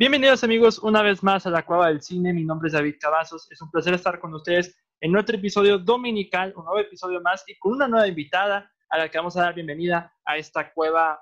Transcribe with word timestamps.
Bienvenidos 0.00 0.44
amigos 0.44 0.78
una 0.78 1.02
vez 1.02 1.24
más 1.24 1.44
a 1.44 1.50
la 1.50 1.66
Cueva 1.66 1.88
del 1.88 2.00
Cine, 2.00 2.32
mi 2.32 2.44
nombre 2.44 2.68
es 2.68 2.72
David 2.72 2.98
Cavazos, 3.00 3.50
es 3.50 3.60
un 3.60 3.68
placer 3.68 3.94
estar 3.94 4.20
con 4.20 4.32
ustedes 4.32 4.78
en 5.00 5.16
otro 5.16 5.34
episodio 5.34 5.76
dominical, 5.76 6.52
un 6.54 6.66
nuevo 6.66 6.78
episodio 6.78 7.20
más 7.20 7.42
y 7.48 7.58
con 7.58 7.72
una 7.72 7.88
nueva 7.88 8.06
invitada 8.06 8.70
a 8.90 8.98
la 8.98 9.08
que 9.08 9.18
vamos 9.18 9.36
a 9.36 9.42
dar 9.42 9.56
bienvenida 9.56 10.14
a 10.24 10.36
esta 10.36 10.72
cueva 10.72 11.20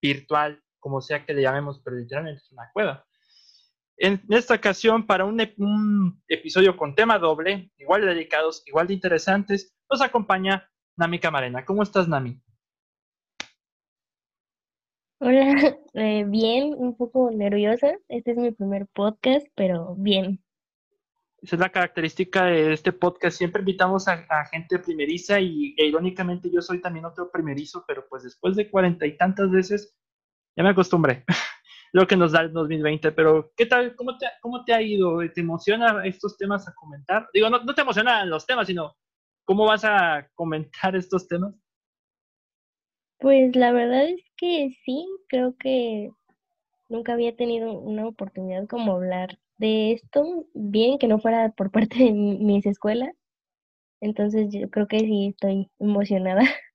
virtual, 0.00 0.58
como 0.80 1.02
sea 1.02 1.26
que 1.26 1.34
le 1.34 1.42
llamemos, 1.42 1.82
pero 1.84 1.96
literalmente 1.98 2.40
es 2.40 2.50
una 2.50 2.70
cueva. 2.72 3.04
En 3.98 4.22
esta 4.30 4.54
ocasión, 4.54 5.06
para 5.06 5.26
un, 5.26 6.22
episodio 6.28 6.78
con 6.78 6.94
tema 6.94 7.18
doble, 7.18 7.70
igual 7.76 8.00
de 8.00 8.14
dedicados, 8.14 8.62
igual 8.64 8.86
de 8.86 8.94
interesantes, 8.94 9.76
nos 9.90 10.00
acompaña 10.00 10.66
Nami 10.96 11.18
Camarena. 11.18 11.62
¿Cómo 11.62 11.82
estás, 11.82 12.08
Nami? 12.08 12.40
Hola, 15.20 15.76
eh, 15.94 16.24
bien, 16.28 16.74
un 16.76 16.96
poco 16.96 17.30
nerviosa. 17.32 17.98
Este 18.08 18.30
es 18.30 18.36
mi 18.36 18.52
primer 18.52 18.86
podcast, 18.86 19.44
pero 19.56 19.96
bien. 19.96 20.40
Esa 21.42 21.56
es 21.56 21.60
la 21.60 21.70
característica 21.70 22.44
de 22.44 22.72
este 22.72 22.92
podcast. 22.92 23.36
Siempre 23.36 23.62
invitamos 23.62 24.06
a, 24.06 24.24
gente 24.46 24.78
primeriza 24.78 25.40
y 25.40 25.74
e, 25.76 25.86
irónicamente 25.86 26.50
yo 26.52 26.62
soy 26.62 26.80
también 26.80 27.04
otro 27.04 27.32
primerizo, 27.32 27.84
pero 27.86 28.06
pues 28.08 28.22
después 28.22 28.54
de 28.54 28.70
cuarenta 28.70 29.06
y 29.06 29.16
tantas 29.16 29.50
veces 29.50 29.96
ya 30.56 30.62
me 30.62 30.70
acostumbré. 30.70 31.24
Lo 31.92 32.06
que 32.06 32.16
nos 32.16 32.32
da 32.32 32.42
el 32.42 32.52
2020. 32.52 33.10
Pero, 33.10 33.52
¿qué 33.56 33.66
tal? 33.66 33.96
¿Cómo 33.96 34.16
te, 34.18 34.26
cómo 34.40 34.64
te 34.64 34.72
ha 34.72 34.80
ido? 34.80 35.18
¿Te 35.32 35.40
emociona 35.40 36.04
estos 36.06 36.36
temas 36.36 36.68
a 36.68 36.74
comentar? 36.74 37.28
Digo, 37.32 37.50
no, 37.50 37.58
no 37.64 37.74
te 37.74 37.80
emocionan 37.80 38.30
los 38.30 38.46
temas, 38.46 38.68
sino 38.68 38.94
¿cómo 39.44 39.64
vas 39.64 39.84
a 39.84 40.28
comentar 40.34 40.94
estos 40.94 41.26
temas? 41.26 41.54
Pues 43.18 43.56
la 43.56 43.72
verdad 43.72 44.10
es 44.10 44.27
que 44.38 44.70
sí, 44.84 45.06
creo 45.28 45.56
que 45.58 46.10
nunca 46.88 47.12
había 47.12 47.36
tenido 47.36 47.72
una 47.72 48.06
oportunidad 48.06 48.66
como 48.66 48.92
hablar 48.92 49.38
de 49.58 49.92
esto, 49.92 50.46
bien 50.54 50.98
que 50.98 51.08
no 51.08 51.18
fuera 51.18 51.50
por 51.50 51.70
parte 51.70 51.98
de 51.98 52.12
mis 52.12 52.64
escuelas. 52.64 53.14
Entonces 54.00 54.48
yo 54.50 54.70
creo 54.70 54.86
que 54.86 55.00
sí 55.00 55.28
estoy 55.28 55.70
emocionada. 55.78 56.42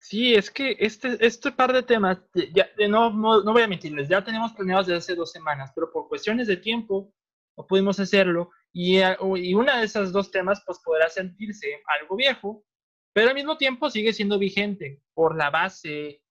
Sí, 0.00 0.32
es 0.32 0.48
que 0.48 0.76
este, 0.78 1.18
este 1.26 1.50
par 1.50 1.72
de 1.72 1.82
temas, 1.82 2.18
ya, 2.54 2.68
no, 2.88 3.10
no, 3.10 3.42
no 3.42 3.52
voy 3.52 3.62
a 3.62 3.68
mentirles, 3.68 4.08
ya 4.08 4.22
tenemos 4.22 4.52
planeados 4.52 4.86
desde 4.86 4.98
hace 4.98 5.14
dos 5.16 5.32
semanas, 5.32 5.72
pero 5.74 5.90
por 5.90 6.08
cuestiones 6.08 6.46
de 6.46 6.56
tiempo 6.56 7.12
no 7.56 7.66
pudimos 7.66 7.98
hacerlo 7.98 8.50
y, 8.72 9.00
y 9.00 9.54
una 9.54 9.80
de 9.80 9.84
esas 9.84 10.12
dos 10.12 10.30
temas 10.30 10.62
pues 10.64 10.78
podrá 10.84 11.10
sentirse 11.10 11.82
algo 12.00 12.14
viejo, 12.14 12.64
pero 13.12 13.30
al 13.30 13.34
mismo 13.34 13.56
tiempo 13.56 13.90
sigue 13.90 14.12
siendo 14.12 14.38
vigente 14.38 15.02
por 15.14 15.36
la 15.36 15.50
base 15.50 16.22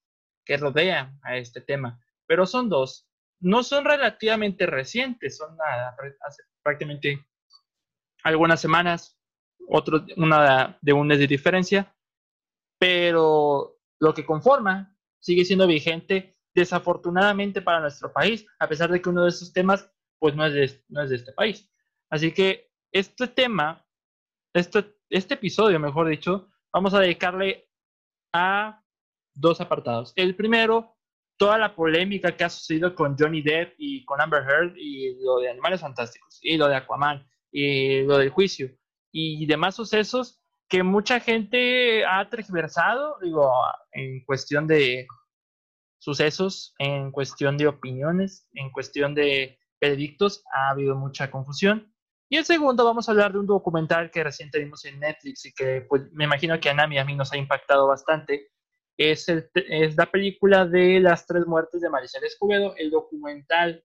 que 0.47 0.57
rodea 0.57 1.13
a 1.21 1.35
este 1.35 1.59
tema. 1.59 2.01
Pero 2.25 2.45
son 2.45 2.69
dos. 2.69 3.07
No 3.39 3.61
son 3.61 3.85
relativamente 3.85 4.65
recientes, 4.65 5.37
son 5.37 5.55
nada, 5.57 5.95
hace 6.25 6.43
prácticamente 6.63 7.27
algunas 8.23 8.59
semanas, 8.59 9.19
otro, 9.67 10.03
una 10.15 10.79
de 10.81 10.93
un 10.93 11.07
mes 11.07 11.19
de 11.19 11.27
diferencia, 11.27 11.93
pero 12.79 13.77
lo 13.99 14.13
que 14.13 14.25
conforma 14.25 14.95
sigue 15.19 15.45
siendo 15.45 15.67
vigente 15.67 16.37
desafortunadamente 16.55 17.61
para 17.61 17.81
nuestro 17.81 18.11
país, 18.11 18.45
a 18.59 18.67
pesar 18.67 18.89
de 18.89 19.01
que 19.01 19.09
uno 19.09 19.23
de 19.23 19.29
esos 19.29 19.53
temas 19.53 19.91
pues 20.17 20.35
no 20.35 20.45
es 20.45 20.53
de, 20.53 20.83
no 20.89 21.03
es 21.03 21.09
de 21.09 21.17
este 21.17 21.33
país. 21.33 21.69
Así 22.09 22.31
que 22.31 22.71
este 22.91 23.27
tema, 23.27 23.85
este, 24.53 24.95
este 25.09 25.35
episodio, 25.35 25.79
mejor 25.79 26.07
dicho, 26.07 26.49
vamos 26.73 26.93
a 26.95 26.99
dedicarle 27.01 27.69
a 28.33 28.83
dos 29.39 29.61
apartados. 29.61 30.13
El 30.15 30.35
primero, 30.35 30.95
toda 31.37 31.57
la 31.57 31.75
polémica 31.75 32.35
que 32.35 32.43
ha 32.43 32.49
sucedido 32.49 32.95
con 32.95 33.15
Johnny 33.17 33.41
Depp 33.41 33.75
y 33.77 34.03
con 34.05 34.21
Amber 34.21 34.43
Heard 34.43 34.73
y 34.77 35.21
lo 35.23 35.39
de 35.39 35.49
Animales 35.49 35.81
Fantásticos 35.81 36.39
y 36.41 36.57
lo 36.57 36.67
de 36.67 36.75
Aquaman 36.75 37.27
y 37.51 38.03
lo 38.03 38.17
del 38.17 38.29
juicio 38.29 38.69
y 39.11 39.45
demás 39.45 39.75
sucesos 39.75 40.41
que 40.69 40.83
mucha 40.83 41.19
gente 41.19 42.05
ha 42.05 42.29
tergiversado, 42.29 43.17
digo, 43.21 43.51
en 43.91 44.23
cuestión 44.25 44.67
de 44.67 45.07
sucesos, 45.97 46.75
en 46.77 47.11
cuestión 47.11 47.57
de 47.57 47.67
opiniones, 47.67 48.47
en 48.53 48.69
cuestión 48.71 49.15
de 49.15 49.57
veredictos, 49.79 50.43
ha 50.53 50.69
habido 50.69 50.95
mucha 50.95 51.31
confusión. 51.31 51.93
Y 52.29 52.35
el 52.37 52.45
segundo, 52.45 52.83
vamos 52.83 53.07
a 53.07 53.11
hablar 53.11 53.31
de 53.31 53.39
un 53.39 53.47
documental 53.47 54.11
que 54.11 54.23
recién 54.23 54.49
vimos 54.53 54.83
en 54.83 54.99
Netflix 54.99 55.45
y 55.45 55.53
que 55.53 55.85
pues, 55.87 56.03
me 56.11 56.25
imagino 56.25 56.59
que 56.59 56.69
a 56.69 56.73
Nami 56.73 56.95
y 56.95 56.99
a 56.99 57.05
mí 57.05 57.15
nos 57.15 57.31
ha 57.31 57.37
impactado 57.37 57.87
bastante. 57.87 58.51
Es, 58.97 59.29
es 59.29 59.95
la 59.95 60.07
película 60.07 60.65
de 60.65 60.99
las 60.99 61.27
tres 61.27 61.45
muertes 61.45 61.81
de 61.81 61.89
Maricel 61.89 62.23
Escobedo, 62.23 62.75
el 62.77 62.89
documental 62.89 63.83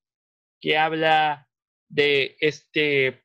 que 0.61 0.79
habla 0.79 1.47
de 1.89 2.37
este, 2.41 3.23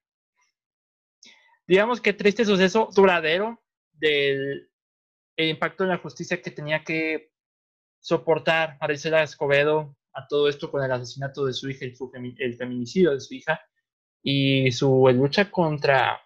digamos 1.65 2.01
que 2.01 2.13
triste 2.13 2.43
suceso 2.43 2.89
duradero 2.93 3.63
del 3.93 4.69
impacto 5.37 5.83
en 5.83 5.91
la 5.91 5.97
justicia 5.97 6.41
que 6.41 6.51
tenía 6.51 6.83
que 6.83 7.31
soportar 7.99 8.77
Maricela 8.81 9.23
Escobedo 9.23 9.95
a 10.13 10.27
todo 10.27 10.49
esto 10.49 10.69
con 10.69 10.83
el 10.83 10.91
asesinato 10.91 11.45
de 11.45 11.53
su 11.53 11.69
hija 11.69 11.85
y 11.85 11.93
el 12.39 12.55
feminicidio 12.55 13.11
de 13.11 13.19
su 13.19 13.33
hija 13.33 13.61
y 14.23 14.71
su 14.71 15.07
lucha 15.13 15.49
contra 15.49 16.19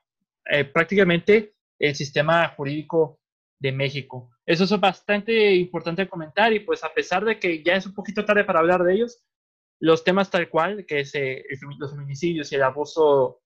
eh, 0.46 0.66
prácticamente 0.66 1.56
el 1.78 1.96
sistema 1.96 2.48
jurídico 2.50 3.21
de 3.62 3.72
México. 3.72 4.32
Eso 4.46 4.64
es 4.64 4.80
bastante 4.80 5.56
importante 5.56 6.10
comentar 6.10 6.52
y 6.52 6.60
pues 6.62 6.84
a 6.84 6.94
pesar 6.94 7.24
de 7.24 7.40
que 7.40 7.64
ya 7.64 7.76
es 7.76 7.86
un 7.86 7.94
poquito 7.94 8.26
tarde 8.26 8.44
para 8.44 8.60
hablar 8.60 8.84
de 8.84 8.96
ellos, 8.96 9.24
los 9.80 10.04
temas 10.04 10.30
tal 10.30 10.50
cual, 10.50 10.86
que 10.86 11.02
es 11.02 11.16
eh, 11.16 11.44
los 11.78 11.92
feminicidios 11.92 12.52
y 12.52 12.56
el 12.56 12.64
abuso 12.64 13.42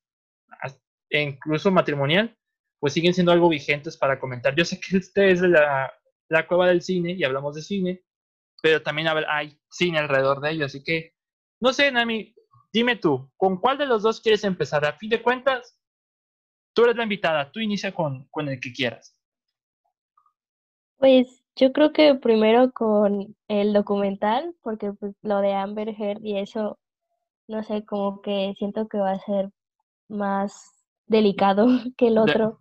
e 1.09 1.21
incluso 1.21 1.71
matrimonial, 1.71 2.35
pues 2.79 2.93
siguen 2.93 3.13
siendo 3.13 3.31
algo 3.31 3.49
vigentes 3.49 3.97
para 3.97 4.19
comentar. 4.19 4.55
Yo 4.55 4.65
sé 4.65 4.79
que 4.79 4.97
este 4.97 5.31
es 5.31 5.41
la, 5.41 5.93
la 6.29 6.47
cueva 6.47 6.67
del 6.67 6.81
cine 6.81 7.13
y 7.13 7.23
hablamos 7.23 7.55
de 7.55 7.61
cine, 7.61 8.03
pero 8.61 8.81
también 8.81 9.09
hay 9.27 9.59
cine 9.69 9.99
alrededor 9.99 10.41
de 10.41 10.51
ello, 10.51 10.65
así 10.65 10.83
que 10.83 11.13
no 11.61 11.71
sé, 11.71 11.91
Nami, 11.91 12.35
Dime 12.75 12.97
tú, 12.97 13.31
¿con 13.37 13.61
cuál 13.61 13.77
de 13.77 13.85
los 13.85 14.03
dos 14.03 14.19
quieres 14.19 14.43
empezar? 14.43 14.83
A 14.83 14.97
fin 14.97 15.09
de 15.09 15.21
cuentas, 15.21 15.79
tú 16.73 16.83
eres 16.83 16.97
la 16.97 17.03
invitada, 17.03 17.49
tú 17.49 17.61
inicia 17.61 17.93
con, 17.93 18.27
con 18.31 18.49
el 18.49 18.59
que 18.59 18.73
quieras. 18.73 19.17
Pues 21.05 21.43
yo 21.55 21.71
creo 21.71 21.93
que 21.93 22.15
primero 22.15 22.71
con 22.71 23.35
el 23.47 23.73
documental, 23.73 24.55
porque 24.63 24.91
pues 24.91 25.13
lo 25.21 25.39
de 25.39 25.53
Amber 25.53 25.89
Heard 25.89 26.25
y 26.25 26.39
eso, 26.39 26.79
no 27.47 27.61
sé, 27.61 27.85
como 27.85 28.23
que 28.23 28.55
siento 28.57 28.87
que 28.87 28.97
va 28.97 29.11
a 29.11 29.19
ser 29.19 29.51
más 30.07 30.83
delicado 31.05 31.67
que 31.95 32.07
el 32.07 32.17
otro. 32.17 32.59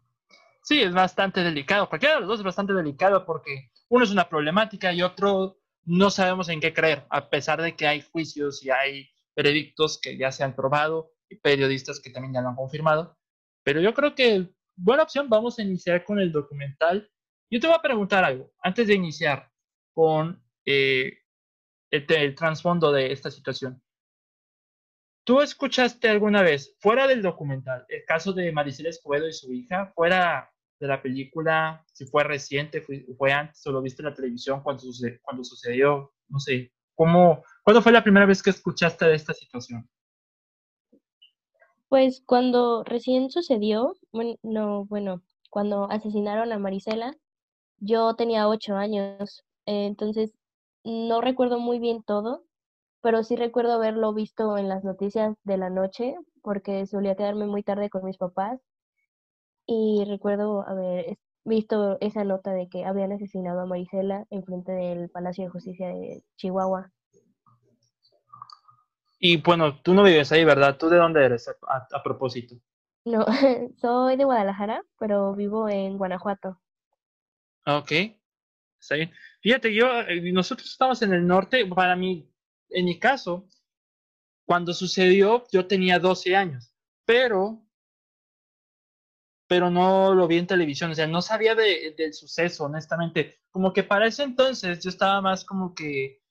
Sí, 0.62 0.82
es 0.82 0.92
bastante 0.92 1.42
delicado. 1.42 1.88
Cualquiera 1.88 2.16
de 2.16 2.20
los 2.20 2.28
dos 2.28 2.40
es 2.40 2.44
bastante 2.44 2.74
delicado 2.74 3.24
porque 3.24 3.70
uno 3.88 4.04
es 4.04 4.10
una 4.10 4.28
problemática 4.28 4.92
y 4.92 5.00
otro 5.00 5.56
no 5.84 6.10
sabemos 6.10 6.50
en 6.50 6.60
qué 6.60 6.74
creer, 6.74 7.06
a 7.08 7.30
pesar 7.30 7.62
de 7.62 7.74
que 7.74 7.86
hay 7.86 8.02
juicios 8.02 8.62
y 8.62 8.68
hay 8.68 9.08
veredictos 9.34 9.98
que 9.98 10.18
ya 10.18 10.30
se 10.30 10.44
han 10.44 10.54
probado 10.54 11.12
y 11.30 11.36
periodistas 11.36 11.98
que 11.98 12.10
también 12.10 12.34
ya 12.34 12.42
lo 12.42 12.50
han 12.50 12.56
confirmado. 12.56 13.16
Pero 13.62 13.80
yo 13.80 13.94
creo 13.94 14.14
que 14.14 14.50
buena 14.76 15.04
opción, 15.04 15.30
vamos 15.30 15.58
a 15.58 15.62
iniciar 15.62 16.04
con 16.04 16.20
el 16.20 16.30
documental. 16.30 17.10
Yo 17.50 17.60
te 17.60 17.66
voy 17.66 17.76
a 17.76 17.82
preguntar 17.82 18.24
algo 18.24 18.52
antes 18.62 18.86
de 18.86 18.94
iniciar 18.94 19.50
con 19.92 20.42
eh, 20.66 21.18
el, 21.90 22.34
trasfondo 22.34 22.92
de 22.92 23.12
esta 23.12 23.30
situación. 23.30 23.82
¿Tú 25.24 25.40
escuchaste 25.40 26.08
alguna 26.08 26.42
vez, 26.42 26.76
fuera 26.80 27.06
del 27.06 27.22
documental, 27.22 27.86
el 27.88 28.04
caso 28.04 28.32
de 28.32 28.52
Maricela 28.52 28.90
Escobedo 28.90 29.28
y 29.28 29.32
su 29.32 29.52
hija, 29.52 29.92
fuera 29.94 30.50
de 30.78 30.86
la 30.86 31.00
película, 31.00 31.84
si 31.92 32.04
fue 32.06 32.24
reciente, 32.24 32.82
fue, 32.82 33.06
fue 33.16 33.32
antes 33.32 33.66
o 33.66 33.72
lo 33.72 33.80
viste 33.80 34.02
en 34.02 34.08
la 34.08 34.14
televisión 34.14 34.62
cuando, 34.62 34.82
cuando 35.22 35.44
sucedió, 35.44 36.12
no 36.28 36.38
sé, 36.38 36.72
¿cómo, 36.94 37.42
¿Cuándo 37.62 37.80
fue 37.80 37.92
la 37.92 38.02
primera 38.02 38.26
vez 38.26 38.42
que 38.42 38.50
escuchaste 38.50 39.06
de 39.06 39.14
esta 39.14 39.32
situación? 39.32 39.88
Pues 41.88 42.22
cuando 42.26 42.82
recién 42.84 43.30
sucedió, 43.30 43.94
bueno, 44.12 44.34
no, 44.42 44.84
bueno, 44.86 45.22
cuando 45.48 45.90
asesinaron 45.90 46.52
a 46.52 46.58
Marisela, 46.58 47.16
yo 47.78 48.14
tenía 48.14 48.48
ocho 48.48 48.76
años, 48.76 49.44
entonces 49.66 50.32
no 50.84 51.20
recuerdo 51.20 51.58
muy 51.58 51.78
bien 51.78 52.02
todo, 52.02 52.44
pero 53.00 53.22
sí 53.22 53.36
recuerdo 53.36 53.72
haberlo 53.74 54.12
visto 54.14 54.56
en 54.58 54.68
las 54.68 54.84
noticias 54.84 55.36
de 55.44 55.58
la 55.58 55.70
noche 55.70 56.16
porque 56.42 56.86
solía 56.86 57.16
quedarme 57.16 57.46
muy 57.46 57.62
tarde 57.62 57.90
con 57.90 58.04
mis 58.04 58.18
papás 58.18 58.60
y 59.66 60.04
recuerdo 60.06 60.66
haber 60.66 61.18
visto 61.44 61.98
esa 62.00 62.24
nota 62.24 62.52
de 62.52 62.68
que 62.68 62.84
habían 62.84 63.12
asesinado 63.12 63.60
a 63.60 63.66
Marisela 63.66 64.26
enfrente 64.30 64.72
del 64.72 65.10
Palacio 65.10 65.44
de 65.44 65.50
Justicia 65.50 65.88
de 65.88 66.22
Chihuahua. 66.36 66.90
Y 69.18 69.40
bueno, 69.40 69.80
tú 69.80 69.94
no 69.94 70.02
vives 70.02 70.32
ahí, 70.32 70.44
¿verdad? 70.44 70.76
¿Tú 70.76 70.88
de 70.88 70.98
dónde 70.98 71.24
eres 71.24 71.48
a, 71.48 72.02
propósito? 72.02 72.56
No, 73.06 73.24
soy 73.76 74.16
de 74.16 74.24
Guadalajara, 74.24 74.82
pero 74.98 75.34
vivo 75.34 75.68
en 75.68 75.96
Guanajuato. 75.96 76.60
Ok, 77.66 77.92
está 78.80 78.96
bien. 78.96 79.12
Fíjate, 79.40 79.74
yo, 79.74 80.00
eh, 80.02 80.32
nosotros 80.32 80.70
estamos 80.70 81.00
en 81.02 81.12
el 81.12 81.26
norte, 81.26 81.64
para 81.66 81.96
mí, 81.96 82.30
en 82.70 82.84
mi 82.84 82.98
caso, 82.98 83.48
cuando 84.46 84.74
sucedió, 84.74 85.44
yo 85.50 85.66
tenía 85.66 85.98
12 85.98 86.36
años, 86.36 86.74
pero 87.04 87.64
pero 89.46 89.70
no 89.70 90.14
lo 90.14 90.26
vi 90.26 90.38
en 90.38 90.46
televisión, 90.46 90.90
o 90.90 90.94
sea, 90.94 91.06
no 91.06 91.20
sabía 91.22 91.54
de, 91.54 91.94
del 91.96 92.14
suceso, 92.14 92.64
honestamente. 92.64 93.40
Como 93.50 93.72
que 93.72 93.84
para 93.84 94.06
ese 94.06 94.22
entonces 94.22 94.82
yo 94.82 94.90
estaba 94.90 95.20
más 95.20 95.44
como 95.44 95.74
que, 95.74 96.22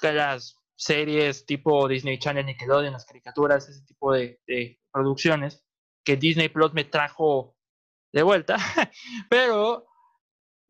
que 0.00 0.12
las 0.12 0.56
series 0.76 1.44
tipo 1.46 1.88
Disney 1.88 2.18
Channel, 2.18 2.46
Nickelodeon, 2.46 2.92
las 2.92 3.04
caricaturas, 3.04 3.68
ese 3.68 3.84
tipo 3.84 4.12
de, 4.12 4.40
de 4.46 4.80
producciones 4.92 5.64
que 6.04 6.16
Disney 6.16 6.48
Plus 6.48 6.72
me 6.72 6.84
trajo 6.84 7.56
de 8.12 8.22
vuelta. 8.22 8.56
pero 9.28 9.86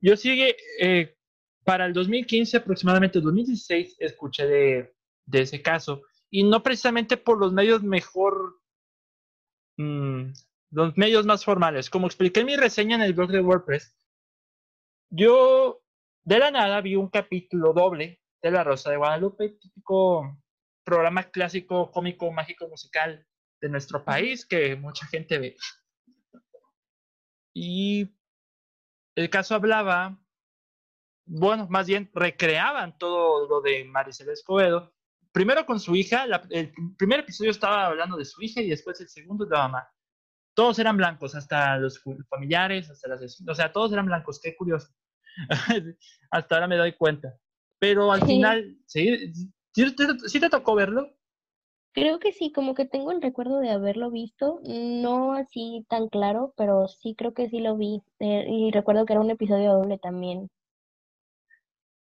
yo 0.00 0.16
sigue, 0.16 0.56
eh, 0.80 1.16
para 1.64 1.86
el 1.86 1.92
2015, 1.92 2.58
aproximadamente 2.58 3.20
2016, 3.20 3.96
escuché 3.98 4.46
de, 4.46 4.94
ese 5.32 5.62
caso. 5.62 6.02
Y 6.30 6.44
no 6.44 6.62
precisamente 6.62 7.16
por 7.16 7.38
los 7.38 7.52
medios 7.52 7.82
mejor 7.82 8.60
mmm, 9.76 10.30
los 10.70 10.96
medios 10.96 11.26
más 11.26 11.44
formales. 11.44 11.90
Como 11.90 12.06
expliqué 12.06 12.40
en 12.40 12.46
mi 12.46 12.56
reseña 12.56 12.96
en 12.96 13.02
el 13.02 13.14
blog 13.14 13.30
de 13.30 13.40
WordPress, 13.40 13.96
yo 15.10 15.82
de 16.24 16.38
la 16.38 16.50
nada 16.50 16.80
vi 16.80 16.96
un 16.96 17.08
capítulo 17.08 17.72
doble 17.72 18.20
de 18.42 18.50
La 18.50 18.64
Rosa 18.64 18.90
de 18.90 18.96
Guadalupe, 18.96 19.50
típico 19.60 20.38
programa 20.84 21.24
clásico, 21.24 21.90
cómico, 21.90 22.30
mágico, 22.30 22.68
musical 22.68 23.26
de 23.60 23.68
nuestro 23.68 24.04
país 24.04 24.46
que 24.46 24.76
mucha 24.76 25.06
gente 25.06 25.38
ve. 25.38 25.56
Y 27.54 28.14
el 29.16 29.28
caso 29.30 29.56
hablaba, 29.56 30.16
bueno, 31.26 31.66
más 31.68 31.88
bien 31.88 32.08
recreaban 32.14 32.96
todo 32.96 33.48
lo 33.48 33.60
de 33.60 33.84
Maricela 33.84 34.32
Escobedo. 34.32 34.94
Primero 35.32 35.66
con 35.66 35.80
su 35.80 35.96
hija, 35.96 36.24
el 36.50 36.72
primer 36.96 37.20
episodio 37.20 37.50
estaba 37.50 37.86
hablando 37.86 38.16
de 38.16 38.24
su 38.24 38.40
hija 38.42 38.62
y 38.62 38.70
después 38.70 39.00
el 39.00 39.08
segundo 39.08 39.44
de 39.44 39.56
la 39.56 39.68
mamá 39.68 39.88
todos 40.56 40.78
eran 40.78 40.96
blancos, 40.96 41.34
hasta 41.34 41.76
los 41.76 42.02
familiares, 42.30 42.88
hasta 42.90 43.08
las 43.08 43.42
o 43.46 43.54
sea, 43.54 43.72
todos 43.72 43.92
eran 43.92 44.06
blancos, 44.06 44.40
qué 44.42 44.56
curioso. 44.56 44.88
hasta 46.30 46.54
ahora 46.54 46.66
me 46.66 46.78
doy 46.78 46.94
cuenta. 46.94 47.36
Pero 47.78 48.10
al 48.10 48.24
final, 48.24 48.78
¿sí, 48.86 49.32
¿sí, 49.74 50.40
te 50.40 50.48
tocó 50.48 50.74
verlo? 50.74 51.14
Creo 51.96 52.18
que 52.18 52.30
sí, 52.32 52.52
como 52.52 52.74
que 52.74 52.84
tengo 52.84 53.10
el 53.10 53.22
recuerdo 53.22 53.58
de 53.58 53.70
haberlo 53.70 54.10
visto, 54.10 54.60
no 54.64 55.32
así 55.32 55.86
tan 55.88 56.08
claro, 56.10 56.52
pero 56.54 56.88
sí 56.88 57.14
creo 57.16 57.32
que 57.32 57.48
sí 57.48 57.58
lo 57.60 57.78
vi. 57.78 58.02
Eh, 58.18 58.44
y 58.46 58.70
recuerdo 58.70 59.06
que 59.06 59.14
era 59.14 59.22
un 59.22 59.30
episodio 59.30 59.72
doble 59.72 59.96
también. 59.96 60.50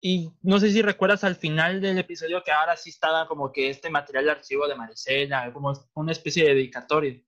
Y 0.01 0.33
no 0.41 0.59
sé 0.61 0.71
si 0.71 0.81
recuerdas 0.81 1.25
al 1.25 1.37
final 1.37 1.83
del 1.83 1.99
episodio 1.99 2.43
que 2.43 2.51
ahora 2.51 2.75
sí 2.75 2.89
estaba 2.89 3.29
como 3.29 3.53
que 3.53 3.69
este 3.69 3.91
material 3.91 4.25
de 4.25 4.31
archivo 4.31 4.67
de 4.67 4.77
Maricela, 4.77 5.53
como 5.53 5.75
una 5.93 6.13
especie 6.13 6.45
de 6.45 6.55
dedicatoria. 6.55 7.21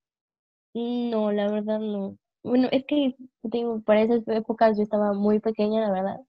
No, 0.73 1.33
la 1.33 1.51
verdad 1.51 1.81
no. 1.81 2.17
Bueno, 2.43 2.69
es 2.73 2.87
que 2.89 3.15
digo, 3.43 3.83
para 3.83 4.01
esas 4.01 4.27
épocas 4.29 4.79
yo 4.79 4.85
estaba 4.85 5.13
muy 5.13 5.39
pequeña, 5.39 5.83
la 5.83 5.93
verdad. 5.93 6.21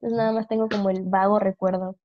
Entonces 0.00 0.16
nada 0.16 0.30
más 0.30 0.46
tengo 0.46 0.68
como 0.68 0.88
el 0.88 1.02
vago 1.02 1.40
recuerdo. 1.40 1.96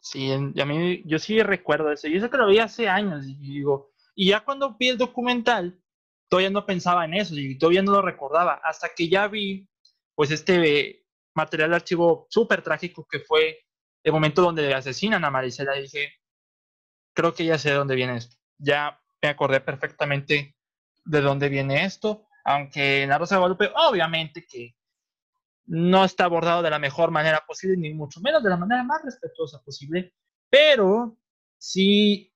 Sí, 0.00 0.30
a 0.32 0.64
mí 0.64 1.02
yo 1.04 1.18
sí 1.18 1.42
recuerdo 1.42 1.92
eso. 1.92 2.08
Y 2.08 2.16
eso 2.16 2.30
que 2.30 2.36
lo 2.36 2.48
vi 2.48 2.58
hace 2.58 2.88
años. 2.88 3.26
Y 3.26 3.34
digo, 3.34 3.92
y 4.14 4.28
ya 4.28 4.40
cuando 4.40 4.76
vi 4.78 4.88
el 4.88 4.98
documental, 4.98 5.80
todavía 6.28 6.50
no 6.50 6.66
pensaba 6.66 7.04
en 7.04 7.14
eso 7.14 7.34
y 7.36 7.58
todavía 7.58 7.82
no 7.82 7.92
lo 7.92 8.02
recordaba. 8.02 8.60
Hasta 8.64 8.90
que 8.94 9.08
ya 9.08 9.28
vi, 9.28 9.68
pues, 10.14 10.30
este 10.30 11.04
material 11.34 11.70
de 11.70 11.76
archivo 11.76 12.26
súper 12.30 12.62
trágico 12.62 13.06
que 13.10 13.20
fue 13.20 13.58
el 14.02 14.12
momento 14.12 14.42
donde 14.42 14.74
asesinan 14.74 15.24
a 15.24 15.30
Maricela. 15.30 15.76
Y 15.78 15.82
dije, 15.82 16.12
creo 17.14 17.34
que 17.34 17.44
ya 17.44 17.58
sé 17.58 17.70
de 17.70 17.76
dónde 17.76 17.94
viene 17.96 18.16
esto. 18.16 18.36
Ya 18.58 19.00
me 19.22 19.28
acordé 19.28 19.60
perfectamente 19.60 20.56
de 21.04 21.20
dónde 21.20 21.48
viene 21.48 21.84
esto, 21.84 22.26
aunque 22.44 23.02
en 23.02 23.10
la 23.10 23.18
Rosa 23.18 23.34
de 23.34 23.40
Guadalupe 23.40 23.70
obviamente 23.74 24.46
que 24.46 24.76
no 25.68 26.04
está 26.04 26.24
abordado 26.24 26.62
de 26.62 26.70
la 26.70 26.78
mejor 26.78 27.10
manera 27.10 27.44
posible, 27.46 27.76
ni 27.76 27.94
mucho 27.94 28.20
menos 28.20 28.42
de 28.42 28.50
la 28.50 28.56
manera 28.56 28.82
más 28.82 29.02
respetuosa 29.04 29.62
posible, 29.62 30.14
pero 30.50 31.18
sí 31.58 32.34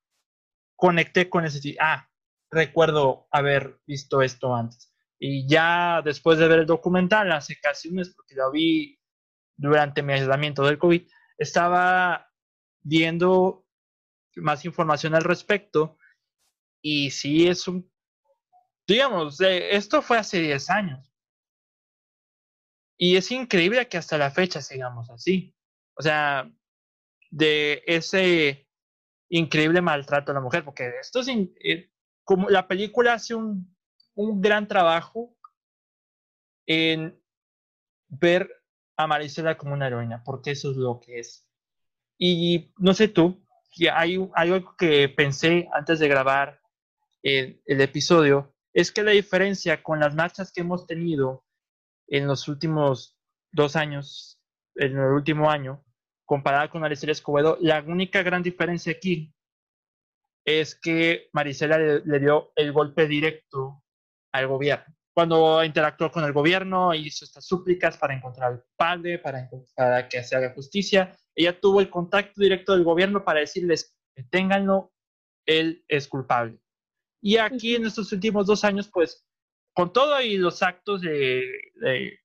conecté 0.76 1.28
con 1.28 1.44
ese... 1.44 1.76
Ah, 1.80 2.08
recuerdo 2.50 3.26
haber 3.30 3.80
visto 3.86 4.20
esto 4.22 4.54
antes. 4.54 4.94
Y 5.18 5.48
ya 5.48 6.02
después 6.04 6.38
de 6.38 6.48
ver 6.48 6.60
el 6.60 6.66
documental, 6.66 7.32
hace 7.32 7.58
casi 7.60 7.88
un 7.88 7.96
mes, 7.96 8.10
porque 8.14 8.34
lo 8.34 8.50
vi 8.50 9.00
durante 9.56 10.02
mi 10.02 10.12
aislamiento 10.12 10.64
del 10.64 10.78
COVID, 10.78 11.08
estaba 11.38 12.30
viendo 12.82 13.64
más 14.36 14.64
información 14.64 15.14
al 15.14 15.24
respecto 15.24 15.96
y 16.82 17.10
sí 17.10 17.46
es 17.46 17.68
un 17.68 17.92
digamos, 18.86 19.40
esto 19.40 20.02
fue 20.02 20.18
hace 20.18 20.40
10 20.40 20.70
años. 20.70 21.11
Y 23.04 23.16
es 23.16 23.32
increíble 23.32 23.88
que 23.88 23.98
hasta 23.98 24.16
la 24.16 24.30
fecha 24.30 24.62
sigamos 24.62 25.10
así. 25.10 25.56
O 25.94 26.02
sea, 26.02 26.48
de 27.32 27.82
ese 27.84 28.68
increíble 29.28 29.80
maltrato 29.80 30.30
a 30.30 30.36
la 30.36 30.40
mujer, 30.40 30.64
porque 30.64 30.88
esto 31.00 31.18
es, 31.18 31.26
eh, 31.28 31.90
como 32.22 32.48
la 32.48 32.68
película 32.68 33.14
hace 33.14 33.34
un, 33.34 33.76
un 34.14 34.40
gran 34.40 34.68
trabajo 34.68 35.36
en 36.64 37.20
ver 38.06 38.48
a 38.96 39.08
Marisela 39.08 39.58
como 39.58 39.74
una 39.74 39.88
heroína, 39.88 40.22
porque 40.22 40.52
eso 40.52 40.70
es 40.70 40.76
lo 40.76 41.00
que 41.00 41.18
es. 41.18 41.50
Y 42.18 42.72
no 42.78 42.94
sé 42.94 43.08
tú, 43.08 43.44
hay, 43.92 44.16
hay 44.36 44.52
algo 44.52 44.76
que 44.76 45.08
pensé 45.08 45.68
antes 45.72 45.98
de 45.98 46.06
grabar 46.06 46.60
el, 47.24 47.60
el 47.66 47.80
episodio, 47.80 48.54
es 48.72 48.92
que 48.92 49.02
la 49.02 49.10
diferencia 49.10 49.82
con 49.82 49.98
las 49.98 50.14
marchas 50.14 50.52
que 50.52 50.60
hemos 50.60 50.86
tenido 50.86 51.44
en 52.12 52.26
los 52.26 52.46
últimos 52.46 53.16
dos 53.52 53.74
años, 53.74 54.38
en 54.76 54.98
el 54.98 55.12
último 55.12 55.50
año, 55.50 55.82
comparada 56.26 56.68
con 56.68 56.82
Maricela 56.82 57.12
Escobedo, 57.12 57.56
la 57.60 57.80
única 57.80 58.22
gran 58.22 58.42
diferencia 58.42 58.92
aquí 58.92 59.34
es 60.44 60.74
que 60.74 61.30
Maricela 61.32 61.78
le, 61.78 62.20
dio 62.20 62.52
el 62.54 62.72
golpe 62.72 63.06
directo 63.06 63.82
al 64.32 64.46
gobierno. 64.46 64.94
Cuando 65.14 65.64
interactuó 65.64 66.10
con 66.10 66.24
el 66.24 66.32
gobierno, 66.32 66.94
hizo 66.94 67.24
estas 67.24 67.46
súplicas 67.46 67.96
para 67.96 68.14
encontrar 68.14 68.52
al 68.52 68.64
padre, 68.76 69.18
para, 69.18 69.48
para 69.74 70.08
que 70.08 70.22
se 70.22 70.36
haga 70.36 70.52
justicia. 70.54 71.16
Ella 71.34 71.58
tuvo 71.58 71.80
el 71.80 71.88
contacto 71.88 72.40
directo 72.40 72.72
del 72.74 72.84
gobierno 72.84 73.24
para 73.24 73.40
decirles, 73.40 73.96
ténganlo, 74.30 74.92
él 75.46 75.82
es 75.88 76.08
culpable. 76.08 76.58
Y 77.22 77.38
aquí 77.38 77.74
en 77.74 77.86
estos 77.86 78.12
últimos 78.12 78.46
dos 78.46 78.64
años, 78.64 78.90
pues, 78.92 79.24
con 79.72 79.92
todo 79.92 80.20
y 80.20 80.36
los 80.36 80.62
actos 80.62 81.00
de, 81.00 81.44
de 81.76 82.18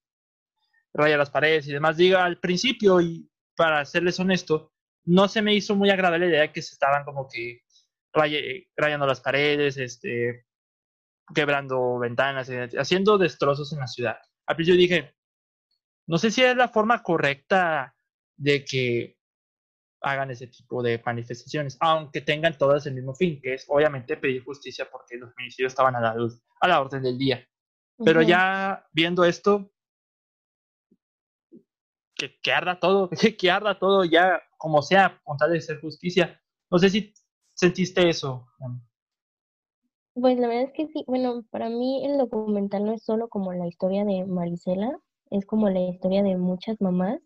raya 0.93 1.17
las 1.17 1.29
paredes 1.29 1.67
y 1.67 1.73
demás, 1.73 1.97
diga 1.97 2.25
al 2.25 2.39
principio, 2.39 2.99
y 3.01 3.29
para 3.55 3.85
serles 3.85 4.19
honesto, 4.19 4.73
no 5.05 5.27
se 5.27 5.41
me 5.41 5.53
hizo 5.53 5.75
muy 5.75 5.89
agradable 5.89 6.27
la 6.27 6.31
idea 6.35 6.51
que 6.51 6.61
se 6.61 6.73
estaban 6.73 7.03
como 7.05 7.27
que 7.27 7.61
rayando 8.75 9.05
las 9.05 9.21
paredes, 9.21 9.77
este, 9.77 10.45
quebrando 11.33 11.99
ventanas, 11.99 12.49
eh, 12.49 12.69
haciendo 12.77 13.17
destrozos 13.17 13.71
en 13.73 13.79
la 13.79 13.87
ciudad. 13.87 14.17
Al 14.45 14.55
principio 14.55 14.79
dije, 14.79 15.15
no 16.07 16.17
sé 16.17 16.31
si 16.31 16.43
es 16.43 16.55
la 16.55 16.69
forma 16.69 17.03
correcta 17.03 17.95
de 18.35 18.65
que 18.65 19.16
hagan 20.01 20.31
ese 20.31 20.47
tipo 20.47 20.83
de 20.83 21.01
manifestaciones, 21.05 21.77
aunque 21.79 22.21
tengan 22.21 22.57
todas 22.57 22.85
el 22.85 22.93
mismo 22.93 23.13
fin, 23.15 23.39
que 23.41 23.55
es 23.55 23.65
obviamente 23.67 24.17
pedir 24.17 24.43
justicia 24.43 24.87
porque 24.91 25.17
los 25.17 25.33
feminicidios 25.33 25.71
estaban 25.71 25.95
a 25.95 26.01
la 26.01 26.15
luz, 26.15 26.41
a 26.61 26.67
la 26.67 26.81
orden 26.81 27.01
del 27.01 27.17
día. 27.17 27.47
Pero 28.03 28.21
ya 28.21 28.85
viendo 28.93 29.25
esto, 29.25 29.71
que, 32.15 32.39
que, 32.41 32.51
arda 32.51 32.79
todo, 32.79 33.09
que, 33.39 33.51
arda 33.51 33.79
todo 33.79 34.05
ya, 34.05 34.41
como 34.57 34.81
sea, 34.81 35.19
con 35.23 35.37
tal 35.37 35.51
de 35.51 35.59
hacer 35.59 35.79
justicia. 35.81 36.39
No 36.69 36.77
sé 36.77 36.89
si 36.89 37.13
sentiste 37.53 38.07
eso. 38.07 38.47
Pues 40.13 40.37
la 40.37 40.47
verdad 40.47 40.65
es 40.65 40.73
que 40.73 40.87
sí, 40.87 41.03
bueno, 41.07 41.43
para 41.49 41.69
mí 41.69 42.05
el 42.05 42.17
documental 42.17 42.85
no 42.85 42.93
es 42.93 43.03
solo 43.03 43.29
como 43.29 43.53
la 43.53 43.67
historia 43.67 44.03
de 44.03 44.25
Marisela, 44.25 44.99
es 45.29 45.45
como 45.45 45.69
la 45.69 45.79
historia 45.79 46.23
de 46.23 46.37
muchas 46.37 46.79
mamás 46.81 47.19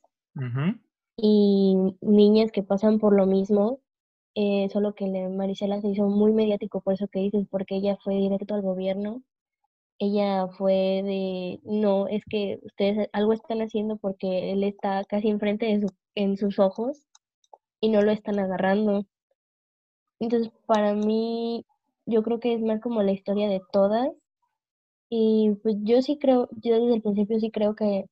y 1.18 1.76
niñas 2.02 2.52
que 2.52 2.64
pasan 2.64 3.00
por 3.00 3.14
lo 3.16 3.26
mismo 3.26 3.80
eh, 4.36 4.70
solo 4.72 4.96
que 4.96 5.08
Marisela 5.30 5.82
se 5.82 5.90
hizo 5.90 6.08
muy 6.08 6.32
mediático 6.34 6.82
por 6.82 6.94
eso 6.94 7.08
que 7.08 7.20
dices, 7.20 7.48
porque 7.50 7.76
ella 7.76 7.98
fue 8.04 8.16
directo 8.16 8.56
al 8.56 8.62
gobierno. 8.62 9.24
Ella 10.00 10.48
fue 10.50 10.74
de, 11.04 11.62
no, 11.64 12.08
es 12.08 12.24
que 12.26 12.60
ustedes 12.64 13.10
algo 13.14 13.34
están 13.34 13.62
haciendo 13.62 13.98
porque 13.98 14.52
él 14.54 14.64
está 14.64 15.04
casi 15.06 15.30
enfrente 15.30 15.68
de 15.68 15.82
su, 15.82 15.88
en 16.16 16.38
sus 16.38 16.60
ojos 16.60 17.08
y 17.82 17.90
no 17.90 18.02
lo 18.04 18.12
están 18.12 18.40
agarrando. 18.40 19.06
Entonces, 20.20 20.52
para 20.66 20.94
mí, 20.94 21.66
yo 22.06 22.24
creo 22.24 22.40
que 22.40 22.54
es 22.54 22.62
más 22.62 22.82
como 22.82 23.04
la 23.04 23.12
historia 23.12 23.50
de 23.50 23.62
todas. 23.72 24.10
Y 25.10 25.52
pues 25.64 25.76
yo 25.82 26.02
sí 26.02 26.18
creo, 26.20 26.50
yo 26.54 26.80
desde 26.80 26.96
el 26.96 27.02
principio 27.02 27.40
sí 27.40 27.52
creo 27.52 27.76
que 27.76 28.06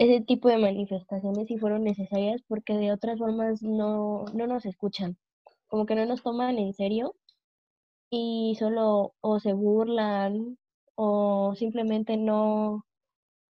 ese 0.00 0.22
tipo 0.22 0.48
de 0.48 0.56
manifestaciones 0.56 1.46
sí 1.46 1.58
fueron 1.58 1.84
necesarias 1.84 2.40
porque 2.48 2.72
de 2.72 2.90
otras 2.90 3.18
formas 3.18 3.62
no, 3.62 4.24
no 4.32 4.46
nos 4.46 4.64
escuchan, 4.64 5.18
como 5.66 5.84
que 5.84 5.94
no 5.94 6.06
nos 6.06 6.22
toman 6.22 6.58
en 6.58 6.72
serio 6.72 7.14
y 8.08 8.56
solo 8.58 9.12
o 9.20 9.40
se 9.40 9.52
burlan 9.52 10.56
o 10.94 11.54
simplemente 11.54 12.16
no, 12.16 12.86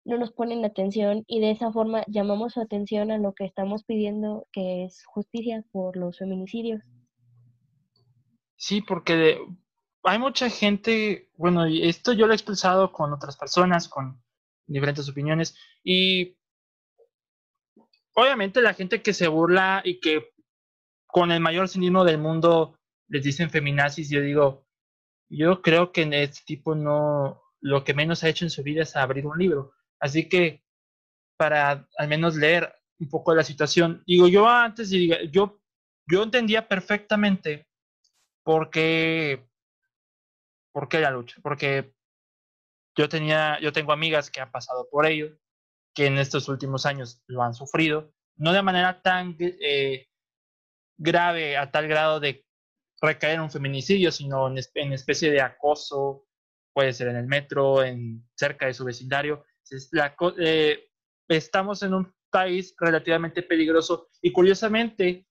no 0.05 0.17
nos 0.17 0.31
ponen 0.31 0.65
atención 0.65 1.23
y 1.27 1.39
de 1.39 1.51
esa 1.51 1.71
forma 1.71 2.03
llamamos 2.07 2.53
su 2.53 2.61
atención 2.61 3.11
a 3.11 3.19
lo 3.19 3.33
que 3.33 3.45
estamos 3.45 3.83
pidiendo, 3.83 4.47
que 4.51 4.85
es 4.85 5.05
justicia 5.05 5.63
por 5.71 5.97
los 5.97 6.17
feminicidios. 6.17 6.81
Sí, 8.55 8.81
porque 8.81 9.37
hay 10.01 10.17
mucha 10.17 10.49
gente, 10.49 11.29
bueno, 11.37 11.65
esto 11.65 12.11
yo 12.13 12.25
lo 12.25 12.33
he 12.33 12.35
expresado 12.35 12.91
con 12.91 13.13
otras 13.13 13.37
personas, 13.37 13.87
con 13.87 14.19
diferentes 14.65 15.07
opiniones, 15.07 15.55
y 15.83 16.38
obviamente 18.15 18.61
la 18.61 18.73
gente 18.73 19.01
que 19.01 19.13
se 19.13 19.27
burla 19.27 19.81
y 19.83 19.99
que 19.99 20.31
con 21.07 21.31
el 21.31 21.39
mayor 21.39 21.67
cinismo 21.67 22.03
del 22.03 22.17
mundo 22.17 22.79
les 23.07 23.23
dicen 23.23 23.49
feminazis, 23.49 24.09
yo 24.09 24.21
digo, 24.21 24.67
yo 25.29 25.61
creo 25.61 25.91
que 25.91 26.07
este 26.23 26.43
tipo 26.45 26.75
no, 26.75 27.41
lo 27.61 27.83
que 27.83 27.93
menos 27.93 28.23
ha 28.23 28.29
hecho 28.29 28.45
en 28.45 28.51
su 28.51 28.63
vida 28.63 28.83
es 28.83 28.95
abrir 28.95 29.25
un 29.25 29.37
libro. 29.37 29.73
Así 29.99 30.29
que 30.29 30.63
para 31.37 31.87
al 31.97 32.07
menos 32.07 32.35
leer 32.35 32.73
un 32.99 33.09
poco 33.09 33.33
la 33.33 33.43
situación, 33.43 34.03
digo, 34.05 34.27
yo 34.27 34.47
antes, 34.47 34.89
yo, 35.31 35.59
yo 36.07 36.23
entendía 36.23 36.67
perfectamente 36.67 37.67
por 38.43 38.69
qué, 38.69 39.47
por 40.73 40.89
qué 40.89 40.99
la 40.99 41.11
lucha, 41.11 41.37
porque 41.41 41.93
yo 42.95 43.07
tenía, 43.07 43.59
yo 43.61 43.71
tengo 43.71 43.93
amigas 43.93 44.29
que 44.29 44.41
han 44.41 44.51
pasado 44.51 44.87
por 44.91 45.05
ello, 45.05 45.37
que 45.99 46.05
en 46.05 46.17
estos 46.17 46.47
últimos 46.47 46.85
años 46.85 47.21
lo 47.27 47.43
han 47.43 47.53
sufrido, 47.53 48.13
no 48.37 48.53
de 48.53 48.61
manera 48.61 49.01
tan 49.01 49.35
eh, 49.37 50.07
grave 50.97 51.57
a 51.57 51.69
tal 51.71 51.89
grado 51.89 52.21
de 52.21 52.45
recaer 53.01 53.35
en 53.35 53.41
un 53.41 53.51
feminicidio, 53.51 54.09
sino 54.09 54.47
en, 54.47 54.63
en, 54.75 54.93
especie 54.93 55.29
de 55.29 55.41
acoso, 55.41 56.25
puede 56.71 56.93
ser 56.93 57.09
en 57.09 57.17
el 57.17 57.27
metro, 57.27 57.83
en 57.83 58.25
cerca 58.33 58.67
de 58.67 58.73
su 58.73 58.85
vecindario. 58.85 59.43
Eh, 60.37 60.89
estamos 61.27 61.83
en 61.83 61.93
un 61.93 62.15
país 62.29 62.73
relativamente 62.79 63.43
peligroso 63.43 64.07
y 64.21 64.31
curiosamente 64.31 65.27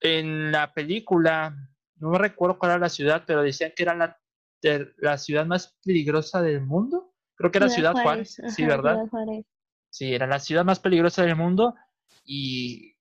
en 0.00 0.50
la 0.50 0.74
película, 0.74 1.54
no 1.94 2.18
recuerdo 2.18 2.58
cuál 2.58 2.72
era 2.72 2.80
la 2.80 2.88
ciudad, 2.88 3.22
pero 3.24 3.42
decían 3.42 3.70
que 3.76 3.84
era 3.84 3.94
la, 3.94 4.20
la 4.96 5.16
ciudad 5.16 5.46
más 5.46 5.78
peligrosa 5.84 6.42
del 6.42 6.62
mundo 6.62 7.11
Creo 7.34 7.50
que 7.50 7.58
era 7.58 7.68
Ciudad, 7.68 7.94
Juárez, 7.94 8.40
sí, 8.48 8.64
¿verdad? 8.64 8.98
Sí, 9.90 10.14
era 10.14 10.26
la 10.26 10.38
ciudad 10.38 10.64
más 10.64 10.80
peligrosa 10.80 11.22
del 11.22 11.36
mundo 11.36 11.74
y 12.24 12.96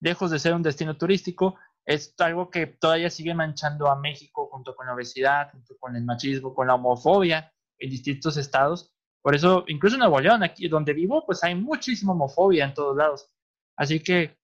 lejos 0.00 0.30
de 0.30 0.38
ser 0.38 0.54
un 0.54 0.62
destino 0.62 0.96
turístico, 0.96 1.56
es 1.84 2.14
algo 2.18 2.50
que 2.50 2.66
todavía 2.66 3.10
sigue 3.10 3.34
manchando 3.34 3.88
a 3.88 3.96
México 3.96 4.48
junto 4.50 4.74
con 4.74 4.86
la 4.86 4.94
obesidad, 4.94 5.50
junto 5.52 5.76
con 5.78 5.96
el 5.96 6.04
machismo, 6.04 6.54
con 6.54 6.66
la 6.66 6.74
homofobia 6.74 7.52
en 7.78 7.90
distintos 7.90 8.36
estados. 8.36 8.92
Por 9.20 9.34
eso, 9.34 9.64
incluso 9.68 9.96
en 9.96 10.00
Nuevo 10.00 10.20
León, 10.20 10.42
aquí 10.42 10.68
donde 10.68 10.92
vivo, 10.92 11.24
pues 11.26 11.42
hay 11.44 11.54
muchísima 11.54 12.12
homofobia 12.12 12.64
en 12.64 12.74
todos 12.74 12.96
lados. 12.96 13.30
Así 13.76 14.00
que 14.00 14.36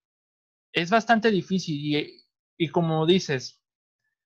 es 0.72 0.90
bastante 0.90 1.30
difícil 1.30 1.74
y, 1.76 2.24
y 2.56 2.68
como 2.68 3.06
dices, 3.06 3.62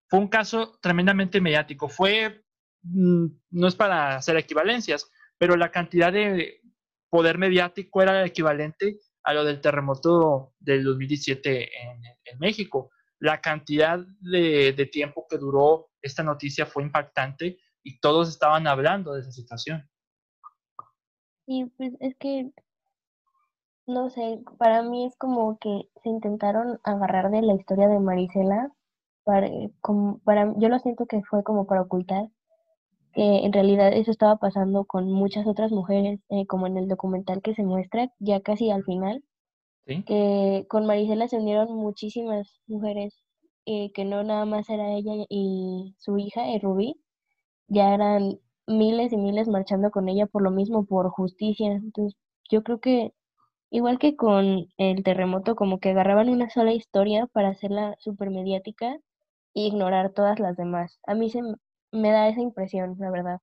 fue 0.09 0.19
un 0.19 0.28
caso 0.28 0.78
tremendamente 0.81 1.40
mediático. 1.40 1.88
Fue 1.88 2.45
no 2.83 3.69
es 3.69 3.77
para 3.77 4.17
hacer 4.17 4.37
equivalencias, 4.37 5.11
pero 5.39 5.57
la 5.57 5.71
cantidad 5.71 6.12
de 6.12 6.61
poder 7.09 7.39
mediático 7.39 8.03
era 8.03 8.25
equivalente 8.25 8.99
a 9.25 9.35
lo 9.35 9.45
del 9.45 9.61
terremoto 9.61 10.55
del 10.59 10.85
2017 10.85 11.62
en, 11.83 12.05
en 12.25 12.39
México. 12.39 12.91
La 13.19 13.41
cantidad 13.41 14.01
de, 14.21 14.89
tiempo 14.91 15.27
que 15.29 15.39
duró 15.39 15.91
esta 16.01 16.23
noticia 16.23 16.67
fue 16.67 16.83
impactante 16.83 17.59
y 17.85 18.01
todos 18.01 18.29
estaban 18.29 18.67
hablando 18.67 19.15
de 19.15 19.21
esa 19.21 19.31
situación. 19.31 19.89
Y 21.47 21.67
pues 21.67 21.93
es 22.01 22.17
que, 22.17 22.51
no 23.87 24.11
sé, 24.11 24.41
para 24.59 24.83
mí 24.83 25.07
es 25.07 25.17
como 25.17 25.59
que 25.59 25.89
se 26.03 26.09
intentaron 26.09 26.81
agarrar 26.83 27.31
de 27.31 27.43
la 27.43 27.55
historia 27.55 27.89
de 27.89 28.01
Marisela, 28.01 28.73
para, 29.25 29.49
como, 29.81 30.19
para, 30.25 30.53
yo 30.57 30.69
lo 30.69 30.79
siento 30.81 31.07
que 31.07 31.23
fue 31.23 31.45
como 31.45 31.67
para 31.67 31.83
ocultar 31.83 32.29
que 33.12 33.45
en 33.45 33.52
realidad 33.52 33.92
eso 33.92 34.11
estaba 34.11 34.37
pasando 34.37 34.85
con 34.85 35.11
muchas 35.12 35.47
otras 35.47 35.73
mujeres, 35.73 36.21
eh, 36.31 36.47
como 36.47 36.66
en 36.66 36.76
el 36.78 36.88
documental 36.88 37.42
que 37.42 37.54
se 37.54 37.62
muestra 37.64 38.11
ya 38.19 38.40
casi 38.40 38.71
al 38.71 38.85
final, 38.85 39.25
que 40.07 40.66
con 40.69 40.87
Marisela 40.87 41.28
se 41.28 41.38
unieron 41.38 41.75
muchísimas 41.76 42.61
mujeres, 42.66 43.14
eh, 43.66 43.92
que 43.92 44.04
no 44.04 44.23
nada 44.25 44.45
más 44.47 44.69
era 44.71 44.92
ella 44.95 45.12
y 45.28 45.95
su 45.99 46.19
hija, 46.19 46.49
eh, 46.50 46.61
Rubí, 46.62 46.97
ya 47.69 47.95
eran 47.95 48.38
miles 48.66 49.12
y 49.12 49.16
miles 49.16 49.49
marchando 49.49 49.90
con 49.90 50.09
ella 50.09 50.26
por 50.26 50.42
lo 50.42 50.50
mismo, 50.50 50.85
por 50.87 51.11
justicia. 51.11 51.73
Entonces, 51.73 52.19
yo 52.50 52.62
creo 52.62 52.81
que 52.81 53.12
igual 53.71 53.99
que 53.99 54.16
con 54.16 54.69
el 54.78 55.02
terremoto, 55.04 55.57
como 55.57 55.81
que 55.81 55.90
agarraban 55.90 56.28
una 56.28 56.50
sola 56.50 56.73
historia 56.75 57.26
para 57.28 57.50
hacerla 57.50 57.97
súper 57.99 58.31
mediática 58.31 58.97
e 59.54 59.62
ignorar 59.62 60.12
todas 60.12 60.38
las 60.40 60.57
demás. 60.57 60.99
A 61.07 61.14
mí 61.14 61.31
se, 61.31 61.40
me 61.92 62.11
da 62.11 62.28
esa 62.28 62.40
impresión, 62.40 62.96
la 62.99 63.11
verdad. 63.11 63.40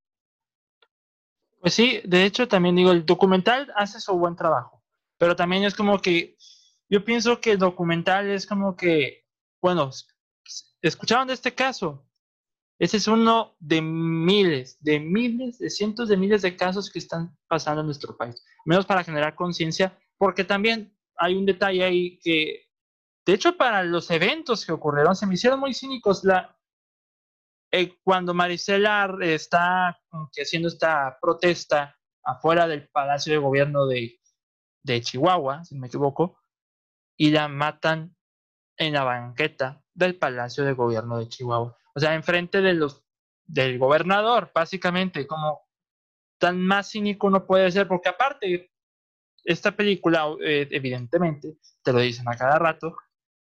Pues 1.61 1.73
sí, 1.73 2.01
de 2.05 2.25
hecho 2.25 2.47
también 2.47 2.75
digo, 2.75 2.91
el 2.91 3.05
documental 3.05 3.71
hace 3.75 3.99
su 3.99 4.17
buen 4.17 4.35
trabajo, 4.35 4.83
pero 5.17 5.35
también 5.35 5.63
es 5.63 5.75
como 5.75 5.99
que 5.99 6.37
yo 6.89 7.03
pienso 7.05 7.39
que 7.39 7.51
el 7.51 7.59
documental 7.59 8.29
es 8.29 8.47
como 8.47 8.75
que, 8.75 9.25
bueno, 9.61 9.89
escucharon 10.81 11.27
de 11.27 11.33
este 11.33 11.53
caso, 11.53 12.05
ese 12.79 12.97
es 12.97 13.07
uno 13.07 13.55
de 13.59 13.81
miles, 13.81 14.77
de 14.81 14.99
miles, 14.99 15.59
de 15.59 15.69
cientos 15.69 16.07
de 16.07 16.17
miles 16.17 16.41
de 16.41 16.55
casos 16.55 16.89
que 16.89 16.99
están 16.99 17.37
pasando 17.47 17.81
en 17.81 17.87
nuestro 17.87 18.15
país, 18.15 18.41
menos 18.65 18.85
para 18.85 19.03
generar 19.03 19.35
conciencia, 19.35 19.97
porque 20.17 20.45
también 20.45 20.97
hay 21.17 21.35
un 21.35 21.45
detalle 21.45 21.83
ahí 21.83 22.19
que, 22.19 22.69
de 23.25 23.33
hecho, 23.33 23.57
para 23.57 23.83
los 23.83 24.09
eventos 24.09 24.65
que 24.65 24.71
ocurrieron, 24.71 25.15
se 25.15 25.27
me 25.27 25.35
hicieron 25.35 25.59
muy 25.59 25.73
cínicos. 25.73 26.23
La, 26.23 26.57
eh, 27.71 27.97
cuando 28.03 28.33
Marisela 28.33 29.15
está 29.21 29.99
haciendo 30.35 30.69
esta 30.69 31.17
protesta 31.21 31.95
afuera 32.23 32.67
del 32.67 32.87
Palacio 32.89 33.33
de 33.33 33.39
Gobierno 33.39 33.85
de, 33.87 34.19
Chihuahua, 35.01 35.63
si 35.63 35.75
me 35.75 35.87
equivoco, 35.87 36.39
y 37.15 37.29
la 37.29 37.47
matan 37.47 38.15
en 38.77 38.93
la 38.93 39.03
banqueta 39.03 39.83
del 39.93 40.17
Palacio 40.17 40.63
de 40.63 40.73
Gobierno 40.73 41.19
de 41.19 41.27
Chihuahua. 41.27 41.77
O 41.93 41.99
sea, 41.99 42.15
enfrente 42.15 42.61
de 42.61 42.73
los, 42.73 43.05
del 43.45 43.77
gobernador, 43.77 44.51
básicamente, 44.53 45.27
como 45.27 45.61
tan 46.39 46.59
más 46.65 46.89
cínico 46.89 47.29
no 47.29 47.45
puede 47.45 47.69
ser, 47.71 47.87
porque 47.87 48.09
aparte, 48.09 48.71
esta 49.43 49.75
película, 49.75 50.25
eh, 50.43 50.67
evidentemente, 50.71 51.57
te 51.83 51.93
lo 51.93 51.99
dicen 51.99 52.27
a 52.27 52.35
cada 52.35 52.57
rato, 52.57 52.95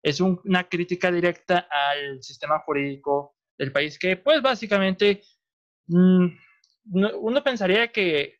es 0.03 0.19
una 0.19 0.67
crítica 0.67 1.11
directa 1.11 1.67
al 1.69 2.21
sistema 2.21 2.59
jurídico 2.59 3.36
del 3.57 3.71
país, 3.71 3.97
que 3.97 4.17
pues 4.17 4.41
básicamente 4.41 5.23
mm, 5.87 6.27
uno 6.93 7.43
pensaría 7.43 7.91
que, 7.91 8.39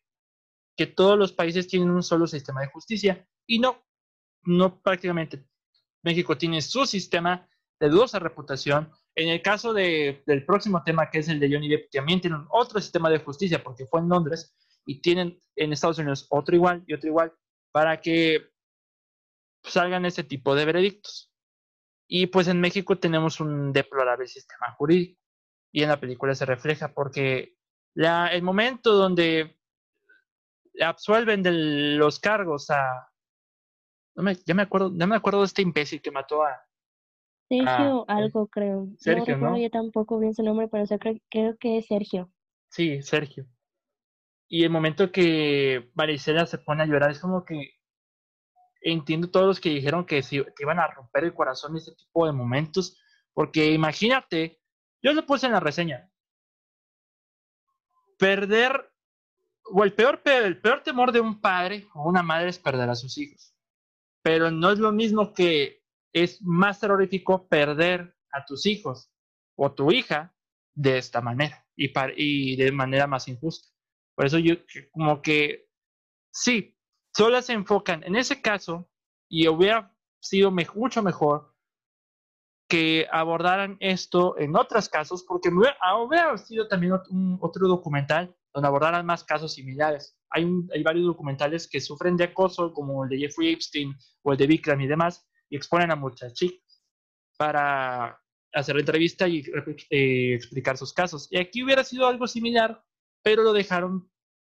que 0.76 0.86
todos 0.86 1.18
los 1.18 1.32
países 1.32 1.68
tienen 1.68 1.90
un 1.90 2.02
solo 2.02 2.26
sistema 2.26 2.60
de 2.60 2.68
justicia 2.68 3.26
y 3.46 3.58
no, 3.58 3.84
no 4.44 4.80
prácticamente. 4.80 5.44
México 6.02 6.38
tiene 6.38 6.62
su 6.62 6.86
sistema 6.86 7.48
de 7.80 7.88
dudosa 7.88 8.18
reputación. 8.18 8.90
En 9.14 9.28
el 9.28 9.42
caso 9.42 9.72
de, 9.72 10.22
del 10.26 10.44
próximo 10.46 10.82
tema, 10.84 11.10
que 11.10 11.18
es 11.18 11.28
el 11.28 11.40
de 11.40 11.52
Johnny 11.52 11.68
Depp, 11.68 11.90
también 11.90 12.20
tienen 12.20 12.44
otro 12.50 12.80
sistema 12.80 13.10
de 13.10 13.18
justicia 13.18 13.62
porque 13.62 13.86
fue 13.86 14.00
en 14.00 14.08
Londres 14.08 14.54
y 14.86 15.00
tienen 15.00 15.40
en 15.56 15.72
Estados 15.72 15.98
Unidos 15.98 16.26
otro 16.30 16.54
igual 16.54 16.84
y 16.86 16.94
otro 16.94 17.08
igual 17.08 17.32
para 17.72 18.00
que 18.00 18.48
salgan 19.64 20.06
ese 20.06 20.24
tipo 20.24 20.54
de 20.54 20.64
veredictos. 20.64 21.32
Y 22.08 22.26
pues 22.26 22.48
en 22.48 22.60
México 22.60 22.98
tenemos 22.98 23.38
un 23.38 23.72
deplorable 23.72 24.26
sistema 24.26 24.72
jurídico. 24.72 25.20
Y 25.70 25.82
en 25.82 25.90
la 25.90 26.00
película 26.00 26.34
se 26.34 26.46
refleja 26.46 26.94
porque 26.94 27.54
la, 27.94 28.28
el 28.28 28.42
momento 28.42 28.92
donde 28.94 29.58
absuelven 30.80 31.42
de 31.42 31.52
los 31.98 32.18
cargos 32.18 32.70
a, 32.70 33.10
No 34.16 34.22
me, 34.22 34.34
ya 34.34 34.54
me 34.54 34.62
acuerdo, 34.62 34.90
ya 34.96 35.06
me 35.06 35.16
acuerdo 35.16 35.40
de 35.40 35.46
este 35.46 35.62
imbécil 35.62 36.00
que 36.00 36.10
mató 36.10 36.42
a. 36.42 36.58
Sergio, 37.48 38.04
algo 38.08 38.46
creo. 38.48 38.88
Sergio, 38.98 39.36
no, 39.38 39.56
yo 39.58 39.70
tampoco 39.70 40.18
bien 40.18 40.34
su 40.34 40.42
nombre, 40.42 40.68
pero 40.68 40.84
creo, 40.98 41.16
creo 41.30 41.56
que 41.58 41.78
es 41.78 41.86
Sergio. 41.86 42.30
Sí, 42.70 43.02
Sergio. 43.02 43.46
Y 44.48 44.64
el 44.64 44.70
momento 44.70 45.12
que 45.12 45.90
Maricela 45.94 46.46
se 46.46 46.58
pone 46.58 46.82
a 46.82 46.86
llorar, 46.86 47.10
es 47.10 47.20
como 47.20 47.44
que 47.44 47.77
entiendo 48.80 49.30
todos 49.30 49.46
los 49.46 49.60
que 49.60 49.70
dijeron 49.70 50.04
que, 50.04 50.22
si, 50.22 50.42
que 50.42 50.62
iban 50.62 50.78
a 50.78 50.88
romper 50.88 51.24
el 51.24 51.34
corazón 51.34 51.72
en 51.72 51.78
este 51.78 51.94
tipo 51.94 52.26
de 52.26 52.32
momentos, 52.32 53.00
porque 53.32 53.72
imagínate, 53.72 54.60
yo 55.02 55.12
lo 55.12 55.24
puse 55.26 55.46
en 55.46 55.52
la 55.52 55.60
reseña, 55.60 56.10
perder, 58.18 58.92
o 59.64 59.84
el 59.84 59.92
peor, 59.94 60.22
el 60.24 60.60
peor 60.60 60.82
temor 60.82 61.12
de 61.12 61.20
un 61.20 61.40
padre 61.40 61.86
o 61.94 62.08
una 62.08 62.22
madre 62.22 62.48
es 62.48 62.58
perder 62.58 62.88
a 62.90 62.94
sus 62.94 63.16
hijos, 63.18 63.54
pero 64.22 64.50
no 64.50 64.70
es 64.70 64.78
lo 64.78 64.92
mismo 64.92 65.32
que 65.32 65.82
es 66.12 66.42
más 66.42 66.80
terrorífico 66.80 67.48
perder 67.48 68.16
a 68.32 68.44
tus 68.44 68.66
hijos 68.66 69.10
o 69.56 69.72
tu 69.72 69.92
hija 69.92 70.34
de 70.74 70.98
esta 70.98 71.20
manera 71.20 71.66
y, 71.76 71.92
y 72.16 72.56
de 72.56 72.72
manera 72.72 73.06
más 73.06 73.28
injusta. 73.28 73.68
Por 74.14 74.26
eso 74.26 74.38
yo 74.38 74.54
como 74.90 75.22
que 75.22 75.68
sí, 76.32 76.77
solo 77.18 77.42
se 77.42 77.52
enfocan 77.52 78.04
en 78.04 78.14
ese 78.14 78.40
caso 78.40 78.88
y 79.28 79.48
hubiera 79.48 79.92
sido 80.20 80.52
mucho 80.52 81.02
mejor 81.02 81.52
que 82.68 83.08
abordaran 83.10 83.76
esto 83.80 84.38
en 84.38 84.54
otros 84.54 84.88
casos, 84.88 85.24
porque 85.24 85.50
ah, 85.80 85.96
hubiera, 86.00 86.38
sido 86.38 86.68
también 86.68 86.92
otro 87.40 87.66
documental 87.66 88.36
donde 88.54 88.68
abordaran 88.68 89.04
más 89.04 89.24
casos 89.24 89.54
similares. 89.54 90.16
Hay, 90.30 90.44
varios 90.84 91.06
documentales 91.06 91.68
que 91.68 91.80
sufren 91.80 92.16
de 92.16 92.24
acoso, 92.24 92.72
como 92.72 93.02
el 93.02 93.10
de 93.10 93.18
Jeffrey 93.18 93.52
Epstein 93.52 93.96
o 94.22 94.30
el 94.30 94.38
de 94.38 94.46
Vikram 94.46 94.80
y 94.80 94.86
demás, 94.86 95.28
y 95.50 95.56
exponen 95.56 95.90
a 95.90 95.96
muchas 95.96 96.34
chicas 96.34 96.84
para 97.36 98.16
hacer 98.52 98.78
entrevista 98.78 99.26
y 99.26 99.42
eh, 99.90 100.34
explicar 100.34 100.76
sus 100.76 100.92
casos. 100.92 101.26
Y 101.32 101.38
aquí 101.38 101.64
hubiera 101.64 101.82
sido 101.82 102.06
algo 102.06 102.28
similar, 102.28 102.80
pero 103.24 103.42
lo 103.42 103.52
dejaron 103.52 104.08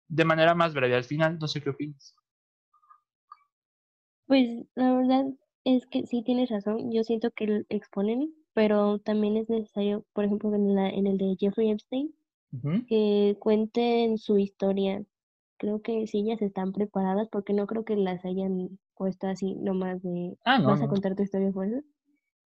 de 0.07 0.25
manera 0.25 0.55
más 0.55 0.73
breve 0.73 0.95
al 0.95 1.03
final. 1.03 1.37
No 1.37 1.47
sé 1.47 1.61
qué 1.61 1.69
opinas. 1.69 2.15
Pues 4.27 4.65
la 4.75 4.93
verdad 4.93 5.25
es 5.63 5.85
que 5.87 6.05
sí 6.05 6.23
tienes 6.23 6.49
razón. 6.49 6.91
Yo 6.91 7.03
siento 7.03 7.31
que 7.31 7.63
exponen, 7.69 8.33
pero 8.53 8.99
también 8.99 9.37
es 9.37 9.49
necesario, 9.49 10.05
por 10.13 10.25
ejemplo, 10.25 10.53
en, 10.53 10.75
la, 10.75 10.89
en 10.89 11.07
el 11.07 11.17
de 11.17 11.35
Jeffrey 11.39 11.69
Epstein, 11.69 12.13
que 12.87 13.37
cuenten 13.39 14.17
su 14.17 14.37
historia. 14.37 15.03
Creo 15.57 15.81
que 15.81 16.07
sí, 16.07 16.19
ellas 16.19 16.41
están 16.41 16.71
preparadas, 16.71 17.29
porque 17.29 17.53
no 17.53 17.67
creo 17.67 17.85
que 17.85 17.95
las 17.95 18.25
hayan 18.25 18.79
puesto 18.95 19.27
así 19.27 19.55
nomás 19.55 20.01
de 20.01 20.37
ah, 20.45 20.61
vas 20.61 20.81
a 20.81 20.87
contar 20.87 21.15
tu 21.15 21.23
historia 21.23 21.49
eso. 21.49 21.81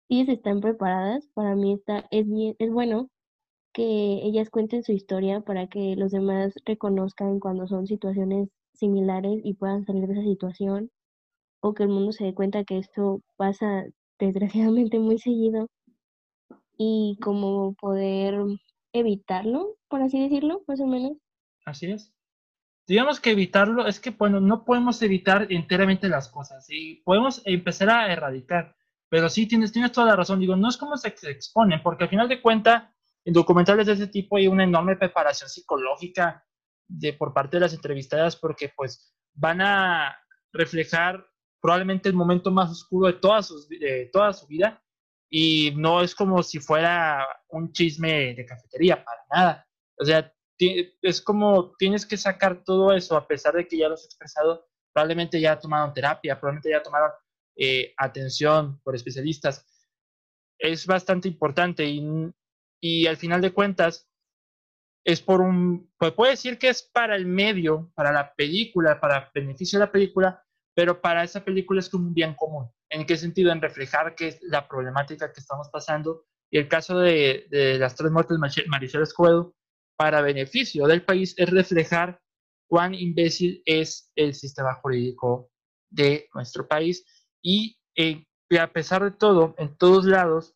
Ellas 0.09 0.29
están 0.29 0.61
preparadas. 0.61 1.29
Para 1.35 1.55
mí 1.55 1.75
está, 1.75 2.07
es, 2.11 2.27
bien, 2.27 2.57
es 2.59 2.71
bueno 2.71 3.11
que 3.73 4.21
ellas 4.25 4.51
cuenten 4.51 4.83
su 4.83 4.93
historia 4.93 5.41
para 5.41 5.69
que 5.69 5.95
los 5.97 6.11
demás 6.11 6.55
reconozcan 6.65 7.41
cuando 7.41 7.67
son 7.67 7.87
situaciones 7.87 8.49
similares 8.73 9.41
y 9.45 9.55
puedan 9.55 9.85
salir 9.85 10.07
de 10.07 10.15
esa 10.15 10.23
situación 10.23 10.91
o 11.61 11.75
que 11.75 11.85
el 11.85 11.89
mundo 11.89 12.13
se 12.13 12.25
dé 12.25 12.35
cuenta 12.35 12.65
que 12.65 12.79
esto 12.79 13.21
pasa 13.37 13.85
desgraciadamente 14.19 14.99
muy 14.99 15.19
seguido 15.19 15.69
y 16.77 17.19
como 17.21 17.75
poder 17.75 18.41
evitarlo, 18.93 19.77
por 19.89 20.03
así 20.03 20.21
decirlo, 20.21 20.63
más 20.67 20.81
o 20.81 20.87
menos. 20.87 21.13
Así 21.65 21.91
es. 21.91 22.13
Digamos 22.87 23.21
que 23.21 23.33
evitarlo 23.33 23.87
es 23.87 24.01
que, 24.01 24.11
bueno, 24.11 24.41
no 24.41 24.65
podemos 24.65 25.03
evitar 25.03 25.47
enteramente 25.51 26.09
las 26.09 26.29
cosas 26.29 26.67
y 26.71 27.03
podemos 27.03 27.43
empezar 27.45 27.91
a 27.91 28.13
erradicar, 28.13 28.75
pero 29.11 29.29
sí 29.29 29.47
tienes, 29.47 29.73
tienes 29.73 29.93
toda 29.93 30.07
la 30.07 30.17
razón, 30.17 30.41
digo, 30.41 30.57
no 30.57 30.69
es 30.69 30.77
como 30.77 30.97
se 30.97 31.09
exponen, 31.09 31.83
porque 31.83 32.05
al 32.05 32.11
final 32.11 32.29
de 32.29 32.41
cuentas 32.41 32.85
en 33.25 33.35
documentales 33.35 33.87
de 33.87 33.93
ese 33.93 34.07
tipo 34.07 34.39
hay 34.39 34.49
una 34.49 34.65
enorme 34.65 34.97
preparación 34.97 35.51
psicológica 35.51 36.47
de, 36.89 37.13
por 37.13 37.35
parte 37.35 37.59
de 37.59 37.61
las 37.61 37.75
entrevistadas 37.75 38.37
porque 38.37 38.73
pues 38.75 39.15
van 39.35 39.61
a 39.61 40.17
reflejar 40.51 41.27
probablemente 41.61 42.09
el 42.09 42.15
momento 42.15 42.51
más 42.51 42.71
oscuro 42.71 43.09
de 43.09 43.15
toda, 43.15 43.41
de 43.69 44.11
toda 44.13 44.33
su 44.33 44.47
vida 44.47 44.83
y 45.31 45.73
no 45.77 46.03
es 46.03 46.15
como 46.15 46.43
si 46.43 46.59
fuera 46.59 47.27
un 47.49 47.73
chisme 47.73 48.35
de 48.35 48.47
cafetería, 48.47 49.05
para 49.05 49.23
nada. 49.31 49.69
O 49.99 50.05
sea, 50.05 50.33
es 50.59 51.21
como 51.21 51.75
tienes 51.77 52.07
que 52.07 52.17
sacar 52.17 52.65
todo 52.65 52.93
eso 52.93 53.17
a 53.17 53.27
pesar 53.27 53.55
de 53.55 53.67
que 53.67 53.79
ya 53.79 53.89
lo 53.89 53.95
has 53.95 54.05
expresado, 54.05 54.69
probablemente 54.93 55.41
ya 55.41 55.59
tomaron 55.59 55.93
terapia, 55.93 56.39
probablemente 56.39 56.71
ya 56.71 56.83
tomaron 56.83 57.11
eh, 57.57 57.93
atención 57.97 58.81
por 58.83 58.95
especialistas. 58.95 59.67
Es 60.59 60.87
bastante 60.87 61.29
importante 61.29 61.85
y 61.85 62.33
y 62.81 63.07
al 63.07 63.17
final 63.17 63.41
de 63.41 63.53
cuentas 63.53 64.09
es 65.05 65.23
por 65.23 65.41
un, 65.41 65.91
pues 65.99 66.13
puede 66.13 66.33
decir 66.33 66.59
que 66.59 66.69
es 66.69 66.83
para 66.83 67.17
el 67.17 67.27
medio, 67.27 67.91
para 67.95 68.13
la 68.13 68.35
película, 68.35 69.01
para 69.01 69.31
beneficio 69.35 69.79
de 69.79 69.87
la 69.87 69.93
película, 69.93 70.45
pero 70.79 71.01
para 71.01 71.25
esa 71.25 71.45
película 71.45 71.81
es 71.81 71.89
como 71.89 72.07
un 72.07 72.15
bien 72.15 72.35
común. 72.35 72.71
¿En 72.89 73.05
qué 73.05 73.17
sentido? 73.17 73.51
En 73.51 73.61
reflejar 73.61 74.15
que 74.15 74.29
es 74.29 74.39
la 74.43 74.69
problemática 74.69 75.33
que 75.33 75.41
estamos 75.41 75.69
pasando. 75.71 76.27
Y 76.53 76.59
el 76.59 76.69
caso 76.69 77.01
de, 77.01 77.49
de 77.51 77.81
las 77.81 77.97
tres 77.97 78.13
muertes 78.13 78.39
de 78.39 78.65
Marisol 78.69 79.03
Escobedo, 79.03 79.57
para 79.97 80.21
beneficio 80.21 80.87
del 80.87 81.05
país, 81.05 81.35
es 81.37 81.51
reflejar 81.51 82.21
cuán 82.69 82.95
imbécil 82.95 83.61
es 83.67 84.13
el 84.15 84.35
sistema 84.35 84.75
jurídico 84.75 85.51
de 85.91 86.29
nuestro 86.33 86.69
país. 86.69 87.05
Y 87.43 87.81
eh, 87.97 88.25
a 88.57 88.73
pesar 88.73 89.03
de 89.03 89.11
todo, 89.11 89.57
en 89.59 89.77
todos 89.79 90.05
lados, 90.05 90.55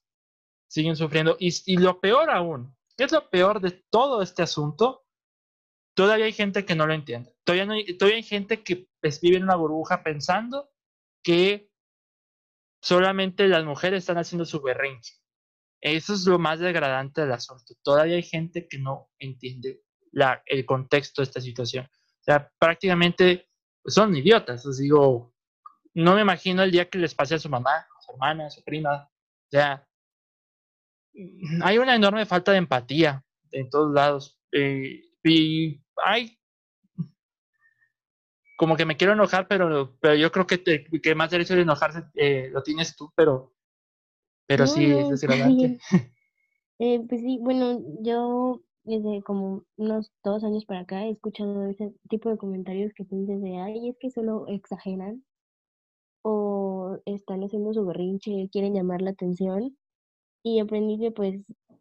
siguen 0.69 0.95
sufriendo. 0.95 1.37
Y, 1.41 1.77
lo 1.79 2.01
peor 2.01 2.31
aún, 2.31 2.73
¿qué 2.97 3.03
es 3.03 3.11
lo 3.11 3.29
peor 3.29 3.61
de 3.61 3.83
todo 3.91 4.23
este 4.23 4.45
asunto? 4.45 5.05
Todavía 5.97 6.27
hay 6.27 6.33
gente 6.33 6.65
que 6.65 6.77
no 6.77 6.87
lo 6.87 6.95
entiende. 6.95 7.35
Todavía, 7.43 7.67
no 7.67 7.73
hay, 7.73 7.99
todavía 7.99 8.19
hay 8.19 8.23
gente 8.23 8.63
que 8.63 8.87
pues, 9.03 9.21
vive 9.21 9.37
en 9.37 9.43
una 9.43 9.57
burbuja 9.57 10.03
pensando 10.03 10.71
que 11.23 11.71
solamente 12.81 13.49
las 13.49 13.65
mujeres 13.65 13.99
están 13.99 14.19
haciendo 14.19 14.45
su 14.45 14.63
berrinche. 14.63 15.15
Eso 15.81 16.15
es 16.15 16.25
lo 16.25 16.39
más 16.39 16.61
degradante 16.61 17.23
del 17.23 17.33
asunto. 17.33 17.75
Todavía 17.83 18.15
hay 18.15 18.23
gente 18.23 18.69
que 18.69 18.79
no 18.79 19.11
entiende 19.19 19.83
el 20.47 20.65
contexto 20.65 21.21
de 21.21 21.25
esta 21.25 21.41
situación. 21.41 21.87
O 21.87 22.25
sea, 22.25 22.51
prácticamente 22.59 23.49
pues, 23.83 23.95
son 23.95 24.15
idiotas. 24.17 24.65
Os 24.65 24.79
digo, 24.79 25.35
no 25.95 26.15
me 26.15 26.23
imagino 26.23 26.63
el 26.63 26.71
día 26.71 26.89
que 26.89 26.99
les 26.99 27.15
pase 27.15 27.35
a 27.35 27.41
su 27.41 27.49
mamá, 27.49 27.75
a 27.79 28.03
su 28.07 28.13
hermana, 28.13 28.47
a 28.47 28.51
su 28.51 28.63
prima. 28.63 29.11
O 29.11 29.51
sea, 29.51 29.89
hay 31.63 31.79
una 31.79 31.97
enorme 31.97 32.25
falta 32.25 32.53
de 32.53 32.59
empatía 32.59 33.25
en 33.51 33.69
todos 33.69 33.93
lados. 33.93 34.39
Eh, 34.53 35.03
y 35.25 35.83
hay 36.05 36.39
como 38.63 38.77
que 38.77 38.87
me 38.87 38.97
quiero 38.97 39.15
enojar, 39.15 39.49
pero, 39.49 39.97
pero 39.99 40.15
yo 40.15 40.31
creo 40.31 40.47
que, 40.47 40.63
que 40.63 41.15
más 41.17 41.33
derecho 41.33 41.57
de 41.57 41.63
enojarse 41.63 42.05
eh, 42.15 42.49
lo 42.53 42.63
tienes 42.63 42.95
tú, 42.95 43.11
pero, 43.17 43.53
pero 44.47 44.69
sí, 44.69 44.85
es 44.85 45.09
desagradable. 45.09 45.81
Eh, 46.79 47.01
pues 47.09 47.21
sí, 47.21 47.39
bueno, 47.41 47.81
yo 48.01 48.61
desde 48.83 49.23
como 49.23 49.65
unos 49.77 50.13
dos 50.25 50.43
años 50.43 50.65
para 50.65 50.81
acá 50.81 51.05
he 51.05 51.11
escuchado 51.11 51.67
ese 51.67 51.93
tipo 52.09 52.29
de 52.29 52.37
comentarios 52.37 52.93
que 52.95 53.05
tú 53.05 53.17
dices 53.17 53.41
de, 53.41 53.57
ay, 53.59 53.89
es 53.89 53.97
que 53.99 54.11
solo 54.11 54.47
exageran 54.49 55.25
o 56.23 56.99
están 57.05 57.43
haciendo 57.43 57.75
su 57.75 57.85
berrinche, 57.85 58.49
quieren 58.51 58.75
llamar 58.75 59.03
la 59.03 59.11
atención 59.11 59.77
y 60.45 60.61
aprendí 60.61 60.99
que 60.99 61.11
pues 61.11 61.41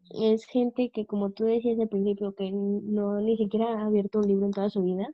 es 0.09 0.45
gente 0.45 0.89
que 0.91 1.05
como 1.05 1.31
tú 1.31 1.45
decías 1.45 1.79
al 1.79 1.89
principio 1.89 2.33
que 2.33 2.51
no 2.51 3.21
ni 3.21 3.37
siquiera 3.37 3.67
ha 3.67 3.85
abierto 3.85 4.19
un 4.19 4.27
libro 4.27 4.45
en 4.45 4.51
toda 4.51 4.69
su 4.69 4.83
vida 4.83 5.07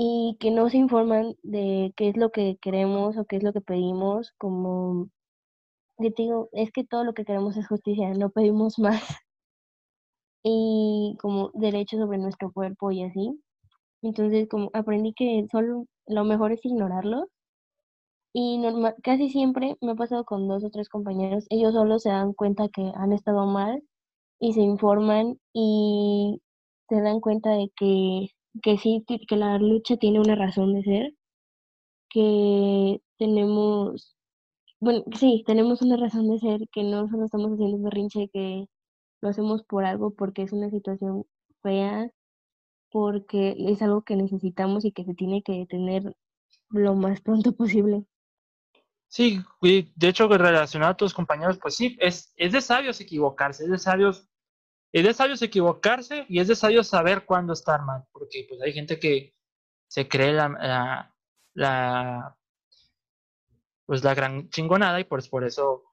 y 0.00 0.36
que 0.38 0.52
no 0.52 0.70
se 0.70 0.76
informan 0.76 1.34
de 1.42 1.92
qué 1.96 2.08
es 2.08 2.16
lo 2.16 2.30
que 2.30 2.56
queremos 2.62 3.16
o 3.18 3.24
qué 3.24 3.36
es 3.36 3.42
lo 3.42 3.52
que 3.52 3.60
pedimos 3.60 4.32
como 4.38 5.08
yo 5.98 6.12
te 6.14 6.22
digo 6.22 6.48
es 6.52 6.70
que 6.72 6.84
todo 6.84 7.02
lo 7.02 7.14
que 7.14 7.24
queremos 7.24 7.56
es 7.56 7.66
justicia 7.66 8.14
no 8.14 8.30
pedimos 8.30 8.78
más. 8.78 9.02
Y 10.44 11.16
como 11.20 11.50
derechos 11.54 12.00
sobre 12.00 12.18
nuestro 12.18 12.52
cuerpo 12.52 12.92
y 12.92 13.02
así. 13.02 13.42
Entonces 14.02 14.48
como 14.48 14.70
aprendí 14.72 15.12
que 15.14 15.46
solo 15.50 15.86
lo 16.06 16.24
mejor 16.24 16.52
es 16.52 16.64
ignorarlo. 16.64 17.28
Y 18.32 18.58
normal, 18.58 18.94
casi 19.02 19.30
siempre 19.30 19.76
me 19.80 19.92
ha 19.92 19.94
pasado 19.96 20.24
con 20.24 20.46
dos 20.48 20.64
o 20.64 20.70
tres 20.70 20.88
compañeros, 20.88 21.46
ellos 21.50 21.74
solo 21.74 21.98
se 21.98 22.10
dan 22.10 22.34
cuenta 22.34 22.68
que 22.68 22.92
han 22.94 23.12
estado 23.12 23.46
mal 23.46 23.82
y 24.40 24.52
se 24.54 24.60
informan 24.60 25.40
y 25.52 26.40
se 26.88 27.00
dan 27.00 27.20
cuenta 27.20 27.50
de 27.50 27.70
que, 27.76 28.28
que 28.62 28.78
sí, 28.78 29.04
que 29.06 29.36
la 29.36 29.58
lucha 29.58 29.96
tiene 29.96 30.20
una 30.20 30.34
razón 30.34 30.74
de 30.74 30.82
ser, 30.82 31.14
que 32.10 33.00
tenemos, 33.18 34.16
bueno, 34.80 35.04
sí, 35.18 35.44
tenemos 35.46 35.82
una 35.82 35.96
razón 35.96 36.28
de 36.28 36.38
ser, 36.38 36.60
que 36.72 36.82
no 36.82 37.08
solo 37.08 37.26
estamos 37.26 37.52
haciendo 37.52 37.78
berrinche, 37.78 38.28
que 38.32 38.66
lo 39.20 39.28
hacemos 39.28 39.62
por 39.64 39.84
algo, 39.84 40.12
porque 40.14 40.42
es 40.42 40.52
una 40.52 40.70
situación 40.70 41.24
fea, 41.62 42.10
porque 42.90 43.54
es 43.58 43.82
algo 43.82 44.02
que 44.02 44.16
necesitamos 44.16 44.84
y 44.84 44.92
que 44.92 45.04
se 45.04 45.14
tiene 45.14 45.42
que 45.42 45.52
detener 45.52 46.14
lo 46.70 46.94
más 46.94 47.20
pronto 47.20 47.52
posible. 47.52 48.04
Sí, 49.08 49.40
de 49.62 50.08
hecho, 50.08 50.28
relacionado 50.28 50.92
a 50.92 50.96
tus 50.96 51.14
compañeros, 51.14 51.58
pues 51.58 51.74
sí, 51.76 51.96
es, 51.98 52.32
es 52.36 52.52
de 52.52 52.60
sabios 52.60 53.00
equivocarse, 53.00 53.64
es 53.64 53.70
de 53.70 53.78
sabios, 53.78 54.28
es 54.92 55.04
de 55.04 55.14
sabios 55.14 55.42
equivocarse 55.42 56.24
y 56.28 56.40
es 56.40 56.48
de 56.48 56.56
sabios 56.56 56.88
saber 56.88 57.24
cuándo 57.24 57.52
estar 57.52 57.82
mal, 57.82 58.04
porque 58.12 58.46
pues 58.48 58.60
hay 58.62 58.72
gente 58.72 58.98
que 58.98 59.34
se 59.86 60.08
cree 60.08 60.32
la, 60.32 61.14
la, 61.54 62.36
pues 63.86 64.04
la 64.04 64.14
gran 64.14 64.48
chingonada 64.50 65.00
y 65.00 65.04
pues 65.04 65.28
por 65.28 65.44
eso 65.44 65.84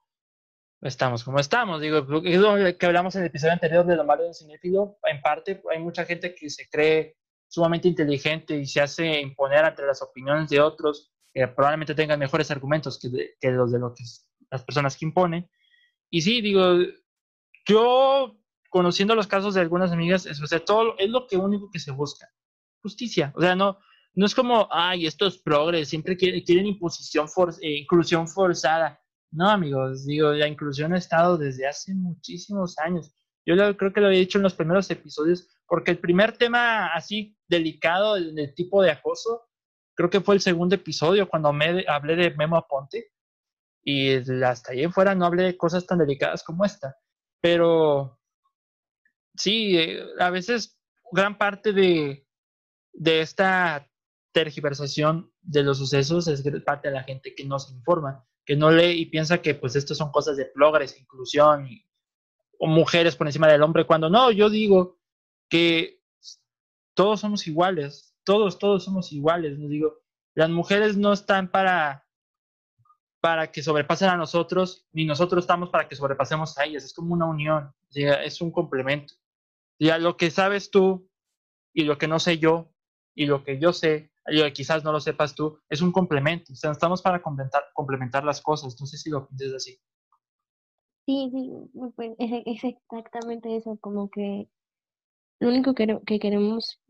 estamos 0.82 1.24
como 1.24 1.38
estamos. 1.38 1.80
Digo, 1.80 1.98
es 2.24 2.38
lo 2.38 2.78
que 2.78 2.86
hablamos 2.86 3.14
en 3.16 3.22
el 3.22 3.28
episodio 3.28 3.54
anterior 3.54 3.86
de 3.86 3.96
lo 3.96 4.04
malo 4.04 4.24
del 4.24 4.34
cinéfilo. 4.34 4.98
En 5.04 5.20
parte, 5.20 5.62
hay 5.70 5.80
mucha 5.80 6.04
gente 6.04 6.34
que 6.34 6.50
se 6.50 6.68
cree 6.68 7.16
sumamente 7.48 7.88
inteligente 7.88 8.56
y 8.56 8.66
se 8.66 8.80
hace 8.80 9.20
imponer 9.20 9.64
ante 9.64 9.86
las 9.86 10.02
opiniones 10.02 10.50
de 10.50 10.60
otros 10.60 11.12
que 11.32 11.46
probablemente 11.48 11.94
tengan 11.94 12.18
mejores 12.18 12.50
argumentos 12.50 12.98
que, 12.98 13.34
que 13.40 13.50
los 13.50 13.70
de 13.72 13.78
lo 13.78 13.94
que 13.94 14.04
las 14.50 14.64
personas 14.64 14.96
que 14.96 15.04
imponen. 15.04 15.48
Y 16.10 16.22
sí, 16.22 16.40
digo, 16.40 16.78
yo 17.66 18.38
conociendo 18.70 19.14
los 19.14 19.26
casos 19.26 19.54
de 19.54 19.60
algunas 19.60 19.92
amigas, 19.92 20.26
es, 20.26 20.40
o 20.40 20.60
todo 20.60 20.96
es 20.98 21.10
lo 21.10 21.26
que 21.26 21.36
único 21.36 21.70
que 21.70 21.78
se 21.78 21.90
busca, 21.90 22.28
justicia. 22.82 23.32
O 23.36 23.40
sea, 23.40 23.54
no, 23.54 23.78
no 24.14 24.26
es 24.26 24.34
como, 24.34 24.68
ay, 24.70 25.06
estos 25.06 25.38
progres 25.38 25.88
siempre 25.88 26.16
quieren, 26.16 26.40
quieren 26.42 26.66
imposición, 26.66 27.28
for, 27.28 27.54
eh, 27.60 27.78
inclusión 27.78 28.26
forzada. 28.26 28.98
No, 29.30 29.50
amigos, 29.50 30.06
digo, 30.06 30.32
la 30.32 30.48
inclusión 30.48 30.94
ha 30.94 30.98
estado 30.98 31.36
desde 31.36 31.66
hace 31.66 31.94
muchísimos 31.94 32.78
años. 32.78 33.12
Yo 33.44 33.54
creo 33.76 33.92
que 33.92 34.00
lo 34.00 34.08
había 34.08 34.18
dicho 34.18 34.38
en 34.38 34.44
los 34.44 34.54
primeros 34.54 34.90
episodios, 34.90 35.48
porque 35.68 35.90
el 35.90 35.98
primer 35.98 36.36
tema 36.36 36.86
así 36.94 37.36
delicado 37.46 38.14
del, 38.14 38.54
tipo 38.54 38.82
de 38.82 38.90
acoso, 38.90 39.42
creo 39.94 40.10
que 40.10 40.20
fue 40.20 40.34
el 40.34 40.40
segundo 40.40 40.74
episodio 40.74 41.28
cuando 41.28 41.52
me, 41.52 41.84
hablé 41.86 42.16
de 42.16 42.34
Memo 42.34 42.56
Aponte. 42.56 43.12
Y 43.84 44.16
hasta 44.42 44.72
ahí 44.72 44.82
en 44.82 44.92
fuera 44.92 45.14
no 45.14 45.26
hablé 45.26 45.44
de 45.44 45.56
cosas 45.56 45.86
tan 45.86 45.98
delicadas 45.98 46.42
como 46.42 46.64
esta. 46.64 46.96
Pero 47.40 48.18
sí, 49.36 49.78
eh, 49.78 50.02
a 50.18 50.30
veces 50.30 50.78
gran 51.12 51.38
parte 51.38 51.72
de, 51.72 52.26
de 52.92 53.20
esta 53.20 53.88
tergiversación 54.32 55.32
de 55.40 55.62
los 55.62 55.78
sucesos 55.78 56.28
es 56.28 56.42
parte 56.62 56.88
de 56.88 56.94
la 56.94 57.04
gente 57.04 57.34
que 57.34 57.44
no 57.44 57.58
se 57.58 57.74
informa, 57.74 58.26
que 58.44 58.56
no 58.56 58.70
lee 58.70 59.00
y 59.00 59.06
piensa 59.06 59.40
que 59.40 59.54
pues 59.54 59.76
esto 59.76 59.94
son 59.94 60.10
cosas 60.10 60.36
de 60.36 60.46
progres, 60.46 60.98
inclusión 61.00 61.68
o 62.58 62.66
mujeres 62.66 63.16
por 63.16 63.26
encima 63.26 63.48
del 63.48 63.62
hombre, 63.62 63.86
cuando 63.86 64.10
no, 64.10 64.30
yo 64.30 64.50
digo 64.50 64.98
que 65.48 66.02
todos 66.94 67.20
somos 67.20 67.46
iguales, 67.46 68.14
todos, 68.24 68.58
todos 68.58 68.84
somos 68.84 69.12
iguales, 69.12 69.58
no 69.58 69.68
digo, 69.68 70.00
las 70.34 70.50
mujeres 70.50 70.96
no 70.96 71.12
están 71.12 71.50
para 71.50 72.06
para 73.20 73.50
que 73.50 73.60
sobrepasen 73.60 74.08
a 74.08 74.16
nosotros, 74.16 74.86
ni 74.92 75.04
nosotros 75.04 75.42
estamos 75.42 75.70
para 75.70 75.88
que 75.88 75.96
sobrepasemos 75.96 76.56
a 76.58 76.64
ellas, 76.64 76.84
es 76.84 76.94
como 76.94 77.12
una 77.12 77.26
unión, 77.26 77.74
es 77.92 78.40
un 78.40 78.52
complemento. 78.52 79.14
Ya 79.78 79.98
lo 79.98 80.16
que 80.16 80.30
sabes 80.30 80.70
tú 80.70 81.08
y 81.72 81.84
lo 81.84 81.98
que 81.98 82.08
no 82.08 82.18
sé 82.18 82.38
yo 82.38 82.72
y 83.14 83.26
lo 83.26 83.44
que 83.44 83.58
yo 83.58 83.72
sé 83.72 84.10
y 84.28 84.38
lo 84.38 84.44
que 84.44 84.52
quizás 84.52 84.82
no 84.84 84.92
lo 84.92 85.00
sepas 85.00 85.34
tú 85.34 85.58
es 85.68 85.80
un 85.82 85.92
complemento. 85.92 86.52
O 86.52 86.56
sea, 86.56 86.72
estamos 86.72 87.02
para 87.02 87.22
complementar, 87.22 87.62
complementar 87.74 88.24
las 88.24 88.40
cosas. 88.40 88.76
No 88.80 88.86
sé 88.86 88.96
si 88.96 89.10
lo 89.10 89.28
piensas 89.28 89.54
así. 89.54 89.78
Sí, 91.06 91.30
sí, 91.32 91.52
pues, 91.94 92.12
es, 92.18 92.64
exactamente 92.64 93.56
eso, 93.56 93.78
como 93.80 94.10
que 94.10 94.48
lo 95.40 95.48
único 95.48 95.74
que, 95.74 96.00
que 96.06 96.18
queremos 96.18 96.80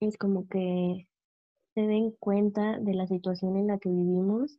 es 0.00 0.18
como 0.18 0.46
que 0.48 1.08
se 1.74 1.80
den 1.80 2.10
cuenta 2.18 2.78
de 2.78 2.94
la 2.94 3.06
situación 3.06 3.56
en 3.56 3.68
la 3.68 3.78
que 3.78 3.88
vivimos 3.88 4.58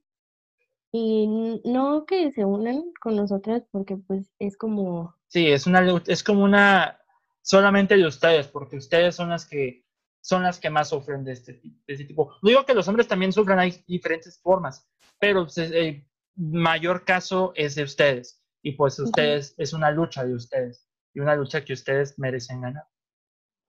y 0.92 1.62
no 1.66 2.06
que 2.06 2.32
se 2.32 2.46
unan 2.46 2.84
con 3.02 3.16
nosotras 3.16 3.64
porque 3.72 3.98
pues 3.98 4.32
es 4.40 4.58
como... 4.58 5.16
Sí, 5.28 5.48
es 5.48 5.68
una 5.68 6.02
es 6.08 6.24
como 6.24 6.44
una 6.44 7.00
solamente 7.44 7.96
de 7.96 8.08
ustedes, 8.08 8.48
porque 8.48 8.78
ustedes 8.78 9.16
son 9.16 9.30
las 9.30 9.46
que 9.46 9.84
son 10.22 10.42
las 10.42 10.58
que 10.58 10.70
más 10.70 10.90
sufren 10.90 11.26
de 11.26 11.34
este, 11.34 11.60
de 11.62 11.94
este 11.94 12.06
tipo. 12.06 12.32
No 12.42 12.50
digo 12.50 12.66
que 12.66 12.74
los 12.74 12.88
hombres 12.88 13.10
también 13.10 13.34
sufran, 13.34 13.60
hay 13.60 13.84
diferentes 13.86 14.40
formas, 14.40 14.90
pero 15.20 15.42
el 15.42 15.46
pues, 15.46 15.58
eh, 15.58 16.08
mayor 16.36 17.04
caso 17.04 17.52
es 17.56 17.76
de 17.76 17.84
ustedes. 17.84 18.42
Y 18.62 18.72
pues 18.72 18.98
ustedes, 18.98 19.54
es 19.58 19.74
una 19.74 19.92
lucha 19.92 20.24
de 20.24 20.34
ustedes, 20.34 20.88
y 21.14 21.20
una 21.20 21.36
lucha 21.36 21.66
que 21.66 21.74
ustedes 21.74 22.18
merecen 22.18 22.62
ganar. 22.62 22.86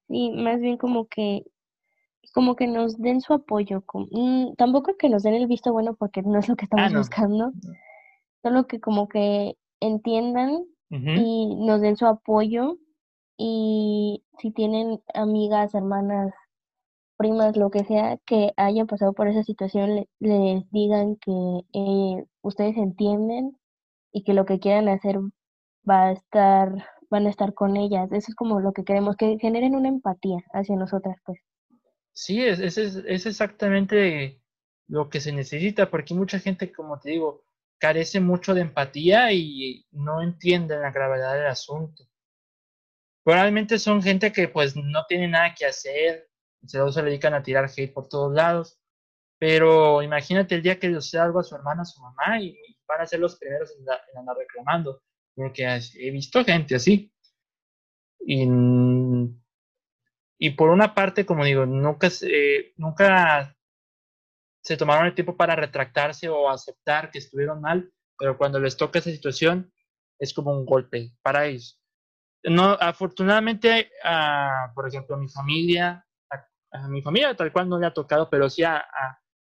Sí, 0.06 0.30
más 0.30 0.60
bien 0.60 0.76
como 0.76 1.08
que 1.08 1.44
como 2.32 2.56
que 2.56 2.66
nos 2.66 2.98
den 2.98 3.20
su 3.20 3.32
apoyo, 3.32 3.84
mm, 3.92 4.54
tampoco 4.54 4.96
que 4.96 5.08
nos 5.08 5.22
den 5.24 5.34
el 5.34 5.46
visto 5.46 5.72
bueno 5.72 5.94
porque 5.94 6.22
no 6.22 6.38
es 6.38 6.48
lo 6.48 6.56
que 6.56 6.64
estamos 6.64 6.92
ah, 6.92 6.98
buscando, 6.98 7.52
solo 8.42 8.66
que 8.66 8.80
como 8.80 9.08
que 9.08 9.56
entiendan 9.80 10.64
y 10.90 11.56
nos 11.56 11.80
den 11.80 11.96
su 11.96 12.06
apoyo 12.06 12.78
y 13.36 14.24
si 14.38 14.50
tienen 14.52 15.02
amigas, 15.14 15.74
hermanas, 15.74 16.32
primas, 17.16 17.56
lo 17.56 17.70
que 17.70 17.84
sea, 17.84 18.18
que 18.26 18.52
hayan 18.56 18.86
pasado 18.86 19.12
por 19.12 19.28
esa 19.28 19.42
situación, 19.42 20.06
les 20.20 20.70
digan 20.70 21.16
que 21.16 21.60
eh, 21.72 22.24
ustedes 22.42 22.76
entienden 22.76 23.56
y 24.12 24.24
que 24.24 24.34
lo 24.34 24.44
que 24.44 24.60
quieran 24.60 24.88
hacer 24.88 25.18
va 25.88 26.06
a 26.06 26.12
estar, 26.12 26.72
van 27.10 27.26
a 27.26 27.30
estar 27.30 27.54
con 27.54 27.76
ellas. 27.76 28.10
Eso 28.12 28.26
es 28.30 28.34
como 28.34 28.60
lo 28.60 28.72
que 28.72 28.84
queremos, 28.84 29.16
que 29.16 29.38
generen 29.38 29.74
una 29.74 29.88
empatía 29.88 30.38
hacia 30.52 30.76
nosotras, 30.76 31.16
pues. 31.24 31.38
Sí, 32.12 32.44
es, 32.44 32.60
es, 32.60 32.78
es 32.78 33.26
exactamente 33.26 34.40
lo 34.86 35.08
que 35.08 35.20
se 35.20 35.32
necesita, 35.32 35.90
porque 35.90 36.14
mucha 36.14 36.38
gente, 36.38 36.72
como 36.72 36.98
te 37.00 37.10
digo, 37.10 37.44
carece 37.78 38.20
mucho 38.20 38.54
de 38.54 38.62
empatía 38.62 39.32
y 39.32 39.86
no 39.90 40.22
entiende 40.22 40.78
la 40.78 40.92
gravedad 40.92 41.34
del 41.34 41.46
asunto. 41.46 42.04
Probablemente 43.24 43.78
son 43.78 44.02
gente 44.02 44.30
que 44.32 44.48
pues 44.48 44.76
no 44.76 45.06
tiene 45.08 45.28
nada 45.28 45.54
que 45.54 45.64
hacer, 45.64 46.28
se, 46.66 46.78
dedican 47.02 47.32
a 47.32 47.42
tirar 47.42 47.70
hate 47.74 47.92
por 47.92 48.06
todos 48.06 48.34
lados, 48.34 48.78
pero 49.38 50.02
imagínate 50.02 50.54
el 50.54 50.62
día 50.62 50.78
que 50.78 50.88
le 50.90 51.00
suceda 51.00 51.24
algo 51.24 51.40
a 51.40 51.42
su 51.42 51.54
hermana, 51.54 51.82
a 51.82 51.86
su 51.86 52.02
mamá, 52.02 52.40
y, 52.40 52.54
van 52.86 53.00
a 53.00 53.06
ser 53.06 53.20
los 53.20 53.36
primeros 53.36 53.74
en, 53.78 54.18
andar 54.18 54.36
reclamando, 54.36 55.02
porque 55.34 55.64
he 55.94 56.10
visto 56.10 56.44
gente 56.44 56.74
así. 56.74 57.10
Y, 58.20 58.46
y 60.38 60.50
por 60.50 60.68
una 60.68 60.94
parte, 60.94 61.24
como 61.24 61.46
digo, 61.46 61.64
nunca, 61.64 62.10
nunca 62.76 63.56
se 64.62 64.76
tomaron 64.76 65.06
el 65.06 65.14
tiempo 65.14 65.34
para 65.34 65.56
retractarse 65.56 66.28
o 66.28 66.50
aceptar 66.50 67.10
que 67.10 67.20
estuvieron 67.20 67.62
mal, 67.62 67.90
pero 68.18 68.36
cuando 68.36 68.60
les 68.60 68.76
toca 68.76 68.98
esa 68.98 69.10
situación 69.10 69.72
es 70.18 70.34
como 70.34 70.52
un 70.52 70.66
golpe 70.66 71.12
para 71.22 71.46
ellos 71.46 71.80
no, 72.44 72.76
afortunadamente, 72.78 73.90
por 74.74 74.86
ejemplo, 74.86 75.16
a 75.16 75.18
mi 75.18 75.28
familia, 75.28 76.06
a, 76.72 76.88
mi 76.88 77.00
familia 77.00 77.34
tal 77.34 77.52
cual 77.52 77.68
no 77.68 77.78
le 77.78 77.86
ha 77.86 77.94
tocado, 77.94 78.28
pero 78.28 78.50
sí 78.50 78.62
a, 78.62 78.84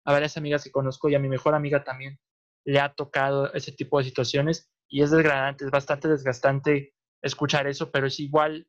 varias 0.06 0.38
amigas 0.38 0.64
que 0.64 0.72
conozco 0.72 1.10
y 1.10 1.16
a 1.16 1.20
mi 1.20 1.28
mejor 1.28 1.56
amiga 1.56 1.84
también 1.84 2.20
le 2.64 2.80
ha 2.80 2.94
tocado 2.94 3.52
ese 3.54 3.72
tipo 3.72 3.98
de 3.98 4.06
situaciones 4.06 4.72
y 4.88 5.02
es 5.02 5.12
desgradante, 5.12 5.66
es 5.66 5.72
bastante 5.72 6.08
desgastante 6.08 6.94
escuchar 7.22 7.68
eso, 7.68 7.92
pero 7.92 8.08
es 8.08 8.20
igual 8.20 8.68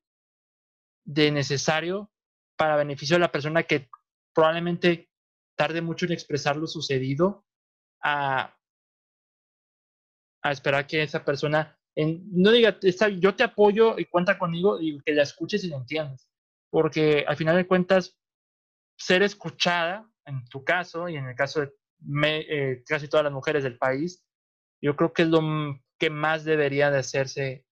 de 1.05 1.31
necesario 1.31 2.11
para 2.57 2.77
beneficio 2.77 3.17
de 3.17 3.21
la 3.21 3.31
persona 3.31 3.63
que 3.63 3.89
probablemente 4.35 5.11
tarde 5.57 5.83
mucho 5.83 6.07
en 6.07 6.13
expresar 6.13 6.57
lo 6.57 6.67
sucedido 6.67 7.45
a 8.03 8.53
esperar 10.45 10.87
que 10.87 11.03
esa 11.03 11.25
persona 11.25 11.76
no 11.97 12.53
diga, 12.53 12.79
yo 13.19 13.35
te 13.35 13.43
apoyo 13.43 13.99
y 13.99 14.05
cuenta 14.05 14.39
conmigo 14.39 14.79
y 14.81 15.01
que 15.01 15.15
la 15.15 15.23
escuches 15.23 15.65
y 15.65 15.69
la 15.69 15.77
entiendas. 15.77 16.29
Porque 16.71 17.25
al 17.27 17.37
final 17.37 17.57
de 17.57 17.67
cuentas, 17.67 18.19
ser 18.99 19.23
escuchada, 19.23 20.11
en 20.27 20.45
tu 20.49 20.65
caso 20.65 21.09
y 21.09 21.17
en 21.17 21.27
el 21.27 21.35
caso 21.35 21.61
de 21.61 21.73
eh, 22.01 22.85
casi 22.87 23.09
todas 23.09 23.25
las 23.25 23.33
mujeres 23.33 23.63
del 23.63 23.79
país, 23.79 24.25
yo 24.83 24.95
creo 24.97 25.13
que 25.13 25.23
es 25.23 25.29
lo 25.29 25.41
que 25.99 26.11
más 26.11 26.45
debería 26.45 26.91
de 26.91 26.99
hacerse, 26.99 27.65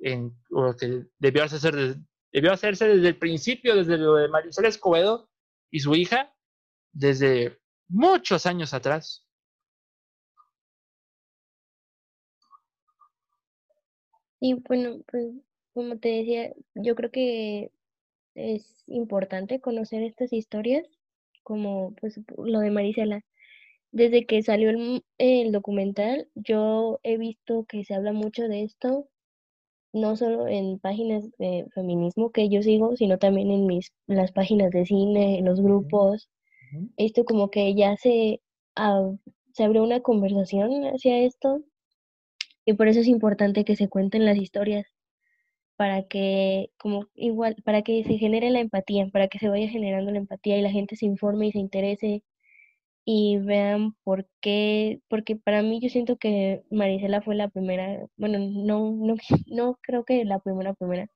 en, 0.00 0.36
o 0.50 0.74
que 0.76 1.06
debió 1.18 1.44
hacerse, 1.44 1.70
desde, 1.70 2.00
debió 2.32 2.52
hacerse 2.52 2.88
desde 2.88 3.08
el 3.08 3.18
principio, 3.18 3.76
desde 3.76 3.96
lo 3.96 4.16
de 4.16 4.28
Marisol 4.28 4.66
Escobedo 4.66 5.30
y 5.70 5.80
su 5.80 5.94
hija, 5.94 6.34
desde 6.92 7.58
muchos 7.88 8.44
años 8.44 8.74
atrás. 8.74 9.23
Y 14.46 14.52
bueno, 14.52 14.98
pues 15.10 15.32
como 15.72 15.96
te 15.96 16.10
decía, 16.10 16.52
yo 16.74 16.94
creo 16.94 17.10
que 17.10 17.70
es 18.34 18.84
importante 18.88 19.58
conocer 19.58 20.02
estas 20.02 20.34
historias, 20.34 20.86
como 21.42 21.94
pues 21.94 22.20
lo 22.36 22.60
de 22.60 22.70
Marisela. 22.70 23.24
Desde 23.90 24.26
que 24.26 24.42
salió 24.42 24.70
el, 25.18 25.52
documental, 25.52 26.28
yo 26.34 27.00
he 27.04 27.16
visto 27.16 27.64
que 27.66 27.84
se 27.84 27.94
habla 27.94 28.12
mucho 28.12 28.42
de 28.46 28.64
esto, 28.64 29.08
no 29.94 30.14
solo 30.14 30.46
en 30.46 30.78
páginas 30.78 31.24
de 31.38 31.66
feminismo 31.74 32.30
que 32.30 32.50
yo 32.50 32.62
sigo, 32.62 32.96
sino 32.98 33.18
también 33.18 33.50
en 33.50 33.64
mis 33.66 33.92
las 34.06 34.32
páginas 34.32 34.72
de 34.72 34.84
cine, 34.84 35.38
en 35.38 35.46
los 35.46 35.62
grupos. 35.62 36.28
Esto 36.98 37.24
como 37.24 37.50
que 37.50 37.74
ya 37.74 37.96
se 37.96 38.42
se 39.54 39.64
abrió 39.64 39.82
una 39.84 40.00
conversación 40.00 40.84
hacia 40.84 41.18
esto 41.20 41.62
y 42.64 42.74
por 42.74 42.88
eso 42.88 43.00
es 43.00 43.08
importante 43.08 43.64
que 43.64 43.76
se 43.76 43.88
cuenten 43.88 44.24
las 44.24 44.36
historias 44.38 44.86
para 45.76 46.04
que 46.04 46.70
como 46.78 47.08
igual 47.14 47.56
para 47.64 47.82
que 47.82 48.04
se 48.04 48.18
genere 48.18 48.50
la 48.50 48.60
empatía, 48.60 49.08
para 49.12 49.28
que 49.28 49.38
se 49.38 49.48
vaya 49.48 49.68
generando 49.68 50.10
la 50.12 50.18
empatía 50.18 50.56
y 50.58 50.62
la 50.62 50.70
gente 50.70 50.96
se 50.96 51.06
informe 51.06 51.48
y 51.48 51.52
se 51.52 51.58
interese 51.58 52.22
y 53.04 53.38
vean 53.38 53.94
por 54.04 54.26
qué, 54.40 55.00
porque 55.08 55.36
para 55.36 55.62
mí 55.62 55.80
yo 55.80 55.88
siento 55.90 56.16
que 56.16 56.62
Marisela 56.70 57.22
fue 57.22 57.34
la 57.36 57.48
primera, 57.48 58.06
bueno, 58.16 58.38
no 58.38 58.92
no 58.92 59.16
no 59.48 59.78
creo 59.82 60.04
que 60.04 60.24
la 60.24 60.38
primera 60.40 60.74
primera, 60.74 61.08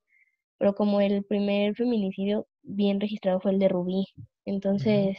pero 0.59 0.75
como 0.75 1.01
el 1.01 1.25
primer 1.25 1.75
feminicidio 1.77 2.47
bien 2.63 3.01
registrado 3.01 3.41
fue 3.41 3.53
el 3.53 3.59
de 3.61 3.69
Rubí. 3.69 4.07
Entonces, 4.45 5.17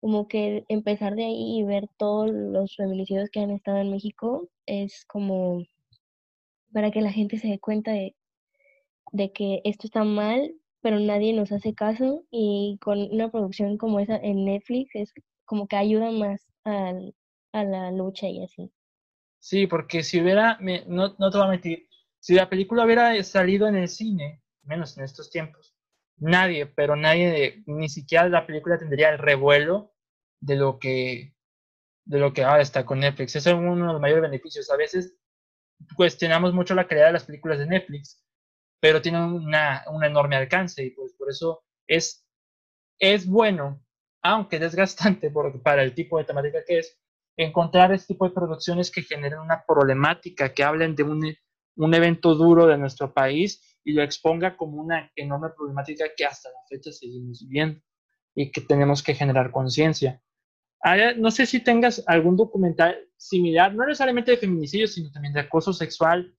como 0.00 0.28
que 0.28 0.64
empezar 0.68 1.14
de 1.14 1.24
ahí 1.24 1.58
y 1.58 1.64
ver 1.64 1.88
todos 1.96 2.30
los 2.30 2.76
feminicidios 2.76 3.30
que 3.30 3.40
han 3.40 3.50
estado 3.50 3.78
en 3.78 3.90
México 3.90 4.48
es 4.66 5.04
como 5.06 5.64
para 6.72 6.90
que 6.90 7.00
la 7.00 7.12
gente 7.12 7.38
se 7.38 7.48
dé 7.48 7.58
cuenta 7.58 7.92
de, 7.92 8.14
de 9.12 9.32
que 9.32 9.60
esto 9.64 9.86
está 9.86 10.04
mal, 10.04 10.54
pero 10.80 10.98
nadie 10.98 11.32
nos 11.32 11.52
hace 11.52 11.74
caso 11.74 12.24
y 12.30 12.78
con 12.80 12.98
una 13.12 13.30
producción 13.30 13.78
como 13.78 14.00
esa 14.00 14.16
en 14.16 14.44
Netflix 14.44 14.94
es 14.94 15.12
como 15.44 15.68
que 15.68 15.76
ayuda 15.76 16.10
más 16.10 16.46
a, 16.64 16.92
a 17.52 17.64
la 17.64 17.90
lucha 17.92 18.28
y 18.28 18.42
así. 18.44 18.70
Sí, 19.38 19.66
porque 19.66 20.02
si 20.02 20.20
hubiera, 20.20 20.58
no, 20.60 21.14
no 21.18 21.30
te 21.30 21.38
voy 21.38 21.46
a 21.46 21.50
mentir, 21.50 21.88
si 22.18 22.34
la 22.34 22.50
película 22.50 22.84
hubiera 22.84 23.22
salido 23.22 23.68
en 23.68 23.76
el 23.76 23.88
cine, 23.88 24.42
menos 24.64 24.98
en 24.98 25.04
estos 25.04 25.30
tiempos, 25.30 25.75
nadie, 26.18 26.66
pero 26.66 26.96
nadie, 26.96 27.62
ni 27.66 27.88
siquiera 27.88 28.28
la 28.28 28.46
película 28.46 28.78
tendría 28.78 29.10
el 29.10 29.18
revuelo 29.18 29.94
de 30.40 30.56
lo 30.56 30.78
que 30.78 31.34
de 32.04 32.18
lo 32.20 32.32
que 32.32 32.44
ahora 32.44 32.62
está 32.62 32.86
con 32.86 33.00
Netflix. 33.00 33.34
Ese 33.36 33.50
es 33.50 33.56
uno 33.56 33.74
de 33.74 33.92
los 33.92 34.00
mayores 34.00 34.22
beneficios. 34.22 34.70
A 34.70 34.76
veces 34.76 35.16
cuestionamos 35.96 36.54
mucho 36.54 36.74
la 36.74 36.86
calidad 36.86 37.06
de 37.06 37.14
las 37.14 37.24
películas 37.24 37.58
de 37.58 37.66
Netflix, 37.66 38.22
pero 38.80 39.02
tienen 39.02 39.22
una, 39.22 39.84
un 39.90 40.04
enorme 40.04 40.36
alcance 40.36 40.84
y 40.84 40.90
pues 40.90 41.12
por 41.14 41.30
eso 41.30 41.64
es, 41.86 42.24
es 43.00 43.26
bueno, 43.26 43.82
aunque 44.22 44.58
desgastante 44.58 45.30
por, 45.30 45.62
para 45.62 45.82
el 45.82 45.94
tipo 45.94 46.18
de 46.18 46.24
temática 46.24 46.64
que 46.64 46.78
es, 46.78 46.98
encontrar 47.36 47.92
este 47.92 48.14
tipo 48.14 48.26
de 48.26 48.34
producciones 48.34 48.90
que 48.90 49.02
generen 49.02 49.40
una 49.40 49.64
problemática, 49.66 50.54
que 50.54 50.64
hablen 50.64 50.94
de 50.94 51.02
un, 51.02 51.36
un 51.76 51.94
evento 51.94 52.34
duro 52.34 52.66
de 52.66 52.78
nuestro 52.78 53.12
país 53.12 53.75
y 53.86 53.92
lo 53.92 54.02
exponga 54.02 54.56
como 54.56 54.82
una 54.82 55.12
enorme 55.14 55.50
problemática 55.56 56.06
que 56.16 56.26
hasta 56.26 56.48
la 56.48 56.58
fecha 56.68 56.90
seguimos 56.90 57.40
viviendo 57.40 57.80
y 58.34 58.50
que 58.50 58.60
tenemos 58.60 59.00
que 59.00 59.14
generar 59.14 59.52
conciencia. 59.52 60.20
No 61.16 61.30
sé 61.30 61.46
si 61.46 61.60
tengas 61.60 62.02
algún 62.08 62.36
documental 62.36 62.98
similar, 63.16 63.72
no 63.72 63.86
necesariamente 63.86 64.32
de 64.32 64.38
feminicidio, 64.38 64.88
sino 64.88 65.12
también 65.12 65.34
de 65.34 65.40
acoso 65.40 65.72
sexual 65.72 66.36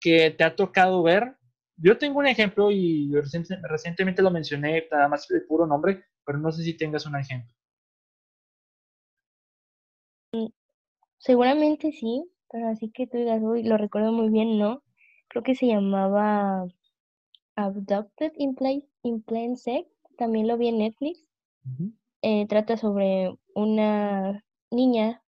que 0.00 0.32
te 0.32 0.42
ha 0.42 0.56
tocado 0.56 1.00
ver. 1.04 1.36
Yo 1.76 1.96
tengo 1.96 2.18
un 2.18 2.26
ejemplo 2.26 2.72
y 2.72 3.12
recientemente 3.12 4.20
lo 4.20 4.32
mencioné, 4.32 4.88
nada 4.90 5.06
más 5.06 5.30
el 5.30 5.46
puro 5.46 5.68
nombre, 5.68 6.04
pero 6.26 6.38
no 6.38 6.50
sé 6.50 6.64
si 6.64 6.76
tengas 6.76 7.06
un 7.06 7.14
ejemplo. 7.14 7.54
Seguramente 11.18 11.92
sí, 11.92 12.28
pero 12.50 12.68
así 12.68 12.90
que 12.90 13.06
tú 13.06 13.16
digas, 13.16 13.40
uy, 13.42 13.62
lo 13.62 13.76
recuerdo 13.76 14.10
muy 14.10 14.28
bien, 14.28 14.58
¿no? 14.58 14.82
Creo 15.28 15.44
que 15.44 15.54
se 15.54 15.66
llamaba 15.66 16.66
Abducted 17.64 18.32
in, 18.36 18.56
in 19.02 19.22
Plain 19.22 19.56
Sight, 19.56 19.86
también 20.16 20.46
lo 20.48 20.56
vi 20.56 20.68
en 20.68 20.78
Netflix. 20.78 21.24
Eh, 22.22 22.46
trata 22.48 22.76
sobre 22.76 23.34
una 23.54 24.44
niña 24.70 25.22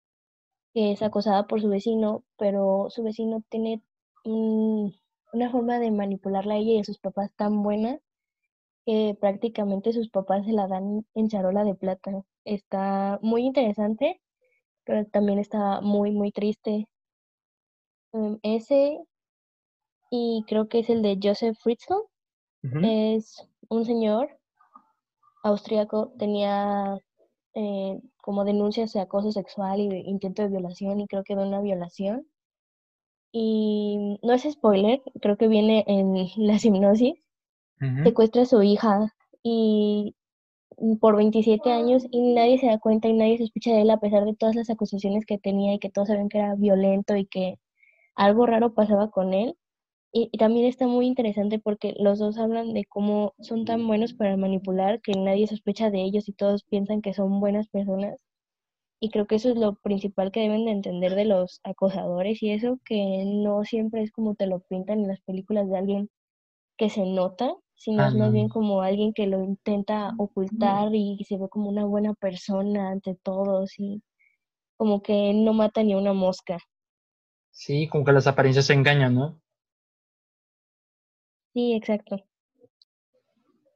que 0.73 0.93
es 0.93 1.03
acosada 1.03 1.47
por 1.47 1.61
su 1.61 1.69
vecino, 1.69 2.25
pero 2.37 2.87
su 2.91 3.03
vecino 3.03 3.43
tiene 3.49 3.83
una 4.25 5.51
forma 5.51 5.79
de 5.79 5.91
manipularla 5.91 6.55
a 6.55 6.57
ella 6.59 6.73
y 6.73 6.79
a 6.81 6.85
sus 6.85 6.99
papás 6.99 7.33
tan 7.37 7.63
buena 7.63 7.99
que 8.87 9.17
prácticamente 9.21 9.93
sus 9.93 10.09
papás 10.09 10.47
se 10.47 10.53
la 10.53 10.67
dan 10.67 11.07
en 11.15 11.29
charola 11.29 11.65
de 11.65 11.75
plata. 11.75 12.25
Está 12.45 13.19
muy 13.23 13.43
interesante, 13.43 14.21
pero 14.85 15.05
también 15.07 15.39
está 15.39 15.83
muy, 15.83 16.11
muy 16.11 16.33
triste. 16.33 16.87
Em, 18.13 18.39
ese, 18.43 18.99
y 20.11 20.45
creo 20.49 20.69
que 20.69 20.79
es 20.81 20.91
el 20.91 21.03
de 21.03 21.19
Joseph 21.23 21.57
Fritzl, 21.61 21.95
es 22.63 23.47
un 23.69 23.85
señor 23.85 24.39
austriaco, 25.43 26.13
tenía 26.19 26.99
eh, 27.55 28.01
como 28.23 28.45
denuncias 28.45 28.93
de 28.93 29.01
acoso 29.01 29.33
sexual 29.33 29.81
y 29.81 29.89
de 29.89 29.99
intento 30.01 30.43
de 30.43 30.49
violación 30.49 31.01
y 31.01 31.07
creo 31.07 31.25
que 31.25 31.37
de 31.37 31.43
una 31.43 31.61
violación. 31.61 32.27
Y 33.33 34.19
no 34.23 34.33
es 34.33 34.43
spoiler, 34.43 35.03
creo 35.21 35.37
que 35.37 35.49
viene 35.49 35.85
en 35.87 36.15
la 36.37 36.59
hipnosis. 36.63 37.15
Secuestra 38.03 38.43
a 38.43 38.47
su 38.47 38.61
hija 38.63 39.15
y 39.43 40.17
por 41.01 41.17
27 41.17 41.71
años 41.71 42.05
y 42.11 42.35
nadie 42.35 42.59
se 42.59 42.67
da 42.67 42.79
cuenta 42.79 43.09
y 43.09 43.13
nadie 43.13 43.39
se 43.39 43.45
escucha 43.45 43.71
de 43.71 43.83
él 43.83 43.91
a 43.91 44.01
pesar 44.01 44.25
de 44.25 44.35
todas 44.35 44.57
las 44.57 44.71
acusaciones 44.71 45.27
que 45.27 45.39
tenía 45.39 45.75
y 45.75 45.79
que 45.79 45.91
todos 45.91 46.09
saben 46.09 46.29
que 46.29 46.39
era 46.39 46.55
violento 46.55 47.17
y 47.17 47.27
que 47.27 47.59
algo 48.15 48.47
raro 48.47 48.75
pasaba 48.75 49.11
con 49.11 49.33
él. 49.35 49.57
Y, 50.21 50.37
también 50.37 50.67
está 50.67 50.89
muy 50.89 51.07
interesante 51.07 51.61
porque 51.61 51.95
los 51.97 52.19
dos 52.19 52.39
hablan 52.39 52.73
de 52.75 52.85
cómo 52.85 53.35
son 53.39 53.65
tan 53.65 53.87
buenos 53.87 54.15
para 54.15 54.37
manipular 54.37 55.01
que 55.01 55.13
nadie 55.13 55.47
sospecha 55.47 55.91
de 55.91 56.03
ellos 56.03 56.29
y 56.29 56.33
todos 56.33 56.65
piensan 56.65 57.03
que 57.03 57.15
son 57.15 57.39
buenas 57.39 57.69
personas. 57.69 58.21
Y 59.01 59.11
creo 59.11 59.29
que 59.29 59.37
eso 59.37 59.51
es 59.51 59.57
lo 59.57 59.77
principal 59.77 60.33
que 60.33 60.41
deben 60.41 60.65
de 60.65 60.73
entender 60.73 61.15
de 61.15 61.25
los 61.25 61.61
acosadores 61.63 62.43
y 62.43 62.51
eso 62.51 62.81
que 62.85 63.23
no 63.27 63.63
siempre 63.63 64.03
es 64.03 64.11
como 64.11 64.35
te 64.35 64.49
lo 64.49 64.59
pintan 64.59 65.03
en 65.03 65.09
las 65.09 65.21
películas 65.21 65.69
de 65.69 65.79
alguien 65.79 66.11
que 66.77 66.91
se 66.91 67.07
nota, 67.07 67.55
sino 67.77 68.05
es 68.05 68.15
más 68.17 68.33
bien 68.33 68.49
como 68.49 68.83
alguien 68.83 69.13
que 69.13 69.29
lo 69.29 69.45
intenta 69.45 70.15
ocultar 70.19 70.93
y 70.97 71.25
se 71.29 71.39
ve 71.39 71.49
como 71.49 71.69
una 71.69 71.85
buena 71.85 72.15
persona 72.15 72.91
ante 72.91 73.15
todos 73.23 73.79
y 73.79 74.03
como 74.77 75.01
que 75.01 75.33
no 75.33 75.53
mata 75.53 75.85
ni 75.85 75.95
una 75.95 76.13
mosca. 76.13 76.59
Sí, 77.53 77.87
como 77.87 78.05
que 78.05 78.13
las 78.13 78.27
apariencias 78.27 78.67
se 78.67 78.75
engañan, 78.75 79.15
¿no? 79.15 79.41
Sí, 81.55 81.75
exacto. 81.75 82.25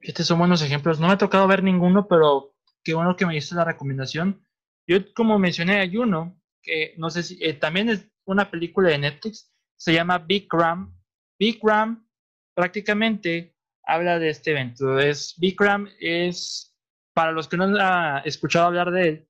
Estos 0.00 0.26
son 0.26 0.38
buenos 0.38 0.62
ejemplos. 0.62 1.00
No 1.00 1.06
me 1.06 1.14
ha 1.14 1.18
tocado 1.18 1.46
ver 1.46 1.62
ninguno, 1.62 2.06
pero 2.08 2.54
qué 2.82 2.94
bueno 2.94 3.16
que 3.16 3.26
me 3.26 3.34
diste 3.34 3.54
la 3.54 3.64
recomendación. 3.64 4.44
Yo, 4.86 4.98
como 5.14 5.38
mencioné, 5.38 5.78
hay 5.78 5.96
uno 5.96 6.40
que 6.62 6.94
no 6.98 7.10
sé 7.10 7.22
si 7.22 7.42
eh, 7.42 7.54
también 7.54 7.88
es 7.88 8.08
una 8.24 8.50
película 8.50 8.90
de 8.90 8.98
Netflix, 8.98 9.52
se 9.76 9.92
llama 9.92 10.18
Big 10.18 10.46
Ram. 10.50 10.96
Big 11.38 11.60
Ram 11.62 12.06
prácticamente 12.54 13.56
habla 13.84 14.18
de 14.18 14.30
este 14.30 14.52
evento. 14.52 14.98
Es, 14.98 15.34
Big 15.38 15.60
Ram 15.60 15.88
es, 16.00 16.76
para 17.14 17.32
los 17.32 17.48
que 17.48 17.56
no 17.56 17.64
han 17.64 18.22
escuchado 18.26 18.66
hablar 18.66 18.90
de 18.90 19.08
él, 19.08 19.28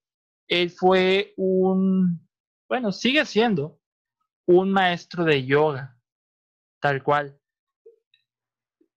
él 0.48 0.70
fue 0.70 1.33
un, 1.37 2.28
bueno, 2.68 2.92
sigue 2.92 3.24
siendo 3.24 3.81
un 4.46 4.70
maestro 4.70 5.24
de 5.24 5.44
yoga, 5.46 5.98
tal 6.81 7.02
cual 7.02 7.40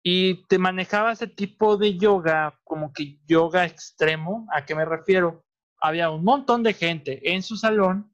y 0.07 0.45
te 0.45 0.59
manejaba 0.59 1.13
ese 1.13 1.25
tipo 1.25 1.77
de 1.77 1.97
yoga, 1.97 2.59
como 2.63 2.93
que 2.93 3.19
yoga 3.25 3.65
extremo. 3.65 4.47
¿A 4.53 4.63
qué 4.63 4.75
me 4.75 4.85
refiero? 4.85 5.43
Había 5.81 6.11
un 6.11 6.23
montón 6.23 6.61
de 6.61 6.73
gente 6.73 7.33
en 7.33 7.41
su 7.41 7.57
salón 7.57 8.13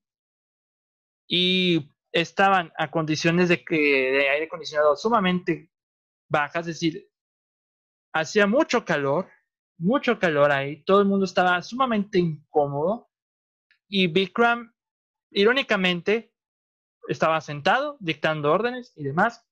y 1.27 1.91
estaban 2.13 2.71
a 2.77 2.89
condiciones 2.89 3.49
de, 3.49 3.65
que, 3.65 3.75
de 3.75 4.29
aire 4.29 4.45
acondicionado 4.45 4.95
sumamente 4.95 5.69
bajas, 6.29 6.61
es 6.61 6.75
decir, 6.75 7.11
hacía 8.13 8.47
mucho 8.47 8.85
calor, 8.85 9.27
mucho 9.77 10.17
calor 10.17 10.49
ahí, 10.53 10.81
todo 10.85 11.01
el 11.01 11.09
mundo 11.09 11.25
estaba 11.25 11.61
sumamente 11.61 12.19
incómodo 12.19 13.09
y 13.89 14.07
Bikram, 14.07 14.73
irónicamente, 15.29 16.33
estaba 17.09 17.41
sentado 17.41 17.97
dictando 17.99 18.49
órdenes 18.49 18.93
y 18.95 19.03
demás, 19.03 19.45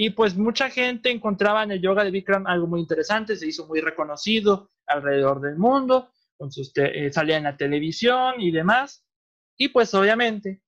y 0.00 0.10
pues 0.10 0.36
mucha 0.36 0.70
gente 0.70 1.10
encontraba 1.10 1.64
en 1.64 1.72
el 1.72 1.82
yoga 1.82 2.04
de 2.04 2.12
Bikram 2.12 2.46
algo 2.46 2.68
muy 2.68 2.78
interesante, 2.78 3.34
se 3.34 3.48
hizo 3.48 3.66
muy 3.66 3.80
reconocido 3.80 4.70
alrededor 4.86 5.40
del 5.40 5.56
mundo, 5.56 6.12
sus 6.50 6.70
eh, 6.76 7.10
salía 7.10 7.36
en 7.36 7.42
la 7.42 7.56
televisión 7.56 8.40
y 8.40 8.52
demás. 8.52 9.04
Y 9.58 9.70
pues 9.70 9.92
obviamente 9.94 10.62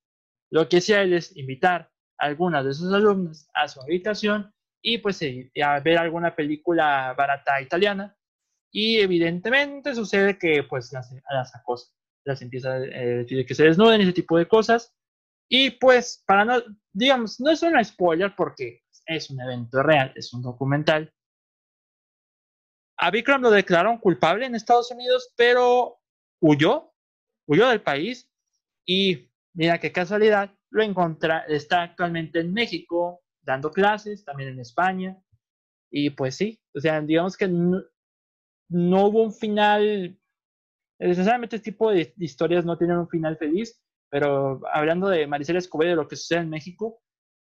lo 0.51 0.69
que 0.69 0.79
hacía 0.79 1.03
él 1.03 1.13
es 1.13 1.37
invitar 1.37 1.93
a 2.19 2.27
algunas 2.27 2.65
de 2.65 2.75
sus 2.75 2.93
alumnos 2.93 3.49
a 3.55 3.69
su 3.69 3.81
habitación 3.81 4.53
y 4.83 4.99
pues 4.99 5.21
a 5.63 5.79
ver 5.79 5.99
alguna 5.99 6.35
película 6.35 7.15
barata 7.17 7.63
italiana. 7.63 8.17
Y 8.73 8.99
evidentemente 8.99 9.95
sucede 9.95 10.39
que 10.39 10.65
pues 10.65 10.93
las, 10.93 11.15
las 11.31 11.55
acosa, 11.55 11.93
las 12.25 12.43
empieza 12.43 12.73
a 12.73 12.81
decir 12.81 13.47
que 13.47 13.55
se 13.55 13.63
desnuden, 13.63 14.01
ese 14.01 14.13
tipo 14.13 14.37
de 14.37 14.49
cosas. 14.49 14.93
Y 15.49 15.71
pues 15.71 16.25
para 16.27 16.45
no, 16.45 16.61
digamos, 16.93 17.39
no 17.39 17.51
es 17.51 17.63
un 17.63 17.85
spoiler 17.85 18.35
porque 18.37 18.83
es 19.11 19.31
un 19.31 19.41
evento 19.41 19.83
real, 19.83 20.13
es 20.15 20.33
un 20.33 20.43
documental. 20.43 21.13
A 22.97 23.11
lo 23.11 23.51
declararon 23.51 23.99
culpable 23.99 24.47
en 24.47 24.55
Estados 24.55 24.91
Unidos, 24.91 25.33
pero 25.37 25.99
huyó, 26.41 26.93
huyó 27.47 27.69
del 27.69 27.83
país 27.83 28.31
Y 28.85 29.31
mira 29.55 29.79
qué 29.79 29.91
casualidad, 29.91 30.55
lo 30.71 30.83
encontra, 30.83 31.41
está 31.49 31.83
actualmente 31.83 32.41
en 32.41 32.53
México 32.53 33.23
dando 33.43 33.71
clases, 33.71 34.25
también 34.25 34.51
en 34.51 34.61
España. 34.61 35.17
Y 35.91 36.11
pues 36.11 36.37
sí, 36.37 36.61
o 36.75 36.81
sea, 36.81 37.01
digamos 37.01 37.37
que 37.37 37.49
no, 37.49 37.83
hubo 38.69 39.23
un 39.23 39.33
final, 39.33 40.19
necesariamente 40.99 41.57
este 41.57 41.73
tipo 41.73 41.91
de, 41.91 42.15
historias 42.19 42.65
no 42.65 42.79
tienen 42.79 42.99
un 42.99 43.09
final 43.09 43.37
feliz, 43.39 43.83
pero 44.09 44.61
hablando 44.73 45.09
de 45.09 45.27
Maricela 45.27 45.59
Escobedo, 45.59 45.91
de 45.91 45.97
lo 45.97 46.09
que 46.09 46.17
sucede 46.17 46.41
en 46.41 46.51
México, 46.51 47.01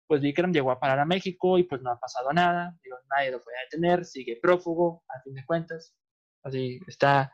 pues 0.07 0.21
Vikram 0.21 0.51
llegó 0.51 0.71
a 0.71 0.79
parar 0.79 0.99
a 0.99 1.05
México 1.05 1.57
y 1.57 1.63
pues 1.63 1.81
no 1.81 1.91
ha 1.91 1.99
pasado 1.99 2.31
nada, 2.31 2.77
digo, 2.83 2.97
nadie 3.09 3.31
lo 3.31 3.43
puede 3.43 3.57
detener, 3.63 4.05
sigue 4.05 4.39
prófugo, 4.41 5.03
a 5.09 5.21
fin 5.21 5.33
de 5.33 5.45
cuentas. 5.45 5.95
Así 6.43 6.79
está 6.87 7.31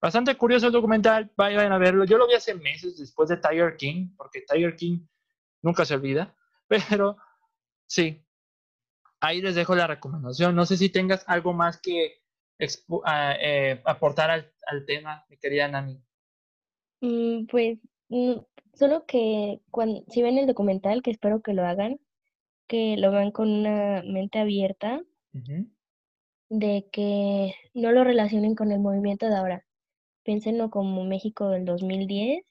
bastante 0.00 0.34
curioso 0.36 0.66
el 0.66 0.72
documental, 0.72 1.30
vayan 1.36 1.72
a 1.72 1.78
verlo. 1.78 2.04
Yo 2.04 2.18
lo 2.18 2.26
vi 2.26 2.34
hace 2.34 2.54
meses 2.54 2.96
después 2.96 3.28
de 3.28 3.36
Tiger 3.36 3.76
King, 3.76 4.14
porque 4.16 4.42
Tiger 4.48 4.76
King 4.76 5.06
nunca 5.62 5.84
se 5.84 5.94
olvida, 5.94 6.34
pero 6.68 7.16
sí, 7.86 8.24
ahí 9.20 9.40
les 9.42 9.54
dejo 9.54 9.74
la 9.74 9.86
recomendación. 9.86 10.54
No 10.54 10.66
sé 10.66 10.76
si 10.76 10.88
tengas 10.88 11.24
algo 11.28 11.52
más 11.52 11.80
que 11.80 12.22
ah, 13.04 13.34
eh, 13.40 13.82
aportar 13.84 14.30
al, 14.30 14.86
tema, 14.86 15.24
mi 15.28 15.38
querida 15.38 15.68
Nami. 15.68 16.02
Mm, 17.00 17.46
pues 17.46 17.78
solo 18.74 19.04
que 19.06 19.60
cuando, 19.70 20.04
si 20.08 20.22
ven 20.22 20.38
el 20.38 20.46
documental, 20.46 21.02
que 21.02 21.10
espero 21.10 21.42
que 21.42 21.54
lo 21.54 21.66
hagan, 21.66 21.98
que 22.66 22.96
lo 22.96 23.10
vean 23.10 23.32
con 23.32 23.50
una 23.50 24.02
mente 24.04 24.38
abierta, 24.38 25.02
de 26.50 26.88
que 26.92 27.54
no 27.74 27.92
lo 27.92 28.04
relacionen 28.04 28.54
con 28.54 28.72
el 28.72 28.80
movimiento 28.80 29.28
de 29.28 29.36
ahora. 29.36 29.64
Piénsenlo 30.22 30.70
como 30.70 31.04
México 31.04 31.48
del 31.48 31.64
2010 31.64 32.44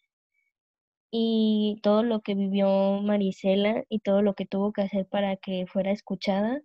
y 1.11 1.79
todo 1.83 2.03
lo 2.03 2.21
que 2.21 2.35
vivió 2.35 3.01
Marisela 3.01 3.83
y 3.89 3.99
todo 3.99 4.21
lo 4.21 4.33
que 4.33 4.45
tuvo 4.45 4.73
que 4.73 4.81
hacer 4.81 5.07
para 5.07 5.37
que 5.37 5.65
fuera 5.67 5.91
escuchada 5.91 6.61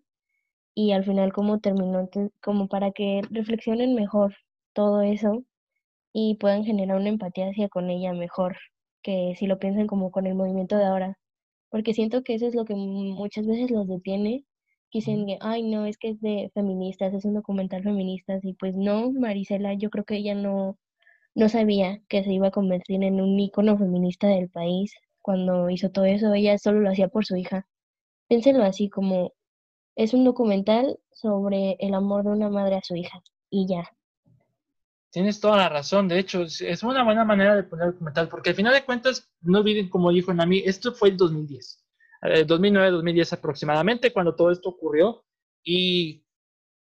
y 0.74 0.92
al 0.92 1.04
final 1.04 1.32
cómo 1.32 1.60
terminó, 1.60 2.08
como 2.40 2.68
para 2.68 2.92
que 2.92 3.22
reflexionen 3.30 3.94
mejor 3.94 4.34
todo 4.72 5.02
eso 5.02 5.44
y 6.12 6.36
puedan 6.36 6.64
generar 6.64 6.96
una 6.98 7.10
empatía 7.10 7.48
hacia 7.48 7.68
con 7.68 7.90
ella 7.90 8.12
mejor 8.14 8.56
que 9.02 9.34
si 9.38 9.46
lo 9.46 9.58
piensan 9.58 9.86
como 9.86 10.10
con 10.10 10.26
el 10.26 10.34
movimiento 10.34 10.76
de 10.76 10.84
ahora, 10.84 11.18
porque 11.70 11.94
siento 11.94 12.22
que 12.22 12.34
eso 12.34 12.46
es 12.46 12.54
lo 12.54 12.64
que 12.64 12.74
muchas 12.74 13.46
veces 13.46 13.70
los 13.70 13.88
detiene, 13.88 14.44
dicen 14.92 15.26
que, 15.26 15.38
ay, 15.40 15.62
no, 15.62 15.86
es 15.86 15.98
que 15.98 16.10
es 16.10 16.20
de 16.20 16.50
feministas, 16.54 17.14
es 17.14 17.24
un 17.24 17.34
documental 17.34 17.82
feminista, 17.82 18.38
y 18.42 18.54
pues 18.54 18.74
no, 18.76 19.10
Marisela, 19.12 19.74
yo 19.74 19.90
creo 19.90 20.04
que 20.04 20.16
ella 20.16 20.34
no, 20.34 20.78
no 21.34 21.48
sabía 21.48 22.02
que 22.08 22.24
se 22.24 22.32
iba 22.32 22.48
a 22.48 22.50
convertir 22.52 23.02
en 23.04 23.20
un 23.20 23.38
ícono 23.40 23.78
feminista 23.78 24.28
del 24.28 24.50
país 24.50 24.94
cuando 25.22 25.70
hizo 25.70 25.90
todo 25.90 26.04
eso, 26.04 26.34
ella 26.34 26.58
solo 26.58 26.80
lo 26.80 26.90
hacía 26.90 27.08
por 27.08 27.24
su 27.24 27.36
hija. 27.36 27.66
Piénsenlo 28.28 28.64
así 28.64 28.88
como 28.90 29.32
es 29.96 30.14
un 30.14 30.24
documental 30.24 30.98
sobre 31.12 31.76
el 31.80 31.94
amor 31.94 32.24
de 32.24 32.30
una 32.30 32.50
madre 32.50 32.76
a 32.76 32.82
su 32.82 32.96
hija 32.96 33.22
y 33.50 33.66
ya. 33.68 33.84
Tienes 35.12 35.40
toda 35.40 35.58
la 35.58 35.68
razón, 35.68 36.08
de 36.08 36.18
hecho, 36.18 36.42
es 36.42 36.82
una 36.82 37.04
buena 37.04 37.22
manera 37.22 37.54
de 37.54 37.64
poner 37.64 37.92
documental, 37.92 38.30
porque 38.30 38.50
al 38.50 38.56
final 38.56 38.72
de 38.72 38.84
cuentas, 38.84 39.30
no 39.42 39.58
olviden, 39.58 39.90
como 39.90 40.10
dijo 40.10 40.32
Nami, 40.32 40.62
esto 40.64 40.94
fue 40.94 41.10
el 41.10 41.18
2010, 41.18 41.84
2009, 42.46 42.90
2010 42.90 43.34
aproximadamente, 43.34 44.10
cuando 44.10 44.34
todo 44.34 44.50
esto 44.50 44.70
ocurrió, 44.70 45.22
y 45.62 46.24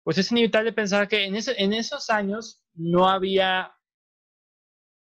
pues 0.02 0.16
es 0.16 0.32
inevitable 0.32 0.72
pensar 0.72 1.08
que 1.08 1.26
en, 1.26 1.36
ese, 1.36 1.62
en 1.62 1.74
esos 1.74 2.08
años 2.08 2.62
no 2.72 3.06
había 3.06 3.70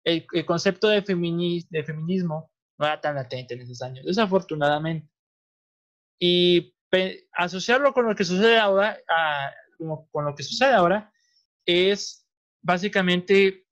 el, 0.03 0.27
concepto 0.45 0.87
de, 0.87 1.01
de 1.01 1.83
feminismo, 1.83 2.51
no 2.77 2.85
era 2.85 3.01
tan 3.01 3.15
latente 3.15 3.55
en 3.55 3.61
esos 3.61 3.81
años, 3.81 4.05
desafortunadamente. 4.05 5.09
Y 6.19 6.75
asociarlo 7.33 7.91
con 7.91 8.05
lo 8.05 8.15
que 8.15 8.23
sucede 8.23 8.59
ahora, 8.59 8.99
con 10.11 10.25
lo 10.25 10.35
que 10.35 10.43
sucede 10.43 10.73
ahora, 10.73 11.11
es 11.65 12.24
básicamente 12.65 13.67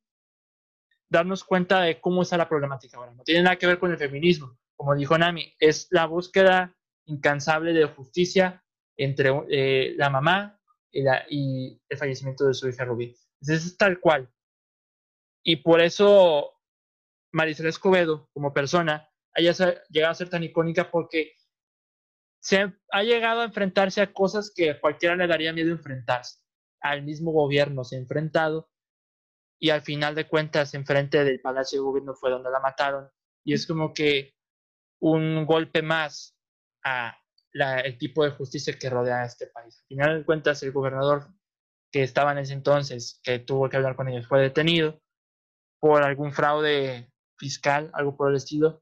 darnos 1.09 1.43
cuenta 1.43 1.81
de 1.81 1.99
cómo 1.99 2.21
está 2.21 2.37
la 2.37 2.47
problemática 2.47 2.97
ahora. 2.97 3.13
No 3.13 3.23
tiene 3.23 3.41
nada 3.41 3.55
que 3.55 3.67
ver 3.67 3.79
con 3.79 3.91
el 3.91 3.97
feminismo. 3.97 4.57
Como 4.75 4.95
dijo 4.95 5.17
Nami, 5.17 5.53
es 5.59 5.87
la 5.89 6.05
búsqueda 6.05 6.75
incansable 7.05 7.73
de 7.73 7.85
justicia 7.85 8.63
entre 8.95 9.31
eh, 9.49 9.95
la 9.97 10.09
mamá 10.11 10.59
y, 10.91 11.81
el 11.89 11.97
fallecimiento 11.97 12.45
de 12.45 12.53
su 12.53 12.69
hija 12.69 12.85
Rubí. 12.85 13.15
es 13.41 13.77
tal 13.77 13.99
cual. 13.99 14.31
Y 15.43 15.57
por 15.57 15.81
eso 15.81 16.53
Marisela 17.31 17.69
Escobedo, 17.69 18.29
como 18.31 18.53
persona, 18.53 19.09
haya 19.33 19.53
llegado 19.89 20.11
a 20.11 20.15
ser 20.15 20.29
tan 20.29 20.43
icónica 20.43 20.91
porque 20.91 21.33
se 22.39 22.71
ha 22.91 23.03
llegado 23.03 23.41
a 23.41 23.45
enfrentarse 23.45 24.01
a 24.01 24.13
cosas 24.13 24.53
que 24.55 24.71
a 24.71 24.79
cualquiera 24.79 25.15
le 25.15 25.25
daría 25.25 25.51
miedo 25.51 25.71
enfrentarse. 25.71 26.39
Al 26.79 27.01
mismo 27.01 27.31
gobierno 27.31 27.83
se 27.83 27.95
ha 27.95 27.99
enfrentado 27.99 28.69
y 29.59 29.69
al 29.69 29.81
final 29.81 30.15
de 30.15 30.27
cuentas 30.27 30.73
enfrente 30.73 31.23
del 31.23 31.41
Palacio 31.41 31.79
de 31.79 31.85
Gobierno 31.85 32.13
fue 32.15 32.31
donde 32.31 32.51
la 32.51 32.59
mataron. 32.59 33.09
Y 33.45 33.53
es 33.53 33.65
como 33.67 33.93
que 33.93 34.33
un 34.99 35.45
golpe 35.45 35.81
más 35.81 36.35
a 36.83 37.17
el 37.53 37.97
tipo 37.97 38.23
de 38.23 38.31
justicia 38.31 38.77
que 38.77 38.89
rodea 38.89 39.21
a 39.21 39.25
este 39.25 39.47
país. 39.47 39.79
Al 39.81 39.87
final 39.87 40.17
de 40.19 40.25
cuentas 40.25 40.63
el 40.63 40.71
gobernador 40.71 41.27
que 41.91 42.01
estaba 42.01 42.31
en 42.31 42.39
ese 42.39 42.53
entonces, 42.53 43.19
que 43.23 43.39
tuvo 43.39 43.69
que 43.69 43.77
hablar 43.77 43.95
con 43.95 44.07
ellos, 44.09 44.27
fue 44.27 44.41
detenido 44.41 44.99
por 45.79 46.03
algún 46.03 46.31
fraude 46.31 47.11
fiscal, 47.37 47.91
algo 47.93 48.17
por 48.17 48.31
el 48.31 48.37
estilo. 48.37 48.81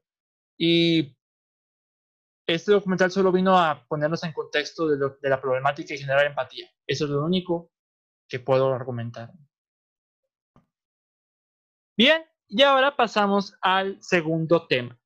Y 0.58 1.14
este 2.46 2.72
documental 2.72 3.10
solo 3.10 3.30
vino 3.30 3.58
a 3.58 3.84
ponernos 3.86 4.24
en 4.24 4.32
contexto 4.32 4.88
de, 4.88 4.96
de 5.20 5.28
la 5.28 5.40
problemática 5.40 5.94
y 5.94 5.98
generar 5.98 6.26
empatía. 6.26 6.70
Eso 6.86 7.04
es 7.04 7.10
lo 7.10 7.24
único 7.24 7.70
que 8.28 8.40
puedo 8.40 8.72
argumentar. 8.72 9.30
Bien, 11.96 12.22
y 12.48 12.62
ahora 12.62 12.96
pasamos 12.96 13.54
al 13.60 14.02
segundo 14.02 14.66
tema. 14.66 14.98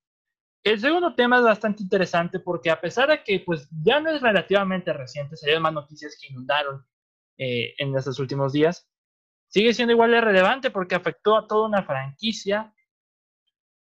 El 0.62 0.80
segundo 0.80 1.14
tema 1.14 1.38
es 1.38 1.44
bastante 1.44 1.82
interesante 1.82 2.40
porque 2.40 2.70
a 2.70 2.80
pesar 2.80 3.08
de 3.08 3.22
que 3.22 3.40
pues 3.40 3.68
ya 3.84 4.00
no 4.00 4.10
es 4.10 4.20
relativamente 4.20 4.92
reciente, 4.92 5.36
se 5.36 5.58
más 5.60 5.72
noticias 5.72 6.18
que 6.20 6.32
inundaron 6.32 6.84
eh, 7.38 7.74
en 7.78 7.96
estos 7.96 8.18
últimos 8.18 8.52
días, 8.52 8.88
sigue 9.48 9.74
siendo 9.74 9.92
igual 9.92 10.10
de 10.10 10.20
relevante 10.20 10.70
porque 10.70 10.94
afectó 10.94 11.36
a 11.36 11.46
toda 11.46 11.68
una 11.68 11.84
franquicia 11.84 12.74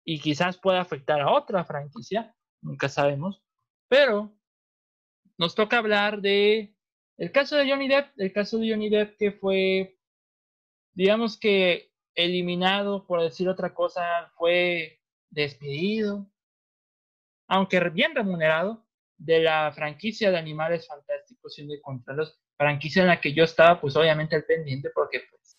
y 0.05 0.19
quizás 0.19 0.57
pueda 0.57 0.81
afectar 0.81 1.19
a 1.19 1.31
otra 1.31 1.65
franquicia, 1.65 2.33
nunca 2.61 2.87
sabemos, 2.87 3.43
pero 3.89 4.33
nos 5.37 5.55
toca 5.55 5.77
hablar 5.77 6.21
de 6.21 6.75
el 7.17 7.31
caso 7.31 7.57
de 7.57 7.69
Johnny 7.69 7.87
Depp, 7.87 8.11
el 8.17 8.31
caso 8.31 8.57
de 8.57 8.71
Johnny 8.71 8.89
Depp 8.89 9.17
que 9.17 9.31
fue, 9.33 9.99
digamos 10.93 11.37
que 11.37 11.88
eliminado, 12.25 13.05
por 13.05 13.21
decir 13.21 13.47
otra 13.49 13.73
cosa, 13.73 14.31
fue 14.35 14.99
despedido, 15.29 16.29
aunque 17.47 17.79
bien 17.89 18.13
remunerado, 18.15 18.85
de 19.17 19.41
la 19.41 19.71
franquicia 19.73 20.31
de 20.31 20.37
Animales 20.37 20.87
Fantásticos 20.87 21.59
y 21.59 21.67
de 21.67 21.81
los 22.15 22.39
franquicia 22.57 23.01
en 23.01 23.07
la 23.07 23.21
que 23.21 23.33
yo 23.33 23.43
estaba, 23.45 23.79
pues 23.79 23.95
obviamente 23.95 24.35
al 24.35 24.43
pendiente, 24.43 24.89
porque 24.93 25.21
pues 25.29 25.57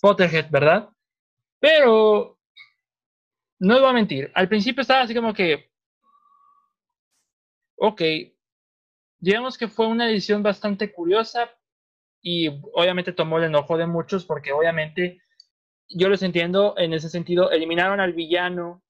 Potterhead, 0.00 0.50
¿verdad? 0.50 0.88
Pero 1.60 2.38
no 3.60 3.80
voy 3.80 3.88
a 3.88 3.92
mentir, 3.92 4.30
al 4.34 4.48
principio 4.48 4.82
estaba 4.82 5.02
así 5.02 5.14
como 5.14 5.32
que, 5.32 5.70
ok, 7.76 8.02
digamos 9.20 9.56
que 9.56 9.68
fue 9.68 9.86
una 9.86 10.10
edición 10.10 10.42
bastante 10.42 10.92
curiosa 10.92 11.48
y 12.20 12.48
obviamente 12.74 13.12
tomó 13.12 13.38
el 13.38 13.44
enojo 13.44 13.76
de 13.76 13.86
muchos 13.86 14.24
porque 14.24 14.52
obviamente 14.52 15.22
yo 15.94 16.08
los 16.08 16.22
entiendo 16.22 16.74
en 16.76 16.92
ese 16.92 17.08
sentido. 17.08 17.50
Eliminaron 17.50 18.00
al 18.00 18.12
villano, 18.12 18.82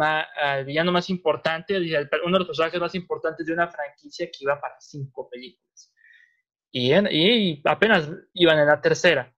al 0.00 0.64
villano 0.64 0.92
más 0.92 1.10
importante, 1.10 1.76
uno 1.76 2.32
de 2.32 2.38
los 2.38 2.46
personajes 2.46 2.80
más 2.80 2.94
importantes 2.94 3.46
de 3.46 3.52
una 3.52 3.68
franquicia 3.68 4.26
que 4.26 4.38
iba 4.40 4.60
para 4.60 4.80
cinco 4.80 5.28
películas. 5.28 5.94
Y, 6.70 6.92
y 6.92 7.62
apenas 7.64 8.10
iban 8.34 8.58
en 8.58 8.66
la 8.66 8.80
tercera. 8.80 9.34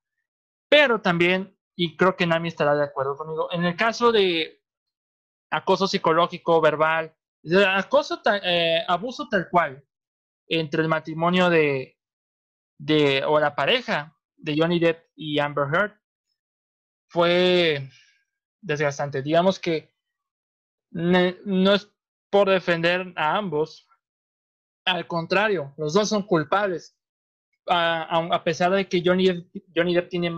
Pero 0.69 1.01
también, 1.01 1.57
y 1.75 1.95
creo 1.97 2.15
que 2.15 2.25
Nami 2.25 2.49
estará 2.49 2.75
de 2.75 2.83
acuerdo 2.83 3.15
conmigo, 3.15 3.49
en 3.51 3.65
el 3.65 3.75
caso 3.75 4.11
de 4.11 4.61
acoso 5.49 5.87
psicológico, 5.87 6.61
verbal, 6.61 7.13
acoso, 7.67 8.21
eh, 8.43 8.83
abuso 8.87 9.27
tal 9.29 9.49
cual 9.49 9.83
entre 10.47 10.81
el 10.81 10.87
matrimonio 10.87 11.49
de, 11.49 11.97
de, 12.77 13.23
o 13.25 13.39
la 13.39 13.55
pareja 13.55 14.17
de 14.37 14.55
Johnny 14.57 14.79
Depp 14.79 15.07
y 15.15 15.39
Amber 15.39 15.67
Heard, 15.73 16.00
fue 17.11 17.89
desgastante. 18.61 19.21
Digamos 19.21 19.59
que 19.59 19.93
no 20.91 21.73
es 21.73 21.91
por 22.29 22.49
defender 22.49 23.13
a 23.17 23.35
ambos, 23.35 23.87
al 24.85 25.05
contrario, 25.07 25.73
los 25.77 25.93
dos 25.93 26.07
son 26.09 26.23
culpables. 26.23 26.97
A, 27.67 28.41
pesar 28.43 28.71
de 28.71 28.87
que 28.87 29.03
Johnny 29.05 29.27
Depp, 29.27 29.55
Johnny 29.75 29.93
Depp 29.93 30.09
tiene 30.09 30.31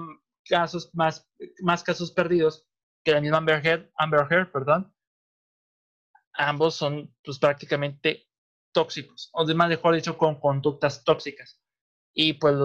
casos 0.45 0.89
más, 0.93 1.29
más 1.61 1.83
casos 1.83 2.11
perdidos 2.11 2.67
que 3.03 3.11
la 3.11 3.21
misma 3.21 3.37
Amber 3.37 3.65
Heard, 3.65 3.91
Amber 3.95 4.27
Heard 4.29 4.51
perdón, 4.51 4.93
ambos 6.33 6.75
son 6.75 7.15
pues 7.23 7.39
prácticamente 7.39 8.27
tóxicos, 8.73 9.29
o 9.33 9.45
más 9.53 9.69
mejor 9.69 9.95
dicho, 9.95 10.17
con 10.17 10.39
conductas 10.39 11.03
tóxicas. 11.03 11.62
Y 12.15 12.33
pues 12.33 12.55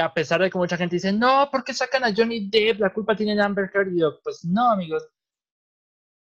a 0.00 0.14
pesar 0.14 0.40
de 0.40 0.50
que 0.50 0.58
mucha 0.58 0.76
gente 0.76 0.96
dice, 0.96 1.12
no, 1.12 1.48
¿por 1.50 1.62
qué 1.62 1.74
sacan 1.74 2.04
a 2.04 2.14
Johnny 2.14 2.48
Depp? 2.48 2.80
La 2.80 2.92
culpa 2.92 3.14
tiene 3.14 3.40
Amber 3.40 3.70
Heard. 3.72 3.92
Y 3.92 4.00
yo, 4.00 4.20
pues 4.22 4.44
no, 4.44 4.70
amigos, 4.70 5.06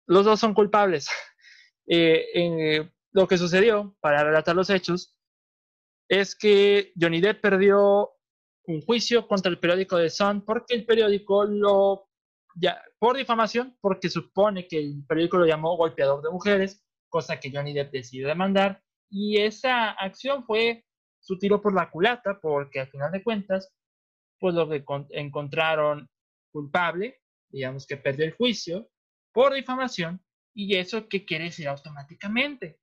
los 0.07 0.25
dos 0.25 0.39
son 0.39 0.53
culpables. 0.53 1.07
Eh, 1.91 2.27
eh, 2.36 2.91
lo 3.13 3.27
que 3.27 3.36
sucedió, 3.36 3.97
para 3.99 4.23
relatar 4.23 4.55
los 4.55 4.69
hechos, 4.69 5.17
es 6.07 6.36
que 6.36 6.93
Johnny 7.01 7.19
Depp 7.19 7.41
perdió 7.41 8.11
un 8.65 8.82
juicio 8.82 9.27
contra 9.27 9.49
el 9.49 9.59
periódico 9.59 9.97
The 9.97 10.11
Sun 10.11 10.45
porque 10.45 10.75
el 10.75 10.86
periódico 10.86 11.45
lo, 11.45 12.07
ya, 12.55 12.80
por 12.99 13.17
difamación, 13.17 13.75
porque 13.82 14.07
supone 14.07 14.67
que 14.67 14.77
el 14.77 15.03
periódico 15.07 15.38
lo 15.38 15.47
llamó 15.47 15.77
golpeador 15.77 16.21
de 16.21 16.30
mujeres, 16.30 16.86
cosa 17.09 17.39
que 17.39 17.51
Johnny 17.51 17.73
Depp 17.73 17.91
decidió 17.91 18.27
demandar, 18.27 18.84
y 19.09 19.38
esa 19.38 19.89
acción 19.91 20.45
fue 20.45 20.86
su 21.20 21.38
tiro 21.38 21.61
por 21.61 21.74
la 21.74 21.89
culata, 21.89 22.39
porque 22.39 22.80
al 22.80 22.88
final 22.88 23.11
de 23.11 23.24
cuentas, 23.24 23.74
pues 24.39 24.55
lo 24.55 24.70
que 24.70 24.84
encontraron 25.11 26.09
culpable, 26.51 27.22
digamos 27.49 27.86
que 27.86 27.97
perdió 27.97 28.26
el 28.26 28.34
juicio, 28.34 28.89
por 29.34 29.53
difamación. 29.53 30.22
¿Y 30.53 30.76
eso 30.76 31.07
qué 31.07 31.26
quiere 31.26 31.45
decir 31.45 31.67
automáticamente? 31.67 32.80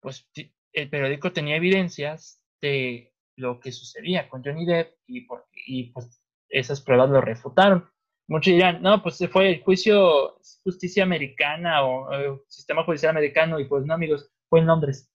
Pues 0.00 0.28
el 0.72 0.90
periódico 0.90 1.32
tenía 1.32 1.56
evidencias 1.56 2.42
de 2.60 3.12
lo 3.36 3.60
que 3.60 3.72
sucedía 3.72 4.28
con 4.28 4.42
Johnny 4.42 4.66
Depp 4.66 4.96
y, 5.06 5.26
y 5.66 5.84
pues 5.92 6.22
esas 6.48 6.80
pruebas 6.80 7.10
lo 7.10 7.20
refutaron. 7.20 7.88
Muchos 8.26 8.52
dirán, 8.52 8.82
no, 8.82 9.02
pues 9.02 9.18
fue 9.30 9.48
el 9.48 9.62
juicio 9.62 10.38
justicia 10.62 11.02
americana 11.02 11.84
o, 11.84 12.44
sistema 12.46 12.84
judicial 12.84 13.10
americano 13.10 13.58
y 13.58 13.66
pues 13.66 13.86
no, 13.86 13.94
amigos, 13.94 14.30
fue 14.48 14.60
en 14.60 14.66
Londres. 14.66 15.10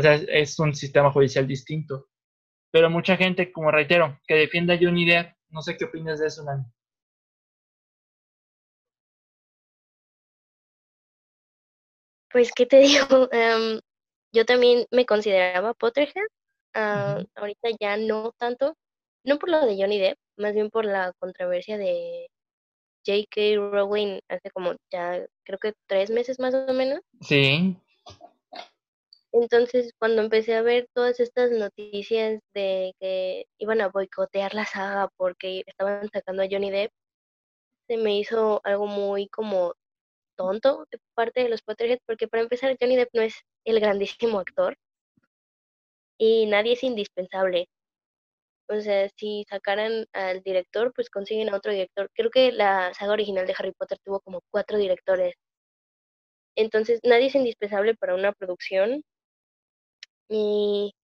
O 0.00 0.02
sea, 0.02 0.14
es 0.14 0.58
un 0.58 0.74
sistema 0.74 1.12
judicial 1.12 1.46
distinto. 1.46 2.08
Pero 2.72 2.88
mucha 2.88 3.18
gente, 3.18 3.52
como 3.52 3.70
reitero, 3.70 4.18
que 4.26 4.34
defienda 4.34 4.72
a 4.72 4.78
Johnny 4.80 5.04
Depp, 5.04 5.34
no 5.50 5.60
sé 5.60 5.76
qué 5.76 5.84
opinas 5.84 6.20
de 6.20 6.28
eso, 6.28 6.42
Nani. 6.42 6.64
Pues, 12.32 12.50
¿qué 12.56 12.64
te 12.64 12.78
digo? 12.80 13.28
Em, 13.30 13.78
yo 14.32 14.46
también 14.46 14.86
me 14.90 15.04
consideraba 15.04 15.74
Potterhead. 15.74 16.24
Ah, 16.72 17.22
ahorita 17.34 17.68
ya 17.78 17.98
no 17.98 18.32
tanto. 18.38 18.74
No 19.22 19.38
por 19.38 19.50
lo 19.50 19.66
de 19.66 19.76
Johnny 19.76 19.98
Depp, 19.98 20.16
más 20.38 20.54
bien 20.54 20.70
por 20.70 20.86
la 20.86 21.12
controversia 21.18 21.76
de 21.76 22.26
J.K. 23.06 23.56
Rowling 23.70 24.20
hace 24.30 24.50
como 24.50 24.76
ya 24.90 25.26
creo 25.44 25.58
que 25.58 25.74
tres 25.86 26.08
meses 26.08 26.38
más 26.38 26.54
o 26.54 26.72
menos. 26.72 27.00
Sí. 27.20 27.76
Entonces, 29.32 29.92
cuando 29.98 30.22
empecé 30.22 30.54
a 30.54 30.62
ver 30.62 30.88
todas 30.92 31.20
estas 31.20 31.50
noticias 31.52 32.40
de 32.54 32.94
que 33.00 33.46
iban 33.58 33.80
a 33.80 33.88
boicotear 33.88 34.54
la 34.54 34.64
saga 34.66 35.08
porque 35.16 35.62
estaban 35.66 36.08
sacando 36.12 36.42
a 36.42 36.48
Johnny 36.50 36.70
Depp, 36.70 36.92
se 37.88 37.96
me 37.96 38.18
hizo 38.18 38.60
algo 38.64 38.86
muy 38.86 39.28
como 39.28 39.74
tonto 40.36 40.86
de 40.90 40.98
parte 41.14 41.42
de 41.42 41.48
los 41.50 41.62
Potterheads, 41.62 42.02
porque 42.06 42.28
para 42.28 42.42
empezar 42.42 42.76
Johnny 42.80 42.96
Depp 42.96 43.10
no 43.14 43.22
es 43.22 43.34
el 43.64 43.80
grandísimo 43.80 44.40
actor 44.40 44.76
y 46.18 46.46
nadie 46.46 46.74
es 46.74 46.84
indispensable. 46.84 47.68
O 48.68 48.80
sea, 48.80 49.08
si 49.16 49.44
sacaran 49.48 50.06
al 50.12 50.42
director, 50.42 50.92
pues 50.94 51.10
consiguen 51.10 51.50
a 51.50 51.56
otro 51.56 51.72
director. 51.72 52.08
Creo 52.14 52.30
que 52.30 52.52
la 52.52 52.94
saga 52.94 53.12
original 53.12 53.46
de 53.46 53.54
Harry 53.58 53.72
Potter 53.72 53.98
tuvo 54.04 54.20
como 54.20 54.42
cuatro 54.50 54.78
directores. 54.78 55.34
Entonces, 56.56 57.00
nadie 57.02 57.26
es 57.26 57.34
indispensable 57.34 57.94
para 57.96 58.14
una 58.14 58.32
producción. 58.32 59.02
Y, 60.30 60.94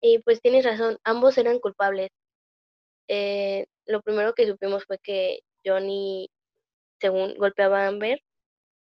y 0.00 0.18
pues 0.18 0.40
tienes 0.40 0.64
razón, 0.64 0.98
ambos 1.04 1.38
eran 1.38 1.60
culpables. 1.60 2.10
Eh, 3.08 3.66
lo 3.86 4.02
primero 4.02 4.34
que 4.34 4.46
supimos 4.46 4.84
fue 4.84 4.98
que 4.98 5.40
Johnny, 5.64 6.28
según 7.00 7.34
golpeaba 7.36 7.84
a 7.84 7.86
Amber, 7.88 8.20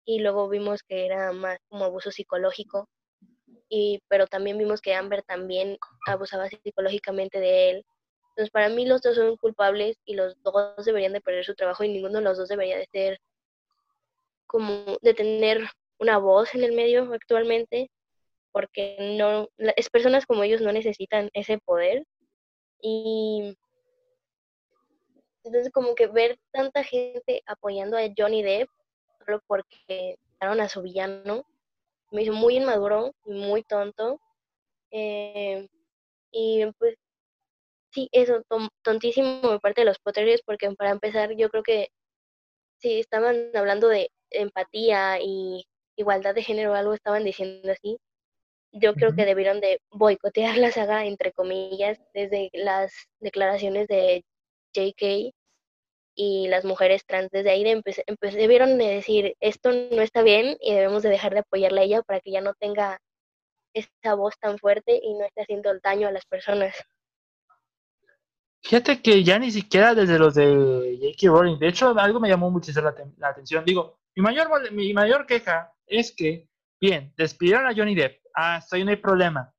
y 0.06 0.20
luego 0.20 0.50
vimos 0.50 0.82
que 0.84 1.06
era 1.06 1.32
más 1.32 1.60
como 1.70 1.86
abuso 1.86 2.12
psicológico, 2.12 2.90
y, 3.70 4.00
pero 4.08 4.26
también 4.28 4.58
vimos 4.58 4.82
que 4.82 4.96
Amber 4.96 5.24
también 5.24 5.78
abusaba 6.08 6.50
psicológicamente 6.50 7.40
de 7.40 7.70
él. 7.70 7.86
Entonces, 8.30 8.50
para 8.52 8.70
mí 8.70 8.86
los 8.86 9.02
dos 9.02 9.16
son 9.16 9.38
culpables 9.38 9.98
y 10.06 10.16
los 10.16 10.42
dos 10.42 10.84
deberían 10.84 11.14
de 11.14 11.22
perder 11.22 11.46
su 11.46 11.54
trabajo 11.54 11.84
y 11.84 11.90
ninguno 11.90 12.18
de 12.18 12.24
los 12.24 12.38
dos 12.38 12.50
debería 12.50 12.78
de 12.78 12.88
ser 12.92 13.20
como 14.48 14.98
de 15.02 15.14
tener 15.14 15.70
una 16.00 16.18
voz 16.18 16.54
en 16.56 16.64
el 16.64 16.74
medio 16.74 17.14
actualmente, 17.14 17.90
porque 18.52 18.98
no, 19.18 19.50
es 19.58 19.90
personas 19.90 20.26
como 20.26 20.44
ellos 20.44 20.62
no 20.62 20.72
necesitan 20.72 21.30
ese 21.34 21.58
poder. 21.60 22.04
Y 22.82 23.58
entonces 25.44 25.72
como 25.72 25.96
que 25.96 26.08
ver 26.08 26.40
tanta 26.52 26.84
gente 26.84 27.42
apoyando 27.46 27.98
a 27.98 28.10
Johnny 28.16 28.44
Depp 28.44 28.70
solo 29.26 29.42
porque 29.48 30.18
a 30.40 30.70
su 30.70 30.82
villano. 30.82 31.46
Me 32.12 32.24
hizo 32.24 32.34
muy 32.34 32.58
inmaduro 32.58 33.14
y 33.26 33.34
muy 33.34 33.64
tonto. 33.64 34.20
Eh, 34.92 35.68
y 36.32 36.66
pues 36.80 36.96
sí, 37.92 38.10
eso, 38.12 38.44
tontísimo 38.84 39.42
por 39.42 39.62
parte 39.62 39.82
de 39.82 39.86
los 39.86 40.00
Potterios, 40.00 40.42
porque 40.46 40.70
para 40.72 40.92
empezar 40.92 41.36
yo 41.36 41.50
creo 41.50 41.64
que 41.64 41.90
si 42.80 43.00
estaban 43.00 43.52
hablando 43.56 43.88
de 43.88 44.12
empatía 44.32 45.20
y 45.22 45.66
igualdad 45.96 46.36
de 46.36 46.44
género 46.44 46.72
o 46.72 46.76
algo, 46.76 46.94
estaban 46.94 47.24
diciendo 47.24 47.72
así. 47.72 47.98
Yo 48.74 48.94
creo 48.94 49.14
que 49.14 49.26
debieron 49.26 49.60
de 49.60 49.82
boicotear 49.92 50.58
la 50.58 50.72
saga, 50.72 51.06
entre 51.06 51.34
comillas, 51.34 52.00
desde 52.14 52.50
las 52.54 52.94
declaraciones 53.20 53.88
de 53.88 54.24
JK 54.74 55.34
y 56.16 56.48
las 56.48 56.66
mujeres 56.66 57.06
trans. 57.06 57.30
Desde 57.32 57.52
ahí 57.52 57.64
de 57.64 57.82
debieron 58.34 58.78
de 58.78 58.88
decir, 58.88 59.36
esto 59.40 59.72
no 59.72 60.02
está 60.02 60.24
bien 60.24 60.58
y 60.62 60.74
debemos 60.74 61.04
de 61.04 61.10
dejar 61.10 61.34
de 61.34 61.40
apoyarla 61.40 61.82
a 61.82 61.84
ella 61.84 62.02
para 62.02 62.22
que 62.22 62.32
ya 62.32 62.42
no 62.42 62.54
tenga 62.54 63.00
esa 63.74 64.16
voz 64.16 64.36
tan 64.40 64.58
fuerte 64.58 65.00
y 65.02 65.14
no 65.14 65.26
esté 65.26 65.42
haciendo 65.42 65.72
daño 65.80 66.08
a 66.08 66.12
las 66.12 66.26
personas. 66.26 66.76
Fíjate 68.64 69.02
que 69.02 69.24
ya 69.24 69.40
ni 69.40 69.50
siquiera 69.52 69.96
desde 69.96 70.20
los 70.20 70.36
de 70.36 70.98
J.K. 71.02 71.28
Rowling, 71.28 71.58
de 71.58 71.68
hecho 71.68 71.98
algo 71.98 72.20
me 72.20 72.30
llamó 72.30 72.52
muchísimo 72.52 72.86
la, 72.86 72.96
la, 73.18 73.30
atención, 73.30 73.66
digo, 73.66 74.00
mi 74.16 74.22
mayor, 74.22 74.72
mi 74.72 74.94
mayor 74.94 75.26
queja 75.26 75.74
es 75.88 76.14
que, 76.16 76.48
bien, 76.80 77.12
despidieron 77.18 77.66
a 77.66 77.74
Johnny 77.76 77.96
Depp, 77.96 78.21
ah, 78.36 78.56
hasta 78.56 78.76
ahí 78.76 78.84
no 78.84 78.92
hay 78.92 78.98
problema, 78.98 79.54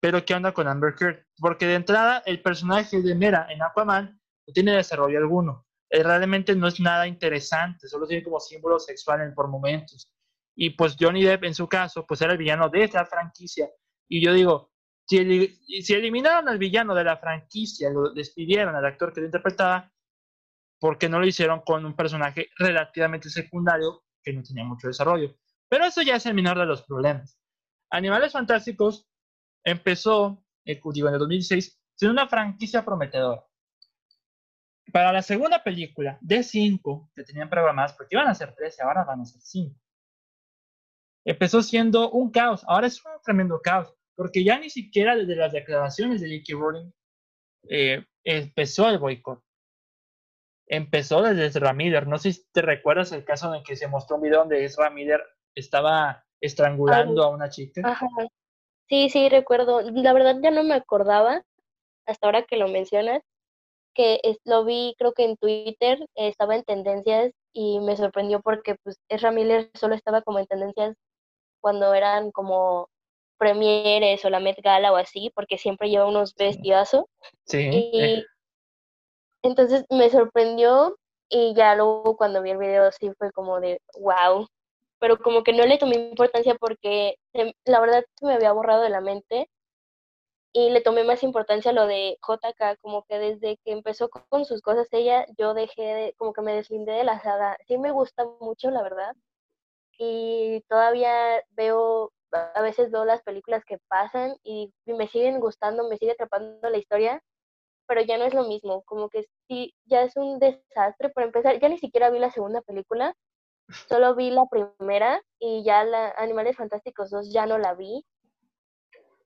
pero 0.00 0.24
¿qué 0.24 0.34
onda 0.34 0.52
con 0.52 0.68
Amber 0.68 0.94
Heard? 1.00 1.24
Porque 1.38 1.66
de 1.66 1.76
entrada 1.76 2.22
el 2.26 2.42
personaje 2.42 3.00
de 3.00 3.14
Mera 3.14 3.46
en 3.48 3.62
Aquaman 3.62 4.20
no 4.46 4.52
tiene 4.52 4.72
desarrollo 4.72 5.18
alguno. 5.18 5.66
Eh, 5.88 6.02
realmente 6.02 6.54
no 6.54 6.66
es 6.66 6.78
nada 6.78 7.06
interesante, 7.06 7.88
solo 7.88 8.06
tiene 8.06 8.22
como 8.22 8.38
símbolo 8.38 8.78
sexual 8.78 9.32
por 9.34 9.48
momentos. 9.48 10.10
Y 10.54 10.70
pues 10.70 10.96
Johnny 11.00 11.24
Depp 11.24 11.44
en 11.44 11.54
su 11.54 11.66
caso, 11.68 12.04
pues 12.06 12.20
era 12.20 12.32
el 12.32 12.38
villano 12.38 12.68
de 12.68 12.84
esta 12.84 13.06
franquicia. 13.06 13.68
Y 14.06 14.22
yo 14.22 14.32
digo, 14.34 14.72
si, 15.06 15.56
si 15.82 15.94
eliminaron 15.94 16.48
al 16.48 16.58
villano 16.58 16.94
de 16.94 17.04
la 17.04 17.16
franquicia, 17.16 17.90
lo 17.90 18.12
despidieron 18.12 18.76
al 18.76 18.84
actor 18.84 19.12
que 19.12 19.20
lo 19.20 19.26
interpretaba, 19.26 19.90
¿por 20.78 20.98
qué 20.98 21.08
no 21.08 21.18
lo 21.18 21.26
hicieron 21.26 21.60
con 21.60 21.84
un 21.84 21.96
personaje 21.96 22.50
relativamente 22.58 23.30
secundario 23.30 24.04
que 24.22 24.32
no 24.32 24.42
tenía 24.42 24.64
mucho 24.64 24.88
desarrollo? 24.88 25.34
Pero 25.66 25.86
eso 25.86 26.02
ya 26.02 26.16
es 26.16 26.26
el 26.26 26.34
menor 26.34 26.58
de 26.58 26.66
los 26.66 26.82
problemas. 26.82 27.38
Animales 27.94 28.32
Fantásticos 28.32 29.08
empezó, 29.62 30.44
eh, 30.64 30.80
digo, 30.92 31.06
en 31.06 31.14
el 31.14 31.20
2016, 31.20 31.80
siendo 31.94 32.12
una 32.12 32.28
franquicia 32.28 32.84
prometedora. 32.84 33.46
Para 34.92 35.12
la 35.12 35.22
segunda 35.22 35.62
película, 35.62 36.18
de 36.20 36.42
5 36.42 37.12
que 37.14 37.22
tenían 37.22 37.48
programadas, 37.48 37.92
porque 37.92 38.16
iban 38.16 38.26
a 38.26 38.34
ser 38.34 38.52
13, 38.52 38.82
ahora 38.82 39.04
van 39.04 39.20
a 39.20 39.24
ser 39.24 39.40
5. 39.40 39.80
Empezó 41.24 41.62
siendo 41.62 42.10
un 42.10 42.32
caos, 42.32 42.64
ahora 42.66 42.88
es 42.88 43.02
un 43.04 43.12
tremendo 43.22 43.60
caos, 43.62 43.94
porque 44.16 44.42
ya 44.42 44.58
ni 44.58 44.70
siquiera 44.70 45.14
desde 45.14 45.36
las 45.36 45.52
declaraciones 45.52 46.20
de 46.20 46.36
J.K. 46.36 46.58
Rowling 46.60 46.90
eh, 47.68 48.04
empezó 48.24 48.88
el 48.88 48.98
boicot. 48.98 49.40
Empezó 50.66 51.22
desde 51.22 51.60
Ramiller. 51.60 52.08
No 52.08 52.18
sé 52.18 52.32
si 52.32 52.44
te 52.50 52.60
recuerdas 52.60 53.12
el 53.12 53.24
caso 53.24 53.54
en 53.54 53.62
que 53.62 53.76
se 53.76 53.86
mostró 53.86 54.16
un 54.16 54.22
video 54.22 54.40
donde 54.40 54.64
Ezra 54.64 54.90
Miller 54.90 55.22
estaba 55.54 56.24
estrangulando 56.44 57.22
a 57.22 57.28
una 57.28 57.48
chica. 57.48 57.82
Ajá. 57.84 58.06
Sí, 58.88 59.08
sí, 59.08 59.28
recuerdo. 59.28 59.80
La 59.80 60.12
verdad 60.12 60.36
ya 60.42 60.50
no 60.50 60.62
me 60.62 60.74
acordaba, 60.74 61.42
hasta 62.06 62.26
ahora 62.26 62.44
que 62.44 62.56
lo 62.56 62.68
mencionas, 62.68 63.22
que 63.94 64.20
lo 64.44 64.64
vi 64.64 64.94
creo 64.98 65.12
que 65.12 65.24
en 65.24 65.36
Twitter, 65.36 66.06
estaba 66.14 66.56
en 66.56 66.64
tendencias 66.64 67.32
y 67.52 67.80
me 67.80 67.96
sorprendió 67.96 68.40
porque 68.40 68.76
pues 68.82 68.98
Ezra 69.08 69.30
Miller 69.30 69.70
solo 69.74 69.94
estaba 69.94 70.22
como 70.22 70.38
en 70.38 70.46
tendencias 70.46 70.96
cuando 71.60 71.94
eran 71.94 72.30
como 72.32 72.88
premieres 73.38 74.24
o 74.24 74.30
la 74.30 74.40
Met 74.40 74.60
Gala 74.62 74.92
o 74.92 74.96
así, 74.96 75.30
porque 75.34 75.58
siempre 75.58 75.88
lleva 75.88 76.06
unos 76.08 76.34
vestidazos. 76.34 77.04
Sí. 77.46 77.70
Y 77.72 78.00
eh. 78.00 78.24
entonces 79.42 79.84
me 79.90 80.10
sorprendió 80.10 80.96
y 81.28 81.54
ya 81.54 81.74
luego 81.74 82.16
cuando 82.16 82.42
vi 82.42 82.50
el 82.50 82.58
video 82.58 82.92
sí 82.92 83.10
fue 83.18 83.32
como 83.32 83.60
de 83.60 83.80
wow. 83.98 84.46
Pero 85.04 85.18
como 85.18 85.42
que 85.42 85.52
no 85.52 85.66
le 85.66 85.76
tomé 85.76 85.96
importancia 85.96 86.54
porque 86.54 87.18
la 87.66 87.80
verdad 87.80 88.06
se 88.16 88.24
me 88.24 88.32
había 88.32 88.52
borrado 88.52 88.80
de 88.80 88.88
la 88.88 89.02
mente 89.02 89.50
y 90.54 90.70
le 90.70 90.80
tomé 90.80 91.04
más 91.04 91.22
importancia 91.22 91.72
a 91.72 91.74
lo 91.74 91.86
de 91.86 92.16
JK, 92.26 92.80
como 92.80 93.04
que 93.04 93.18
desde 93.18 93.58
que 93.58 93.72
empezó 93.72 94.08
con 94.08 94.46
sus 94.46 94.62
cosas 94.62 94.88
ella, 94.92 95.26
yo 95.36 95.52
dejé 95.52 95.82
de, 95.82 96.14
como 96.16 96.32
que 96.32 96.40
me 96.40 96.54
deslindé 96.54 96.92
de 96.92 97.04
la 97.04 97.20
saga. 97.20 97.58
Sí 97.66 97.76
me 97.76 97.90
gusta 97.90 98.24
mucho, 98.40 98.70
la 98.70 98.82
verdad, 98.82 99.14
y 99.98 100.62
todavía 100.70 101.42
veo, 101.50 102.10
a 102.32 102.62
veces 102.62 102.90
veo 102.90 103.04
las 103.04 103.22
películas 103.22 103.62
que 103.66 103.76
pasan 103.88 104.36
y, 104.42 104.72
me 104.86 105.06
siguen 105.08 105.38
gustando, 105.38 105.86
me 105.86 105.98
sigue 105.98 106.12
atrapando 106.12 106.70
la 106.70 106.78
historia, 106.78 107.22
pero 107.86 108.00
ya 108.00 108.16
no 108.16 108.24
es 108.24 108.32
lo 108.32 108.44
mismo, 108.44 108.84
como 108.84 109.10
que 109.10 109.26
sí, 109.48 109.74
ya 109.84 110.02
es 110.02 110.16
un 110.16 110.38
desastre. 110.38 111.10
Por 111.10 111.24
empezar, 111.24 111.60
ya 111.60 111.68
ni 111.68 111.76
siquiera 111.78 112.08
vi 112.08 112.20
la 112.20 112.30
segunda 112.30 112.62
película, 112.62 113.14
solo 113.68 114.14
vi 114.14 114.30
la 114.30 114.46
primera 114.46 115.22
y 115.38 115.64
ya 115.64 115.84
la 115.84 116.10
Animales 116.16 116.56
Fantásticos 116.56 117.10
2 117.10 117.32
ya 117.32 117.46
no 117.46 117.58
la 117.58 117.74
vi 117.74 118.04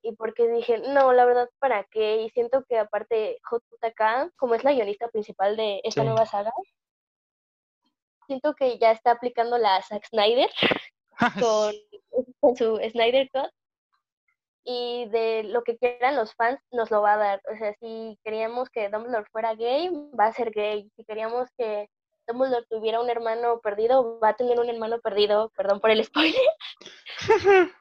y 0.02 0.12
porque 0.12 0.48
dije, 0.48 0.78
no, 0.78 1.12
la 1.12 1.24
verdad, 1.24 1.50
¿para 1.58 1.84
qué? 1.84 2.22
Y 2.22 2.30
siento 2.30 2.64
que 2.68 2.78
aparte 2.78 3.38
JK, 3.50 4.34
como 4.36 4.54
es 4.54 4.64
la 4.64 4.72
guionista 4.72 5.08
principal 5.08 5.56
de 5.56 5.80
esta 5.84 6.04
nueva 6.04 6.24
saga, 6.24 6.52
siento 8.26 8.54
que 8.54 8.78
ya 8.78 8.92
está 8.92 9.12
aplicando 9.12 9.58
la 9.58 9.82
Zack 9.82 10.06
Snyder 10.06 10.48
con, 12.40 12.56
su 12.56 12.78
Snyder 12.90 13.28
Cut 13.30 13.50
y 14.64 15.08
de 15.08 15.44
lo 15.44 15.62
que 15.62 15.78
quieran 15.78 16.14
los 16.14 16.34
fans 16.34 16.60
nos 16.70 16.90
lo 16.90 17.02
va 17.02 17.14
a 17.14 17.18
dar. 17.18 17.42
O 17.52 17.56
sea, 17.56 17.74
si 17.80 18.18
queríamos 18.22 18.68
que 18.70 18.88
Dumbledore 18.90 19.26
fuera 19.32 19.54
gay, 19.54 19.90
va 20.18 20.26
a 20.26 20.32
ser 20.32 20.50
gay. 20.50 20.90
Si 20.94 21.04
queríamos 21.04 21.48
que 21.56 21.88
Dumbledore 22.28 22.66
tuviera 22.68 23.00
un 23.00 23.10
hermano 23.10 23.60
perdido, 23.60 24.20
va 24.20 24.30
a 24.30 24.36
tener 24.36 24.60
un 24.60 24.68
hermano 24.68 25.00
perdido, 25.00 25.50
perdón 25.56 25.80
por 25.80 25.90
el 25.90 26.04
spoiler. 26.04 26.40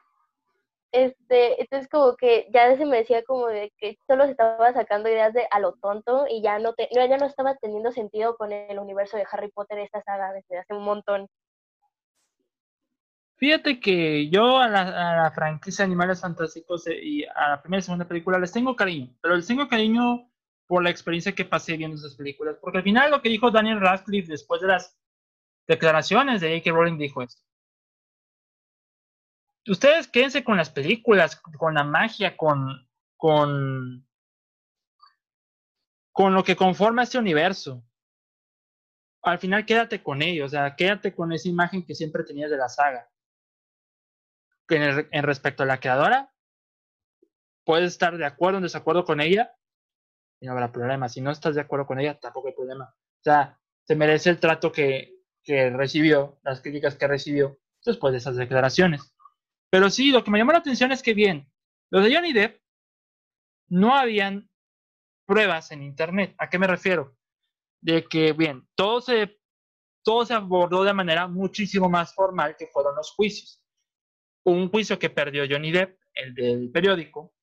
Este, 0.90 1.60
entonces 1.60 1.86
como 1.90 2.16
que 2.16 2.48
ya 2.50 2.74
se 2.78 2.86
me 2.86 2.96
decía 2.96 3.22
como 3.22 3.46
de 3.48 3.70
que 3.76 3.98
solo 4.06 4.24
se 4.24 4.30
estaba 4.30 4.72
sacando 4.72 5.10
ideas 5.10 5.34
de 5.34 5.46
a 5.50 5.60
lo 5.60 5.74
tonto 5.74 6.24
y 6.26 6.40
ya 6.40 6.58
no, 6.58 6.72
te, 6.72 6.88
ya 6.90 7.18
no 7.18 7.26
estaba 7.26 7.56
teniendo 7.56 7.92
sentido 7.92 8.38
con 8.38 8.52
el 8.52 8.78
universo 8.78 9.18
de 9.18 9.26
Harry 9.30 9.50
Potter 9.50 9.80
esta 9.80 10.02
saga 10.02 10.32
desde 10.32 10.56
hace 10.56 10.72
un 10.72 10.84
montón. 10.84 11.28
Fíjate 13.36 13.78
que 13.80 14.30
yo 14.30 14.58
a 14.58 14.68
la, 14.68 15.30
franquicia 15.34 15.82
de 15.82 15.88
Animales 15.88 16.22
Fantásticos 16.22 16.86
eh, 16.86 16.98
y 17.00 17.24
a 17.24 17.50
la 17.50 17.60
primera 17.60 17.80
y 17.80 17.82
segunda 17.82 18.08
película 18.08 18.38
les 18.38 18.50
tengo 18.50 18.74
cariño, 18.74 19.14
pero 19.20 19.36
les 19.36 19.46
tengo 19.46 19.68
cariño 19.68 20.28
por 20.68 20.84
la 20.84 20.90
experiencia 20.90 21.34
que 21.34 21.44
pasé 21.44 21.76
viendo 21.76 21.96
esas 21.96 22.14
películas, 22.14 22.56
porque 22.60 22.78
al 22.78 22.84
final 22.84 23.10
lo 23.10 23.20
que 23.20 23.30
dijo 23.30 23.50
Daniel 23.50 23.80
Radcliffe 23.80 24.30
después 24.30 24.60
de 24.60 24.68
las 24.68 24.96
declaraciones 25.66 26.40
de 26.40 26.50
J.K. 26.50 26.70
Rowling 26.70 26.98
dijo 26.98 27.22
esto 27.22 27.42
ustedes 29.70 30.08
quédense 30.08 30.44
con 30.44 30.56
las 30.56 30.70
películas, 30.70 31.36
con 31.36 31.74
la 31.74 31.84
magia, 31.84 32.36
con, 32.36 32.88
con, 33.16 34.06
con 36.12 36.34
lo 36.34 36.44
que 36.44 36.56
conforma 36.56 37.02
este 37.02 37.18
universo. 37.18 37.84
Al 39.22 39.38
final 39.38 39.66
quédate 39.66 40.02
con 40.02 40.22
ello, 40.22 40.46
o 40.46 40.48
sea, 40.48 40.74
quédate 40.76 41.14
con 41.14 41.32
esa 41.32 41.48
imagen 41.48 41.84
que 41.84 41.94
siempre 41.94 42.24
tenías 42.24 42.50
de 42.50 42.56
la 42.56 42.68
saga. 42.68 43.10
En, 44.70 45.08
en 45.10 45.22
respecto 45.22 45.62
a 45.62 45.66
la 45.66 45.80
creadora, 45.80 46.32
puedes 47.64 47.92
estar 47.92 48.16
de 48.16 48.26
acuerdo 48.26 48.56
o 48.56 48.58
en 48.58 48.64
desacuerdo 48.64 49.04
con 49.04 49.20
ella 49.20 49.54
y 50.40 50.46
no 50.46 50.52
habrá 50.52 50.72
problema. 50.72 51.08
Si 51.08 51.20
no 51.20 51.30
estás 51.30 51.54
de 51.54 51.60
acuerdo 51.60 51.86
con 51.86 52.00
ella, 52.00 52.18
tampoco 52.18 52.48
hay 52.48 52.54
problema. 52.54 52.84
O 52.84 53.22
sea, 53.22 53.58
se 53.84 53.96
merece 53.96 54.30
el 54.30 54.40
trato 54.40 54.70
que, 54.70 55.18
que 55.42 55.70
recibió, 55.70 56.38
las 56.42 56.60
críticas 56.60 56.96
que 56.96 57.08
recibió 57.08 57.58
después 57.84 58.12
de 58.12 58.18
esas 58.18 58.36
declaraciones. 58.36 59.14
Pero 59.70 59.90
sí, 59.90 60.10
lo 60.10 60.24
que 60.24 60.30
me 60.30 60.38
llamó 60.38 60.52
la 60.52 60.58
atención 60.58 60.92
es 60.92 61.02
que, 61.02 61.14
bien, 61.14 61.50
los 61.90 62.04
de 62.04 62.14
Johnny 62.14 62.32
Depp 62.32 62.60
no 63.68 63.94
habían 63.94 64.50
pruebas 65.26 65.70
en 65.72 65.82
Internet. 65.82 66.34
¿A 66.38 66.48
qué 66.48 66.58
me 66.58 66.66
refiero? 66.66 67.16
De 67.80 68.04
que, 68.04 68.32
bien, 68.32 68.66
todo 68.74 69.00
se, 69.00 69.38
todo 70.02 70.24
se 70.24 70.34
abordó 70.34 70.84
de 70.84 70.94
manera 70.94 71.28
muchísimo 71.28 71.88
más 71.88 72.14
formal 72.14 72.56
que 72.56 72.66
fueron 72.66 72.96
los 72.96 73.12
juicios. 73.12 73.62
Un 74.44 74.70
juicio 74.70 74.98
que 74.98 75.10
perdió 75.10 75.44
Johnny 75.48 75.70
Depp, 75.70 75.98
el 76.14 76.34
del 76.34 76.70
periódico, 76.70 77.34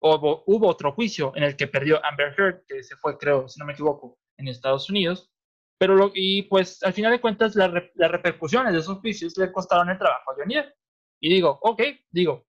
hubo, 0.00 0.44
hubo 0.46 0.68
otro 0.68 0.92
juicio 0.92 1.32
en 1.36 1.44
el 1.44 1.56
que 1.56 1.66
perdió 1.66 2.04
Amber 2.04 2.34
Heard, 2.36 2.64
que 2.66 2.82
se 2.82 2.96
fue, 2.96 3.18
creo, 3.18 3.48
si 3.48 3.58
no 3.60 3.66
me 3.66 3.72
equivoco, 3.72 4.18
en 4.38 4.48
Estados 4.48 4.88
Unidos. 4.90 5.30
Pero 5.78 5.94
lo, 5.94 6.10
y 6.14 6.42
pues 6.42 6.82
al 6.82 6.92
final 6.92 7.12
de 7.12 7.20
cuentas 7.20 7.54
las 7.54 7.72
repercusiones 7.72 8.72
de 8.72 8.80
esos 8.80 8.98
juicios 8.98 9.36
le 9.38 9.50
costaron 9.52 9.88
el 9.88 9.98
trabajo 9.98 10.32
a 10.32 10.34
Johnny 10.36 10.56
Depp. 10.56 10.74
Y 11.22 11.30
digo, 11.30 11.58
ok, 11.62 11.82
digo, 12.10 12.46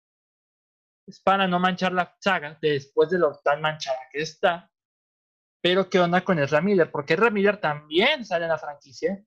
es 1.07 1.19
para 1.21 1.47
no 1.47 1.59
manchar 1.59 1.93
la 1.93 2.15
saga 2.19 2.57
después 2.61 3.09
de 3.09 3.19
lo 3.19 3.37
tan 3.43 3.61
manchada 3.61 3.99
que 4.11 4.21
está. 4.21 4.69
Pero 5.61 5.89
¿qué 5.89 5.99
onda 5.99 6.21
con 6.23 6.39
Ezra 6.39 6.61
Miller? 6.61 6.91
Porque 6.91 7.13
Ezra 7.13 7.29
Miller 7.29 7.57
también 7.57 8.25
sale 8.25 8.45
en 8.45 8.51
la 8.51 8.57
franquicia. 8.57 9.23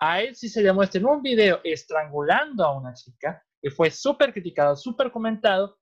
A 0.00 0.20
él 0.20 0.36
sí 0.36 0.48
se 0.48 0.62
le 0.62 0.72
muestra 0.72 1.00
en 1.00 1.06
un 1.06 1.22
video 1.22 1.60
estrangulando 1.64 2.64
a 2.64 2.78
una 2.78 2.94
chica, 2.94 3.44
que 3.60 3.70
fue 3.70 3.90
súper 3.90 4.32
criticado, 4.32 4.76
súper 4.76 5.10
comentado, 5.10 5.78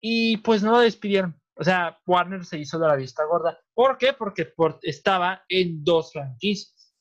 y 0.00 0.38
pues 0.38 0.62
no 0.62 0.72
lo 0.72 0.78
despidieron. 0.80 1.40
O 1.56 1.64
sea, 1.64 1.98
Warner 2.06 2.44
se 2.44 2.58
hizo 2.58 2.78
de 2.78 2.86
la 2.86 2.94
vista 2.94 3.24
gorda. 3.24 3.58
¿Por 3.74 3.98
qué? 3.98 4.12
Porque 4.12 4.52
estaba 4.82 5.44
en 5.48 5.82
dos 5.82 6.12
franquicias. 6.12 6.94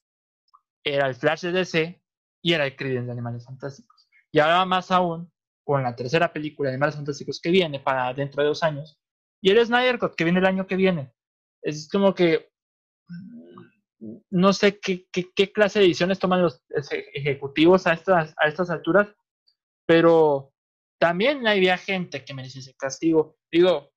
Era 0.84 1.08
el 1.08 1.16
Flash 1.16 1.42
DC 1.42 2.02
y 2.42 2.54
era 2.54 2.66
el 2.66 2.76
Creedence 2.76 3.06
de 3.06 3.12
Animales 3.12 3.46
Fantásticos. 3.46 4.10
Y 4.32 4.40
ahora 4.40 4.66
más 4.66 4.90
aún 4.90 5.32
con 5.64 5.84
la 5.84 5.96
tercera 5.96 6.32
película 6.32 6.70
de 6.70 6.76
Animales 6.76 6.96
Fantásticos 6.96 7.40
que 7.40 7.52
viene 7.52 7.80
para 7.80 8.14
dentro 8.14 8.42
de 8.42 8.48
dos 8.48 8.64
años. 8.64 9.00
Y 9.42 9.52
el 9.52 9.64
Snyder 9.64 10.00
que 10.16 10.24
viene 10.24 10.40
el 10.40 10.46
año 10.46 10.66
que 10.66 10.76
viene. 10.76 11.14
Es 11.62 11.88
como 11.92 12.16
que 12.16 12.50
mm, 13.10 14.16
no 14.32 14.54
sé 14.54 14.80
qué, 14.80 15.08
qué, 15.12 15.52
clase 15.52 15.80
de 15.80 15.86
ediciones 15.86 16.20
toman 16.20 16.42
los 16.42 16.64
ejecutivos 17.14 17.86
a 17.86 17.94
estas, 17.94 18.34
a 18.38 18.48
estas 18.48 18.70
alturas, 18.70 19.08
pero 19.86 20.52
también 21.00 21.48
había 21.48 21.78
gente 21.78 22.24
que 22.24 22.34
merece 22.34 22.60
ese 22.60 22.76
castigo. 22.76 23.38
Digo, 23.52 23.92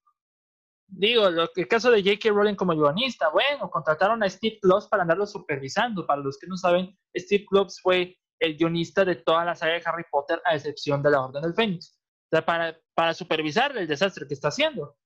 digo, 0.86 1.30
lo, 1.30 1.48
el 1.54 1.68
caso 1.68 1.90
de 1.90 2.02
J.K. 2.02 2.30
Rowling 2.30 2.54
como 2.54 2.74
guionista, 2.74 3.28
bueno, 3.30 3.70
contrataron 3.70 4.22
a 4.22 4.28
Steve 4.28 4.58
Kloss 4.60 4.88
para 4.88 5.02
andarlo 5.02 5.26
supervisando. 5.26 6.06
Para 6.06 6.22
los 6.22 6.38
que 6.38 6.46
no 6.46 6.56
saben, 6.56 6.96
Steve 7.16 7.44
Kloss 7.48 7.80
fue 7.80 8.16
el 8.38 8.56
guionista 8.56 9.04
de 9.04 9.16
toda 9.16 9.44
la 9.44 9.54
saga 9.54 9.74
de 9.74 9.82
Harry 9.84 10.04
Potter, 10.10 10.40
a 10.44 10.54
excepción 10.54 11.02
de 11.02 11.10
la 11.10 11.22
Orden 11.22 11.42
del 11.42 11.54
Fénix. 11.54 11.98
O 12.32 12.36
sea, 12.36 12.44
para, 12.44 12.78
para 12.94 13.14
supervisar 13.14 13.76
el 13.76 13.86
desastre 13.86 14.26
que 14.26 14.34
está 14.34 14.48
haciendo. 14.48 14.96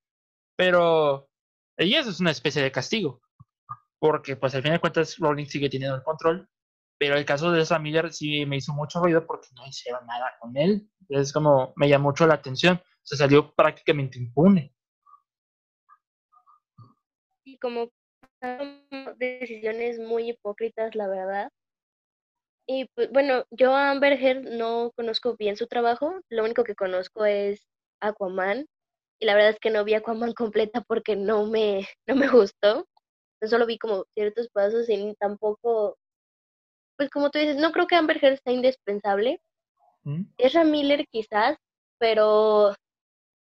Pero, 0.57 1.28
y 1.78 1.95
eso 1.95 2.11
es 2.11 2.20
una 2.20 2.30
especie 2.30 2.62
de 2.62 2.72
castigo. 2.72 3.20
Porque, 3.99 4.36
pues, 4.36 4.55
al 4.55 4.62
fin 4.62 4.72
de 4.72 4.80
cuentas, 4.80 5.16
Rowling 5.18 5.47
sigue 5.47 5.70
teniendo 5.70 5.97
el 5.97 6.03
control. 6.03 6.49
Pero 6.99 7.16
el 7.16 7.24
caso 7.24 7.51
de 7.51 7.62
esa 7.62 7.78
Miller 7.78 8.12
sí 8.12 8.47
me 8.47 8.57
hizo 8.57 8.72
mucho 8.72 9.01
ruido 9.01 9.26
porque 9.26 9.49
no 9.57 9.66
hicieron 9.66 10.07
nada 10.07 10.32
con 10.40 10.57
él. 10.57 10.88
Es 11.09 11.32
como, 11.32 11.72
me 11.76 11.88
llamó 11.88 12.11
mucho 12.11 12.26
la 12.26 12.34
atención. 12.34 12.80
Se 13.03 13.16
salió 13.16 13.55
prácticamente 13.55 14.18
impune. 14.18 14.74
Y 17.45 17.59
como 17.59 17.90
decisiones 19.18 19.99
muy 19.99 20.30
hipócritas, 20.30 20.95
la 20.95 21.09
verdad. 21.09 21.51
Y 22.66 22.86
pues, 22.95 23.11
bueno, 23.11 23.45
yo 23.51 23.74
a 23.74 23.90
Amber 23.90 24.14
Heard 24.14 24.45
no 24.57 24.90
conozco 24.97 25.36
bien 25.36 25.57
su 25.57 25.66
trabajo, 25.66 26.20
lo 26.30 26.45
único 26.45 26.64
que 26.64 26.74
conozco 26.74 27.24
es 27.26 27.66
Aquaman, 28.01 28.66
y 29.20 29.26
la 29.26 29.34
verdad 29.34 29.51
es 29.51 29.59
que 29.61 29.70
no 29.70 29.84
vi 29.84 29.95
Aquaman 29.95 30.32
completa 30.34 30.82
porque 30.86 31.16
no 31.16 31.47
me, 31.47 31.86
no 32.07 32.16
me 32.16 32.28
gustó, 32.28 32.86
solo 33.42 33.66
vi 33.66 33.78
como 33.78 34.05
ciertos 34.14 34.49
pasos 34.49 34.88
y 34.88 35.14
tampoco, 35.18 35.99
pues 36.97 37.11
como 37.11 37.30
tú 37.30 37.38
dices, 37.38 37.57
no 37.57 37.72
creo 37.72 37.86
que 37.86 37.97
Amber 37.97 38.22
Heard 38.22 38.38
sea 38.42 38.53
indispensable, 38.53 39.40
¿Mm? 40.05 40.22
es 40.38 40.55
Miller 40.64 41.07
quizás, 41.11 41.57
pero, 41.99 42.74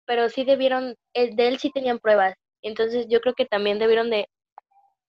pero 0.07 0.29
sí 0.29 0.45
debieron, 0.45 0.95
de 1.15 1.49
él 1.49 1.59
sí 1.59 1.71
tenían 1.73 1.99
pruebas, 1.99 2.35
entonces 2.63 3.07
yo 3.09 3.21
creo 3.21 3.35
que 3.35 3.47
también 3.47 3.79
debieron 3.79 4.11
de 4.11 4.29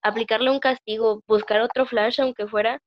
aplicarle 0.02 0.50
un 0.50 0.60
castigo, 0.60 1.22
buscar 1.28 1.62
otro 1.62 1.86
Flash 1.86 2.20
aunque 2.22 2.48
fuera, 2.48 2.80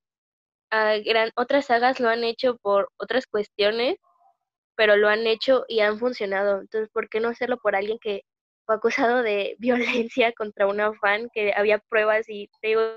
gran, 1.05 1.31
otras 1.37 1.67
sagas 1.67 2.01
lo 2.01 2.09
han 2.09 2.25
hecho 2.25 2.57
por 2.57 2.89
otras 2.97 3.27
cuestiones, 3.27 3.97
pero 4.77 4.97
lo 4.97 5.09
han 5.09 5.27
hecho 5.27 5.65
y 5.69 5.81
han 5.81 5.99
funcionado. 5.99 6.61
Entonces, 6.61 6.91
¿por 6.93 7.09
qué 7.09 7.21
no 7.21 7.29
hacerlo 7.29 7.59
por 7.59 7.77
alguien 7.77 7.99
que 8.01 8.23
fue 8.67 8.75
acusado 8.75 9.23
de 9.23 9.57
violencia 10.11 10.33
contra 10.33 10.67
una 10.67 10.93
fan, 10.95 11.29
que 11.33 11.53
había 11.57 11.79
pruebas 11.89 12.29
y 12.29 12.49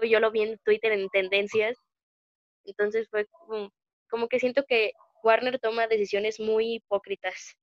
yo 0.09 0.19
lo 0.19 0.31
vi 0.31 0.41
en 0.41 0.57
Twitter 0.63 0.91
en 0.91 1.09
tendencias? 1.09 1.77
Entonces 2.68 3.07
fue 3.09 3.28
como, 4.09 4.28
que 4.28 4.39
siento 4.39 4.63
que 4.68 4.93
Warner 5.24 5.59
toma 5.59 5.88
decisiones 5.88 6.39
muy 6.39 6.76
hipócritas. 6.76 7.57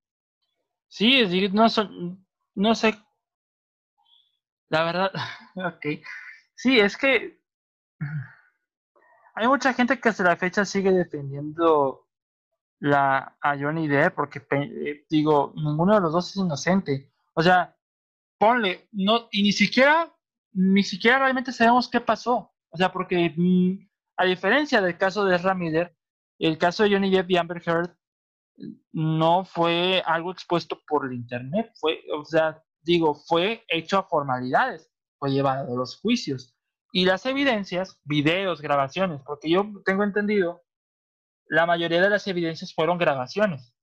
Sí, 0.89 1.49
no, 1.53 1.69
son, 1.69 2.27
no 2.55 2.75
sé. 2.75 2.95
La 4.69 4.85
verdad, 4.85 5.13
ok. 5.57 5.87
Sí, 6.55 6.81
es 6.81 6.97
que 6.97 7.39
hay 9.35 9.49
mucha 9.49 9.75
gente 9.75 10.01
que 10.01 10.09
hasta 10.09 10.25
la 10.25 10.37
fecha 10.37 10.65
sigue 10.65 10.91
defendiendo 10.91 12.09
la, 12.79 13.37
a 13.41 13.59
Johnny 13.59 13.89
Depp, 13.89 14.15
porque 14.15 14.47
eh, 14.51 15.05
digo, 15.11 15.53
ninguno 15.57 15.95
de 15.95 16.01
los 16.01 16.13
dos 16.13 16.31
es 16.31 16.37
inocente. 16.37 17.13
O 17.35 17.43
sea, 17.43 17.77
ponle, 18.39 18.89
no, 18.93 19.29
y 19.33 19.43
ni 19.43 19.53
siquiera, 19.53 20.13
ni 20.53 20.83
siquiera 20.83 21.19
realmente 21.19 21.53
sabemos 21.53 21.89
qué 21.89 22.01
pasó. 22.01 22.53
O 22.71 22.77
sea, 22.77 22.93
porque 22.93 23.33
mm, 23.37 23.89
a 24.17 24.25
diferencia 24.25 24.81
del 24.81 24.97
caso 24.97 25.25
de 25.25 25.39
Ramírez, 25.39 25.93
el 26.39 26.59
caso 26.59 26.83
de 26.83 26.91
Johnny 26.91 27.11
Depp 27.11 27.31
y 27.31 27.37
Amber 27.37 27.62
Heard 27.65 27.97
no 28.93 29.45
fue 29.45 30.03
algo 30.07 30.31
expuesto 30.31 30.81
por 30.87 31.07
el 31.07 31.15
internet, 31.15 31.73
fue, 31.81 32.01
o 32.12 32.25
sea, 32.25 32.62
digo, 32.83 33.15
fue 33.15 33.65
hecho 33.69 33.99
a 33.99 34.05
formalidades, 34.05 34.91
fue 35.19 35.31
llevado 35.31 35.73
a 35.73 35.77
los 35.77 35.99
juicios. 36.01 36.55
Y 36.93 37.07
las 37.07 37.27
evidencias, 37.27 38.01
videos, 38.05 38.61
grabaciones, 38.61 39.21
porque 39.27 39.51
yo 39.51 39.67
tengo 39.85 40.05
entendido, 40.05 40.62
la 41.49 41.67
mayoría 41.67 42.01
de 42.01 42.11
las 42.11 42.27
evidencias 42.29 42.73
fueron 42.73 42.99
grabaciones, 42.99 43.75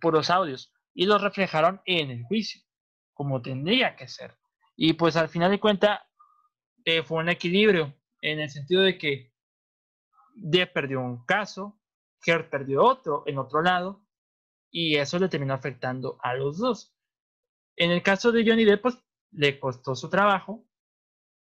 puros 0.00 0.30
audios, 0.30 0.72
y 0.94 1.06
los 1.06 1.20
reflejaron 1.20 1.82
en 1.84 2.10
el 2.10 2.22
juicio, 2.24 2.62
como 3.12 3.42
tendría 3.42 3.94
que 3.96 4.08
ser. 4.08 4.36
Y 4.76 4.94
pues 4.94 5.16
al 5.16 5.28
final 5.28 5.50
de 5.50 5.60
cuentas, 5.60 6.00
eh, 6.84 7.02
fue 7.02 7.18
un 7.18 7.28
equilibrio, 7.28 7.94
en 8.24 8.40
el 8.40 8.48
sentido 8.48 8.82
de 8.82 8.96
que 8.96 9.34
Depp 10.34 10.72
perdió 10.72 11.00
un 11.00 11.24
caso, 11.26 11.78
Heard 12.24 12.48
perdió 12.48 12.82
otro 12.82 13.22
en 13.26 13.36
otro 13.36 13.60
lado, 13.60 14.02
y 14.70 14.96
eso 14.96 15.18
le 15.18 15.28
terminó 15.28 15.52
afectando 15.52 16.18
a 16.22 16.34
los 16.34 16.56
dos. 16.56 16.96
En 17.76 17.90
el 17.90 18.02
caso 18.02 18.32
de 18.32 18.42
Johnny 18.46 18.64
Depp, 18.64 18.80
pues 18.80 18.98
le 19.32 19.60
costó 19.60 19.94
su 19.94 20.08
trabajo 20.08 20.64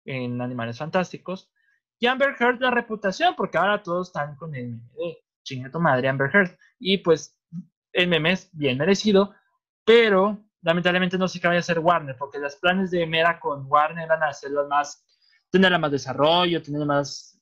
en 0.04 0.40
Animales 0.40 0.78
Fantásticos, 0.78 1.50
y 1.98 2.06
Amber 2.06 2.36
Heard 2.38 2.60
la 2.60 2.70
reputación, 2.70 3.34
porque 3.36 3.58
ahora 3.58 3.82
todos 3.82 4.08
están 4.08 4.36
con 4.36 4.54
el 4.54 4.68
meme 4.68 4.90
de 4.96 5.24
chinga 5.42 5.70
tu 5.72 5.80
madre 5.80 6.08
Amber 6.08 6.30
Heard, 6.32 6.56
y 6.78 6.98
pues 6.98 7.36
el 7.92 8.06
meme 8.06 8.32
es 8.32 8.48
bien 8.56 8.78
merecido, 8.78 9.34
pero 9.84 10.38
lamentablemente 10.62 11.18
no 11.18 11.26
vaya 11.42 11.56
a 11.56 11.58
hacer 11.58 11.80
Warner, 11.80 12.16
porque 12.16 12.38
los 12.38 12.54
planes 12.56 12.92
de 12.92 13.04
Mera 13.08 13.40
con 13.40 13.66
Warner 13.66 14.12
a 14.12 14.28
hacerlo 14.28 14.68
más, 14.68 15.04
tener 15.50 15.78
más 15.78 15.90
desarrollo, 15.90 16.62
tener 16.62 16.86
más 16.86 17.40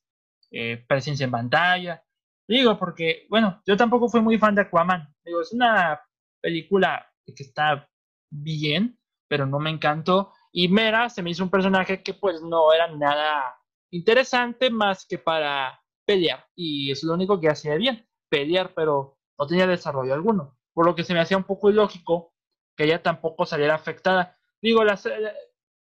eh, 0.51 0.85
presencia 0.89 1.25
en 1.25 1.31
pantalla. 1.31 2.03
Digo, 2.47 2.79
porque, 2.79 3.27
bueno, 3.29 3.63
yo 3.67 3.77
tampoco 3.77 4.09
fui 4.09 4.21
muy 4.23 4.39
fan 4.39 4.55
de 4.55 4.63
Aquaman. 4.63 5.15
Digo, 5.25 5.43
es 5.43 5.53
una 5.53 6.01
película 6.41 7.07
que 7.27 7.43
está 7.43 7.89
bien, 8.31 8.99
pero 9.29 9.47
no 9.47 9.59
me 9.59 9.71
encantó. 9.71 10.33
Y 10.53 10.69
Mera 10.69 11.11
se 11.11 11.23
me 11.23 11.31
hizo 11.31 11.45
un 11.45 11.51
personaje 11.51 12.03
que 12.03 12.15
pues 12.15 12.41
no 12.43 12.73
era 12.73 12.89
nada 12.89 13.55
interesante 13.91 14.71
más 14.71 15.07
que 15.07 15.19
para 15.19 15.79
pelear. 16.07 16.47
Y 16.55 16.91
eso 16.91 17.01
es 17.01 17.09
lo 17.09 17.15
único 17.15 17.39
que 17.39 17.51
hacía 17.51 17.77
bien, 17.77 18.09
pelear, 18.31 18.73
pero 18.75 19.19
no 19.39 19.47
tenía 19.47 19.67
desarrollo 19.67 20.15
alguno. 20.15 20.59
Por 20.73 20.87
lo 20.87 20.95
que 20.95 21.05
se 21.05 21.13
me 21.13 21.21
hacía 21.21 21.37
un 21.37 21.45
poco 21.45 21.71
ilógico 21.71 22.33
que 22.75 22.85
ella 22.85 23.03
tampoco 23.03 23.45
saliera 23.45 23.75
afectada. 23.75 24.39
Digo, 24.63 24.85
la, 24.85 24.99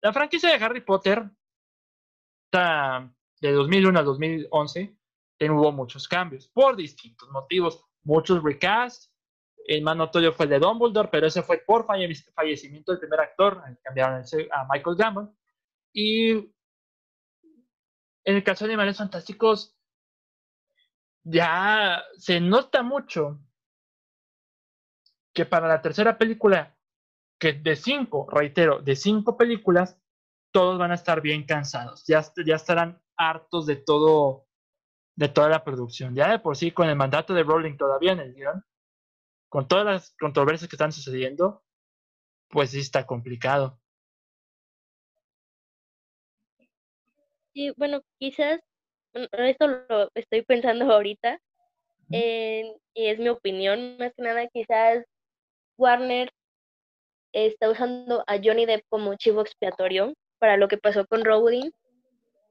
la 0.01 0.13
franquicia 0.13 0.49
de 0.51 0.65
Harry 0.65 0.81
Potter 0.81 1.31
de 2.53 3.53
2001 3.53 3.99
a 3.99 4.03
2011 4.03 4.97
hubo 5.45 5.73
muchos 5.73 6.09
cambios 6.09 6.49
por 6.49 6.77
distintos 6.77 7.29
motivos, 7.31 7.85
muchos 8.03 8.43
recasts. 8.43 9.13
El 9.67 9.83
más 9.83 9.97
notorio 9.97 10.33
fue 10.33 10.47
el 10.47 10.51
de 10.51 10.59
Dumbledore, 10.61 11.09
pero 11.11 11.27
ese 11.27 11.43
fue 11.43 11.59
por 11.59 11.87
fallecimiento 11.87 12.93
del 12.93 13.01
primer 13.01 13.21
actor, 13.21 13.63
cambiaron 13.83 14.23
a 14.53 14.67
Michael 14.71 14.97
Gambon. 14.97 15.37
Y 15.93 16.31
en 18.25 18.37
el 18.37 18.45
caso 18.45 18.65
de 18.65 18.73
Animales 18.73 18.97
Fantásticos, 18.97 19.77
ya 21.25 22.05
se 22.17 22.41
nota 22.41 22.83
mucho 22.83 23.41
que 25.35 25.45
para 25.45 25.67
la 25.67 25.83
tercera 25.83 26.17
película, 26.17 26.79
que 27.39 27.53
de 27.53 27.77
cinco, 27.77 28.29
reitero, 28.31 28.81
de 28.81 28.95
cinco 28.95 29.37
películas, 29.37 30.01
todos 30.57 30.79
van 30.79 30.91
a 30.91 30.95
estar 30.95 31.21
bien 31.21 31.45
cansados, 31.45 32.07
ya, 32.07 32.25
ya 32.47 32.55
estarán 32.55 32.99
hartos 33.15 33.67
de 33.67 33.77
todo, 33.77 34.47
de 35.15 35.29
toda 35.29 35.51
la 35.51 35.63
producción. 35.63 36.15
Ya 36.15 36.31
de 36.31 36.39
por 36.39 36.57
sí, 36.57 36.71
con 36.71 36.89
el 36.89 36.97
mandato 36.97 37.35
de 37.35 37.43
Rowling 37.43 37.77
todavía 37.77 38.13
en 38.13 38.21
el 38.21 38.33
guion, 38.33 38.65
con 39.51 39.69
todas 39.69 39.85
las 39.85 40.17
controversias 40.19 40.71
que 40.71 40.77
están 40.77 40.93
sucediendo, 40.93 41.63
pues 42.49 42.71
sí 42.71 42.81
está 42.81 43.05
complicado. 43.05 43.79
Sí, 47.53 47.75
bueno, 47.77 48.01
quizás, 48.19 48.59
esto 49.13 49.69
lo 49.69 50.11
estoy 50.15 50.41
pensando 50.41 50.91
ahorita, 50.91 51.39
y 52.09 52.79
es 52.95 53.19
mi 53.19 53.29
opinión, 53.29 53.99
más 53.99 54.15
que 54.17 54.23
nada, 54.23 54.49
quizás 54.49 55.05
Warner 55.77 56.33
está 57.35 57.69
usando 57.69 58.25
a 58.27 58.39
Johnny 58.43 58.65
Depp 58.65 58.87
como 58.89 59.17
chivo 59.17 59.43
expiatorio 59.43 60.15
para 60.39 60.57
lo 60.57 60.69
que 60.69 60.79
pasó 60.79 61.07
con 61.07 61.25
Rowling 61.25 61.71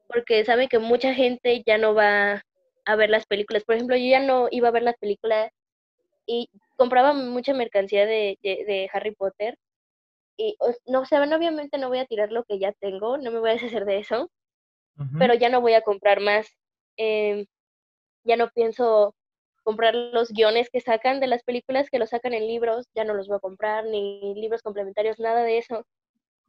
porque 0.07 0.45
sabe 0.45 0.67
que 0.67 0.79
mucha 0.79 1.13
gente 1.13 1.63
ya 1.65 1.77
no 1.77 1.93
va 1.93 2.43
a 2.85 2.95
ver 2.95 3.09
las 3.09 3.25
películas. 3.25 3.63
Por 3.63 3.75
ejemplo, 3.75 3.95
yo 3.95 4.05
ya 4.05 4.19
no 4.19 4.47
iba 4.51 4.67
a 4.67 4.71
ver 4.71 4.83
las 4.83 4.97
películas 4.97 5.51
y 6.25 6.49
compraba 6.77 7.13
mucha 7.13 7.53
mercancía 7.53 8.05
de, 8.05 8.37
de, 8.41 8.89
Harry 8.93 9.15
Potter. 9.15 9.57
Y 10.37 10.57
no 10.85 11.05
saben, 11.05 11.33
obviamente 11.33 11.77
no 11.77 11.87
voy 11.87 11.99
a 11.99 12.05
tirar 12.05 12.31
lo 12.31 12.43
que 12.43 12.59
ya 12.59 12.73
tengo, 12.73 13.17
no 13.17 13.31
me 13.31 13.39
voy 13.39 13.51
a 13.51 13.53
deshacer 13.53 13.85
de 13.85 13.99
eso, 13.99 14.29
pero 15.17 15.33
ya 15.33 15.47
no 15.47 15.61
voy 15.61 15.73
a 15.73 15.81
comprar 15.81 16.19
más. 16.19 16.47
Em, 16.97 17.45
ya 18.25 18.35
no 18.35 18.49
pienso 18.49 19.15
comprar 19.63 19.95
los 19.95 20.31
guiones 20.31 20.69
que 20.69 20.81
sacan 20.81 21.19
de 21.21 21.27
las 21.27 21.43
películas, 21.43 21.89
que 21.89 21.99
los 21.99 22.09
sacan 22.09 22.33
en 22.33 22.47
libros, 22.47 22.87
ya 22.93 23.05
no 23.05 23.13
los 23.13 23.27
voy 23.27 23.37
a 23.37 23.39
comprar, 23.39 23.85
ni 23.85 24.35
libros 24.35 24.61
complementarios, 24.61 25.19
nada 25.19 25.43
de 25.43 25.57
eso. 25.57 25.85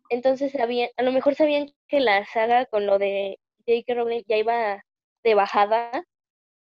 Entonces 0.09 0.53
sabían, 0.53 0.91
a 0.97 1.03
lo 1.03 1.13
mejor 1.13 1.35
sabían 1.35 1.73
que 1.89 2.01
la 2.01 2.25
saga 2.27 2.67
con 2.67 2.87
lo 2.87 2.99
de 2.99 3.39
J.K. 3.67 3.95
Rowling 3.95 4.23
ya 4.27 4.37
iba 4.37 4.83
de 5.25 5.35
bajada 5.35 6.05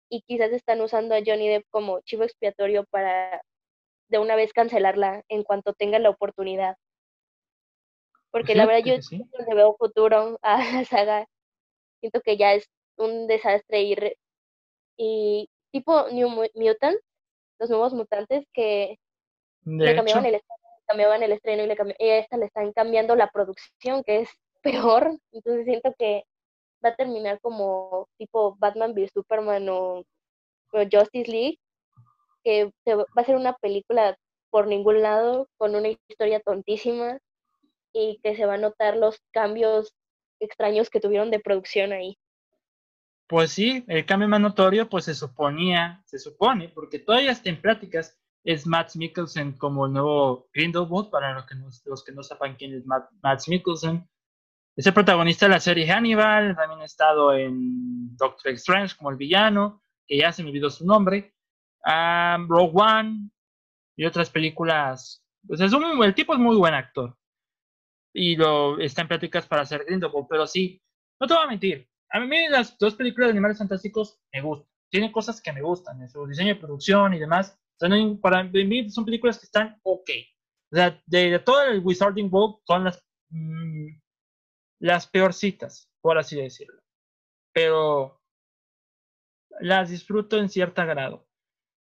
y 0.09 0.23
quizás 0.23 0.53
están 0.53 0.81
usando 0.81 1.15
a 1.15 1.21
Johnny 1.25 1.49
Depp 1.49 1.67
como 1.71 2.01
chivo 2.01 2.25
expiatorio 2.25 2.85
para 2.91 3.43
de 4.09 4.19
una 4.19 4.37
vez 4.37 4.53
cancelarla 4.53 5.23
en 5.29 5.43
cuanto 5.43 5.75
tenga 5.75 5.99
la 5.99 6.11
oportunidad. 6.11 6.77
Porque 8.31 8.55
la 8.55 8.67
verdad 8.67 8.85
yo 8.85 9.03
sí. 9.03 9.19
le 9.19 9.55
veo 9.55 9.77
futuro 9.77 10.39
a 10.43 10.59
la 10.73 10.85
saga. 10.85 11.27
Siento 12.01 12.21
que 12.21 12.37
ya 12.37 12.55
es 12.55 12.69
un 12.97 13.27
desastre 13.27 13.83
y, 13.83 13.97
y 14.97 15.49
tipo 15.73 16.09
New 16.11 16.29
Mutant, 16.55 16.99
los 17.59 17.71
nuevos 17.71 17.95
mutantes 17.95 18.47
que 18.53 18.99
le 19.65 19.97
cambiaban 19.97 20.27
el, 20.27 20.41
cambiaban 20.87 21.23
el 21.23 21.33
estreno 21.33 21.65
y, 21.65 21.67
le 21.67 21.77
y 21.99 22.09
a 22.09 22.19
esta 22.19 22.37
le 22.37 22.47
están 22.47 22.73
cambiando 22.73 23.15
la 23.17 23.31
producción, 23.31 24.03
que 24.05 24.21
es 24.21 24.31
peor. 24.63 25.19
Entonces 25.33 25.65
siento 25.65 25.95
que 25.99 26.25
va 26.85 26.91
a 26.91 26.97
terminar 26.97 27.41
como 27.41 28.09
tipo 28.19 28.57
Batman 28.59 28.95
vs 28.95 29.11
Superman 29.13 29.69
o, 29.69 30.05
Justice 30.73 31.31
League, 31.31 31.59
que 32.45 32.71
va 32.87 33.05
a 33.17 33.25
ser 33.25 33.37
una 33.37 33.55
película 33.55 34.19
por 34.51 34.67
ningún 34.67 35.01
lado, 35.01 35.49
con 35.57 35.75
una 35.75 35.89
historia 35.89 36.41
tontísima 36.41 37.19
y 37.95 38.21
que 38.23 38.37
se 38.37 38.45
va 38.45 38.55
a 38.55 38.59
notar 38.59 38.97
los 38.97 39.23
cambios 39.31 39.95
extraños 40.39 40.91
que 40.91 41.01
tuvieron 41.01 41.31
de 41.31 41.41
producción 41.41 41.93
ahí. 41.93 42.19
Pues 43.27 43.53
sí, 43.53 43.85
el 43.89 44.07
cambio 44.07 44.29
más 44.29 44.41
notorio 44.41 44.89
pues 44.89 45.07
se 45.07 45.15
suponía, 45.15 46.03
se 46.05 46.19
supone, 46.19 46.69
porque 46.69 46.99
todavía 46.99 47.33
está 47.33 47.49
en 47.49 47.61
prácticas, 47.61 48.19
es 48.47 48.65
Matt 48.65 48.95
Mikkelsen 48.95 49.59
como 49.59 49.87
el 49.87 49.93
nuevo 49.93 50.49
Grindelwald, 50.55 51.11
para 51.11 51.35
los 51.35 51.47
que 51.47 51.57
no, 51.57 51.69
los 51.85 52.05
que 52.05 52.13
no 52.13 52.23
sepan 52.23 52.55
quién 52.55 52.75
es 52.75 52.87
Matt, 52.87 53.11
Matt 53.21 53.49
Mikkelsen, 53.49 54.09
es 54.77 54.87
el 54.87 54.95
protagonista 54.95 55.47
de 55.47 55.53
la 55.53 55.61
serie 55.61 55.91
Hannibal, 55.91 56.55
también 56.55 56.81
ha 56.81 56.85
estado 56.85 57.35
en 57.35 58.17
Doctor 58.17 58.53
Strange 58.53 58.95
como 58.97 59.11
el 59.11 59.17
villano, 59.17 59.83
que 60.07 60.19
ya 60.19 60.31
se 60.33 60.45
me 60.45 60.51
olvidó 60.51 60.71
su 60.71 60.87
nombre, 60.87 61.35
um, 61.85 62.49
Rogue 62.49 62.73
One 62.75 63.31
y 63.97 64.05
otras 64.05 64.31
películas. 64.31 65.25
Pues 65.45 65.61
el 65.61 66.15
tipo 66.15 66.33
es 66.33 66.39
muy 66.39 66.57
buen 66.57 66.75
actor. 66.75 67.17
Y 68.15 68.37
lo 68.37 68.79
está 68.79 69.03
en 69.03 69.09
pláticas 69.09 69.47
para 69.49 69.63
hacer 69.63 69.85
Grindelwald, 69.85 70.29
pero 70.31 70.47
sí, 70.47 70.81
no 71.19 71.27
te 71.27 71.35
voy 71.35 71.43
a 71.43 71.49
mentir. 71.49 71.89
A 72.11 72.21
mí 72.21 72.49
las 72.49 72.79
dos 72.79 72.95
películas 72.95 73.29
de 73.29 73.33
Animales 73.33 73.59
Fantásticos 73.59 74.21
me 74.33 74.41
gustan. 74.41 74.71
Tienen 74.89 75.11
cosas 75.11 75.41
que 75.43 75.53
me 75.53 75.63
gustan, 75.63 76.01
en 76.01 76.09
su 76.09 76.25
diseño 76.27 76.55
de 76.55 76.61
producción 76.61 77.13
y 77.13 77.19
demás. 77.19 77.59
Para 78.21 78.45
mí 78.45 78.91
son 78.91 79.05
películas 79.05 79.39
que 79.39 79.47
están 79.47 79.79
ok. 79.83 80.11
O 80.73 80.77
sea, 80.77 81.03
de, 81.07 81.39
todo 81.41 81.63
el 81.63 81.81
Wizarding 81.81 82.29
World 82.33 82.57
son 82.67 82.85
las 82.85 83.05
mm, 83.31 83.89
las 84.81 85.07
peorcitas, 85.07 85.91
por 86.01 86.19
así 86.19 86.37
decirlo. 86.37 86.81
Pero 87.53 88.21
las 89.61 89.91
disfruto 89.91 90.39
en 90.39 90.49
cierto 90.49 90.85
grado. 90.87 91.27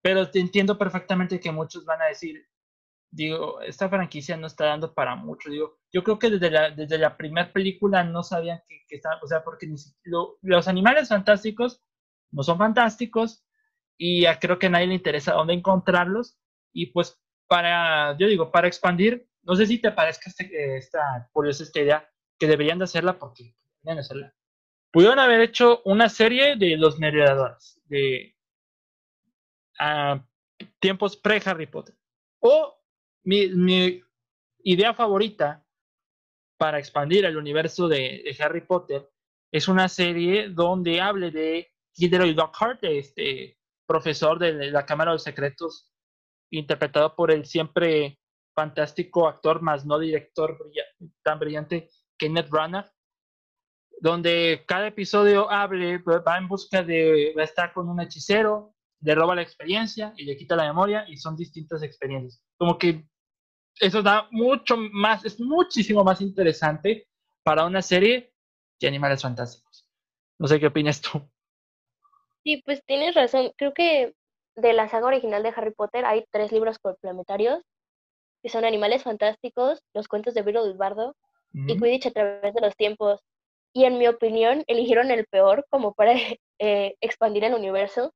Pero 0.02 0.30
entiendo 0.34 0.78
perfectamente 0.78 1.40
que 1.40 1.52
muchos 1.52 1.86
van 1.86 2.02
a 2.02 2.06
decir, 2.06 2.48
digo, 3.12 3.62
esta 3.62 3.90
franquicia 3.90 4.38
no 4.38 4.48
está 4.48 4.66
dando 4.66 4.94
para 4.94 5.16
mucho. 5.16 5.50
Digo, 5.50 5.80
yo 5.92 6.04
creo 6.04 6.20
que 6.20 6.30
desde 6.30 6.52
la, 6.52 6.70
desde 6.72 6.98
la 6.98 7.18
primera 7.18 7.52
película 7.52 8.04
no 8.04 8.22
sabían 8.22 8.62
que, 8.68 8.86
que 8.88 8.98
estaban, 8.98 9.20
o 9.24 9.28
sea, 9.28 9.44
porque 9.44 9.68
los 10.42 10.68
animales 10.68 11.10
fantásticos 11.10 11.84
no 12.32 12.44
son 12.44 12.58
fantásticos 12.58 13.45
y 13.98 14.22
ya 14.22 14.40
creo 14.40 14.60
que 14.60 14.68
a 14.68 14.70
nadie 14.70 14.88
le 14.88 14.96
interesa 14.96 15.34
dónde 15.34 15.54
encontrarlos. 15.54 16.38
Y 16.74 16.88
pues 16.88 17.20
para, 17.48 18.18
yo 18.18 18.28
digo, 18.28 18.52
para 18.52 18.68
expandir, 18.68 19.28
no 19.44 19.56
sé 19.56 19.68
si 19.68 19.80
te 19.80 19.92
parezca 19.92 20.30
este, 20.30 20.78
esta 20.78 21.30
curiosa 21.32 21.64
esta 21.64 21.80
idea, 21.80 22.10
que 22.38 22.48
deberían 22.48 22.80
de 22.80 22.86
hacerla 22.86 23.18
porque 23.18 23.56
deberían 23.82 23.98
de 23.98 24.02
hacerla. 24.02 24.36
Pudieron 24.92 25.20
haber 25.20 25.42
hecho 25.42 25.82
una 25.86 26.10
serie 26.10 26.56
de 26.56 26.78
los 26.78 27.00
merodeadores, 27.00 27.82
de 27.86 28.36
uh, 29.80 30.20
tiempos 30.80 31.18
pre-Harry 31.18 31.68
Potter. 31.68 31.96
O 32.40 32.82
mi, 33.24 34.02
idea 34.64 34.94
favorita 34.94 35.64
para 36.58 36.80
expandir 36.80 37.26
el 37.26 37.38
universo 37.38 37.88
de, 37.88 38.36
Harry 38.40 38.62
Potter 38.62 39.10
es 39.52 39.68
una 39.68 39.90
serie 39.90 40.50
donde 40.50 41.02
hable 41.02 41.30
de 41.30 41.72
Gilderoy 41.94 42.34
Lockhart, 42.34 42.84
este 42.84 43.60
profesor 43.86 44.40
de 44.40 44.72
la 44.72 44.86
Cámara 44.86 45.12
de 45.12 45.16
los 45.16 45.24
Secretos, 45.24 45.92
interpretado 46.52 47.16
por 47.16 47.32
el 47.32 47.46
siempre 47.46 48.20
fantástico 48.56 49.28
actor, 49.28 49.62
más 49.62 49.86
no 49.86 50.00
director 50.00 50.58
tan 51.24 51.40
brillante, 51.40 51.90
Kenneth 52.18 52.50
Branagh, 52.50 52.90
donde 54.00 54.64
cada 54.68 54.88
episodio 54.88 55.50
hable, 55.50 55.98
va 55.98 56.38
en 56.38 56.48
busca 56.48 56.84
de, 56.84 57.34
va 57.38 57.42
a 57.42 57.46
estar 57.46 57.74
con 57.74 57.90
un 57.90 58.00
hechicero, 58.02 58.74
le 59.02 59.16
roba 59.16 59.36
la 59.36 59.42
experiencia 59.42 60.14
y 60.18 60.26
le 60.26 60.38
quita 60.38 60.56
la 60.56 60.66
memoria 60.66 61.06
y 61.08 61.18
son 61.18 61.36
distintas 61.36 61.84
experiencias. 61.84 62.42
Como 62.58 62.78
que 62.78 63.08
eso 63.80 64.02
da 64.02 64.28
mucho 64.32 64.78
más, 64.78 65.26
es 65.26 65.40
muchísimo 65.40 66.04
más 66.04 66.22
interesante 66.22 67.08
para 67.44 67.66
una 67.66 67.82
serie 67.82 68.34
que 68.80 68.88
Animales 68.88 69.22
Fantásticos. 69.22 69.90
No 70.40 70.48
sé 70.48 70.60
qué 70.60 70.68
opinas 70.68 71.02
tú. 71.02 71.22
Sí, 72.46 72.62
pues 72.64 72.84
tienes 72.86 73.16
razón. 73.16 73.52
Creo 73.58 73.74
que 73.74 74.14
de 74.56 74.74
la 74.74 74.88
saga 74.88 75.08
original 75.08 75.42
de 75.42 75.50
Harry 75.50 75.72
Potter 75.72 76.06
hay 76.06 76.26
tres 76.30 76.52
libros 76.52 76.78
complementarios, 76.78 77.64
que 78.44 78.50
son 78.50 78.66
Animales 78.66 79.02
Fantásticos, 79.02 79.82
Los 79.96 80.08
Cuentos 80.08 80.36
de 80.36 80.44
Viro 80.44 80.64
del 80.64 80.78
Bardo 80.78 81.16
y 81.52 81.76
Quidditch 81.76 82.06
a 82.06 82.12
través 82.12 82.54
de 82.54 82.62
los 82.62 82.76
tiempos. 82.76 83.20
Y 83.74 83.86
en 83.86 83.98
mi 83.98 84.08
opinión, 84.08 84.64
eligieron 84.68 85.10
el 85.10 85.26
peor 85.26 85.66
como 85.72 85.96
para 85.96 86.14
eh, 86.60 86.96
expandir 87.02 87.44
el 87.46 87.56
universo, 87.56 88.14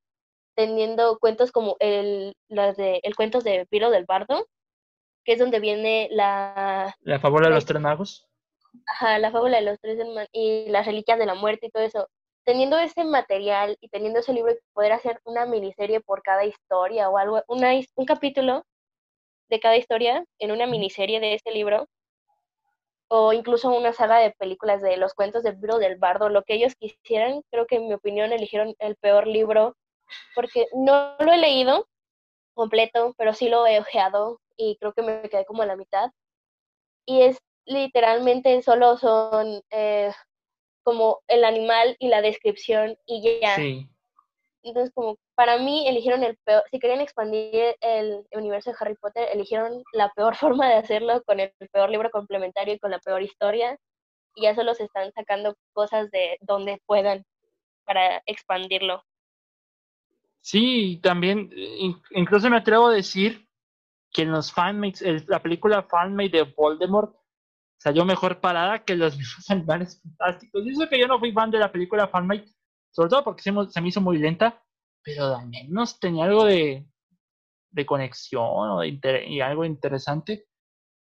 teniendo 0.55 1.17
cuentos 1.17 1.51
como 1.51 1.75
el, 1.79 2.35
las 2.49 2.77
de, 2.77 2.99
el 3.01 3.15
cuentos 3.15 3.43
de 3.43 3.67
Viro 3.71 3.89
del 3.89 4.05
Bardo, 4.05 4.45
que 5.25 5.33
es 5.33 5.39
donde 5.39 5.59
viene 5.59 6.07
la... 6.11 6.95
La 6.99 7.19
fábula 7.19 7.47
de 7.47 7.55
los 7.55 7.65
tres 7.65 7.81
magos. 7.81 8.27
Ajá, 8.85 9.17
la 9.17 9.31
fábula 9.31 9.57
de 9.57 9.63
los 9.63 9.79
tres 9.79 9.99
y 10.33 10.69
las 10.69 10.85
reliquias 10.85 11.17
de 11.17 11.25
la 11.25 11.33
muerte 11.33 11.65
y 11.65 11.69
todo 11.71 11.81
eso 11.81 12.07
teniendo 12.49 12.79
ese 12.79 13.03
material 13.03 13.77
y 13.79 13.89
teniendo 13.89 14.21
ese 14.21 14.33
libro, 14.33 14.55
poder 14.73 14.91
hacer 14.93 15.21
una 15.23 15.45
miniserie 15.45 16.01
por 16.01 16.23
cada 16.23 16.45
historia 16.45 17.07
o 17.07 17.15
algo, 17.19 17.43
una, 17.47 17.73
un 17.93 18.05
capítulo 18.07 18.65
de 19.49 19.59
cada 19.59 19.77
historia 19.77 20.25
en 20.39 20.51
una 20.51 20.65
miniserie 20.65 21.19
de 21.19 21.35
ese 21.35 21.51
libro, 21.51 21.87
o 23.07 23.33
incluso 23.33 23.69
una 23.69 23.93
saga 23.93 24.17
de 24.17 24.31
películas 24.31 24.81
de 24.81 24.97
los 24.97 25.13
cuentos 25.13 25.43
del 25.43 25.57
libro 25.57 25.77
del 25.77 25.97
bardo, 25.97 26.29
lo 26.29 26.41
que 26.41 26.55
ellos 26.55 26.73
quisieran, 26.73 27.43
creo 27.51 27.67
que 27.67 27.75
en 27.75 27.87
mi 27.87 27.93
opinión 27.93 28.33
eligieron 28.33 28.73
el 28.79 28.95
peor 28.95 29.27
libro, 29.27 29.75
porque 30.33 30.65
no 30.73 31.17
lo 31.19 31.31
he 31.31 31.37
leído 31.37 31.87
completo, 32.55 33.13
pero 33.15 33.35
sí 33.35 33.47
lo 33.47 33.67
he 33.67 33.79
ojeado 33.79 34.41
y 34.57 34.75
creo 34.77 34.93
que 34.93 35.03
me 35.03 35.29
quedé 35.29 35.45
como 35.45 35.61
a 35.61 35.67
la 35.67 35.75
mitad. 35.75 36.09
Y 37.05 37.21
es 37.21 37.37
literalmente 37.65 38.59
solo 38.63 38.97
son 38.97 39.61
eh, 39.69 40.11
como 40.83 41.21
el 41.27 41.43
animal 41.43 41.95
y 41.99 42.07
la 42.07 42.21
descripción 42.21 42.97
y 43.05 43.39
ya. 43.41 43.55
Sí. 43.55 43.87
Entonces, 44.63 44.93
como 44.93 45.17
para 45.35 45.57
mí 45.57 45.87
eligieron 45.87 46.23
el 46.23 46.37
peor, 46.43 46.63
si 46.69 46.79
querían 46.79 46.99
expandir 46.99 47.75
el 47.79 48.25
universo 48.31 48.71
de 48.71 48.77
Harry 48.79 48.95
Potter, 48.95 49.27
eligieron 49.31 49.83
la 49.93 50.11
peor 50.15 50.35
forma 50.63 50.67
de 50.67 50.75
hacerlo 50.75 51.23
con 51.23 51.39
el 51.39 51.53
peor 51.71 51.89
libro 51.89 52.09
complementario 52.11 52.73
y 52.73 52.79
con 52.79 52.91
la 52.91 52.99
peor 52.99 53.21
historia. 53.21 53.77
Y 54.35 54.43
ya 54.43 54.55
solo 54.55 54.73
se 54.75 54.83
están 54.83 55.11
sacando 55.13 55.55
cosas 55.73 56.11
de 56.11 56.37
donde 56.41 56.81
puedan 56.85 57.25
para 57.85 58.21
expandirlo. 58.25 59.03
Sí, 60.41 60.99
también, 61.01 61.51
incluso 62.11 62.49
me 62.49 62.57
atrevo 62.57 62.87
a 62.87 62.93
decir 62.93 63.47
que 64.11 64.23
en 64.23 64.31
los 64.31 64.51
fanmates, 64.51 65.27
la 65.27 65.41
película 65.41 65.83
fanmate 65.83 66.37
de 66.37 66.43
Voldemort 66.43 67.18
salió 67.79 68.05
mejor 68.05 68.39
parada 68.39 68.83
que 68.83 68.95
los 68.95 69.17
mismos 69.17 69.49
animales 69.49 69.99
fantásticos. 70.01 70.65
Y 70.65 70.69
eso 70.71 70.87
que 70.87 70.99
yo 70.99 71.07
no 71.07 71.19
fui 71.19 71.31
fan 71.31 71.49
de 71.49 71.59
la 71.59 71.71
película 71.71 72.07
Fanmate, 72.07 72.53
sobre 72.91 73.09
todo 73.09 73.23
porque 73.23 73.41
se, 73.41 73.51
me 73.51 73.87
hizo 73.87 74.01
muy 74.01 74.17
lenta, 74.17 74.61
pero 75.03 75.35
al 75.35 75.47
menos 75.47 75.99
tenía 75.99 76.25
algo 76.25 76.45
de, 76.45 76.85
de 77.71 77.85
conexión 77.85 78.43
o 78.43 78.79
de 78.81 79.25
y 79.27 79.41
algo 79.41 79.65
interesante. 79.65 80.45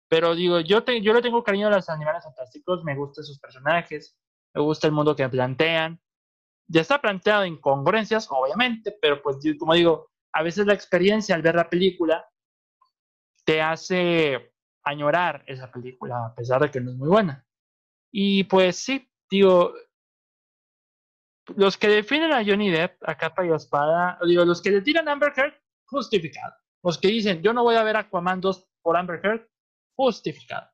Pero 0.09 0.35
digo, 0.35 0.59
yo, 0.59 0.83
te, 0.83 1.01
yo 1.01 1.13
le 1.13 1.21
tengo 1.21 1.43
cariño 1.43 1.67
a 1.67 1.71
los 1.71 1.89
animales 1.89 2.23
fantásticos, 2.23 2.83
me 2.83 2.95
gustan 2.95 3.23
sus 3.23 3.39
personajes, 3.39 4.17
me 4.53 4.61
gusta 4.61 4.87
el 4.87 4.93
mundo 4.93 5.15
que 5.15 5.27
plantean. 5.29 5.99
Ya 6.67 6.81
está 6.81 7.01
planteado 7.01 7.45
incongruencias, 7.45 8.27
obviamente, 8.29 8.95
pero 9.01 9.21
pues 9.21 9.37
como 9.59 9.73
digo, 9.73 10.11
a 10.33 10.43
veces 10.43 10.65
la 10.65 10.73
experiencia 10.73 11.35
al 11.35 11.41
ver 11.41 11.55
la 11.55 11.69
película 11.69 12.25
te 13.43 13.61
hace 13.61 14.52
añorar 14.83 15.43
esa 15.47 15.71
película, 15.71 16.27
a 16.27 16.35
pesar 16.35 16.61
de 16.61 16.71
que 16.71 16.81
no 16.81 16.91
es 16.91 16.97
muy 16.97 17.09
buena. 17.09 17.45
Y 18.11 18.43
pues 18.43 18.77
sí, 18.77 19.09
digo, 19.29 19.73
los 21.55 21.77
que 21.77 21.87
definen 21.87 22.31
a 22.31 22.43
Johnny 22.45 22.69
Depp 22.69 22.97
a 23.07 23.15
capa 23.15 23.45
y 23.45 23.51
espada, 23.51 24.19
digo, 24.25 24.45
los 24.45 24.61
que 24.61 24.71
le 24.71 24.81
tiran 24.81 25.07
a 25.07 25.13
Amber 25.13 25.33
Heard, 25.35 25.53
justificado. 25.85 26.53
Los 26.83 26.97
que 26.97 27.07
dicen, 27.07 27.41
yo 27.41 27.53
no 27.53 27.63
voy 27.63 27.75
a 27.75 27.83
ver 27.83 27.97
Aquaman 27.97 28.41
2 28.41 28.69
por 28.81 28.97
Amber 28.97 29.19
Heard, 29.23 29.47
justificado. 29.95 30.69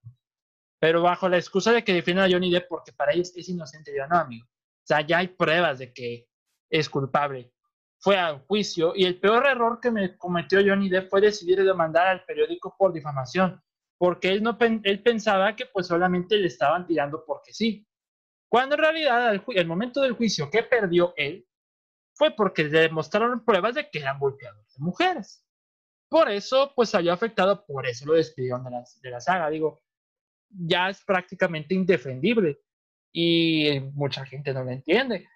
Pero 0.79 1.01
bajo 1.01 1.27
la 1.29 1.37
excusa 1.37 1.71
de 1.71 1.83
que 1.83 1.93
defienden 1.93 2.25
a 2.25 2.29
Johnny 2.31 2.51
Depp 2.51 2.67
porque 2.67 2.93
para 2.93 3.13
ellos 3.13 3.35
es 3.35 3.49
inocente, 3.49 3.93
yo 3.95 4.07
no, 4.07 4.17
amigo. 4.17 4.45
O 4.45 4.85
sea, 4.85 5.01
ya 5.01 5.19
hay 5.19 5.27
pruebas 5.27 5.79
de 5.79 5.93
que 5.93 6.27
es 6.69 6.89
culpable. 6.89 7.53
Fue 8.01 8.17
a 8.17 8.39
juicio 8.47 8.93
y 8.95 9.03
el 9.03 9.19
peor 9.19 9.45
error 9.45 9.79
que 9.81 9.91
me 9.91 10.17
cometió 10.17 10.61
Johnny 10.65 10.89
Depp 10.89 11.09
fue 11.09 11.21
decidir 11.21 11.63
demandar 11.63 12.07
al 12.07 12.23
periódico 12.23 12.75
por 12.77 12.93
difamación 12.93 13.61
porque 13.99 14.29
él, 14.29 14.41
no, 14.41 14.57
él 14.59 15.03
pensaba 15.03 15.55
que 15.55 15.65
pues 15.65 15.87
solamente 15.87 16.37
le 16.37 16.47
estaban 16.47 16.87
tirando 16.87 17.23
porque 17.25 17.53
sí. 17.53 17.85
Cuando 18.49 18.75
en 18.75 18.81
realidad 18.81 19.33
el, 19.33 19.67
momento 19.67 20.01
del 20.01 20.13
juicio 20.13 20.49
que 20.49 20.63
perdió 20.63 21.13
él 21.17 21.45
fue 22.15 22.31
porque 22.31 22.63
le 22.63 22.79
demostraron 22.79 23.43
pruebas 23.43 23.75
de 23.75 23.89
que 23.89 23.99
eran 23.99 24.17
golpeadores 24.17 24.73
de 24.73 24.83
mujeres. 24.83 25.45
Por 26.09 26.29
eso 26.29 26.71
pues 26.75 26.89
salió 26.89 27.11
afectado, 27.11 27.65
por 27.65 27.85
eso 27.85 28.05
lo 28.05 28.13
despidieron 28.13 28.63
de 28.63 28.71
la, 28.71 28.83
de 29.01 29.09
la 29.11 29.19
saga. 29.19 29.49
Digo, 29.49 29.83
ya 30.49 30.89
es 30.89 31.03
prácticamente 31.03 31.75
indefendible 31.75 32.61
y 33.11 33.81
mucha 33.93 34.25
gente 34.25 34.53
no 34.53 34.63
lo 34.63 34.71
entiende. 34.71 35.27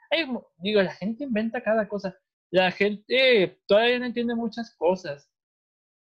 digo, 0.58 0.82
la 0.82 0.94
gente 0.94 1.26
inventa 1.26 1.62
cada 1.62 1.88
cosa. 1.88 2.18
La 2.50 2.72
gente 2.72 3.62
todavía 3.68 4.00
no 4.00 4.06
entiende 4.06 4.36
muchas 4.36 4.74
cosas. 4.76 5.30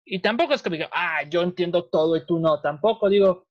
Y 0.06 0.20
tampoco 0.20 0.54
es 0.54 0.62
que 0.62 0.70
diga, 0.70 0.90
ah, 0.94 1.24
yo 1.24 1.42
entiendo 1.42 1.86
todo 1.86 2.16
y 2.16 2.26
tú 2.26 2.40
no, 2.40 2.62
tampoco 2.62 3.10
digo, 3.10 3.48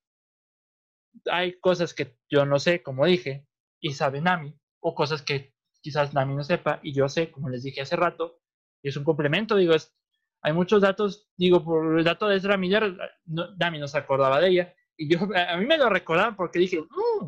hay 1.30 1.59
cosas 1.59 1.92
que 1.92 2.16
yo 2.30 2.46
no 2.46 2.61
sé, 2.61 2.82
como 2.82 3.07
dije, 3.07 3.46
y 3.80 3.92
sabe 3.92 4.20
Nami, 4.20 4.57
o 4.80 4.94
cosas 4.94 5.22
que 5.22 5.52
quizás 5.80 6.14
Nami 6.14 6.34
no 6.34 6.44
sepa 6.44 6.80
y 6.82 6.92
yo 6.94 7.09
sé, 7.09 7.30
como 7.30 7.48
les 7.48 7.64
dije 7.64 7.80
hace 7.80 7.96
rato, 7.96 8.40
y 8.82 8.88
es 8.88 8.96
un 8.96 9.05
complemento, 9.05 9.57
digo, 9.57 9.74
es, 9.74 9.92
hay 10.42 10.52
muchos 10.52 10.80
datos, 10.80 11.28
digo, 11.36 11.64
por 11.64 11.98
el 11.98 12.05
dato 12.05 12.28
de 12.28 12.36
Ezra 12.36 12.57
Miller, 12.57 12.96
Nami 13.24 13.78
no 13.80 13.88
se 13.88 13.98
acordaba 13.98 14.40
de 14.40 14.48
ella, 14.48 14.74
y 14.96 15.09
yo, 15.09 15.18
a 15.36 15.57
mí 15.57 15.66
me 15.66 15.78
lo 15.78 15.88
recordaban 15.90 16.36
porque 16.36 16.61
dije, 16.61 16.80
mm, 16.80 17.26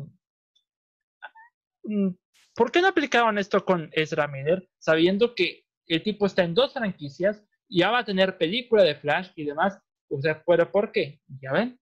mm, 1.83 2.17
¿por 2.55 2.71
qué 2.71 2.81
no 2.81 2.87
aplicaron 2.87 3.37
esto 3.37 3.65
con 3.65 3.89
Ezra 3.91 4.27
Miller, 4.27 4.69
sabiendo 4.77 5.35
que 5.35 5.65
el 5.87 6.01
tipo 6.01 6.25
está 6.25 6.43
en 6.43 6.53
dos 6.53 6.73
franquicias, 6.73 7.46
ya 7.69 7.91
va 7.91 7.99
a 7.99 8.05
tener 8.05 8.37
película 8.37 8.83
de 8.83 8.95
Flash 8.95 9.31
y 9.35 9.45
demás. 9.45 9.79
O 10.09 10.21
sea, 10.21 10.41
pero 10.45 10.71
¿por 10.71 10.91
qué? 10.91 11.19
Ya 11.41 11.51
ven. 11.51 11.79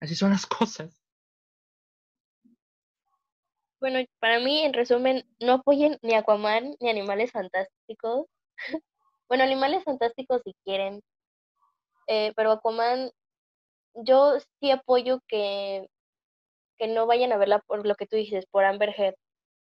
Así 0.00 0.14
son 0.14 0.30
las 0.30 0.46
cosas. 0.46 1.00
Bueno, 3.80 3.98
para 4.18 4.38
mí, 4.40 4.60
en 4.60 4.74
resumen, 4.74 5.24
no 5.40 5.54
apoyen 5.54 5.98
ni 6.02 6.14
Aquaman 6.14 6.76
ni 6.80 6.90
Animales 6.90 7.32
Fantásticos. 7.32 8.26
bueno, 9.28 9.44
Animales 9.44 9.84
Fantásticos 9.84 10.42
si 10.44 10.54
quieren. 10.64 11.00
Eh, 12.06 12.32
pero 12.36 12.52
Aquaman, 12.52 13.10
yo 13.94 14.38
sí 14.60 14.70
apoyo 14.70 15.20
que, 15.26 15.88
que 16.78 16.88
no 16.88 17.06
vayan 17.06 17.32
a 17.32 17.38
verla 17.38 17.60
por 17.60 17.86
lo 17.86 17.94
que 17.94 18.06
tú 18.06 18.16
dices, 18.16 18.44
por 18.50 18.64
Amber 18.64 18.94
Heard. 18.96 19.16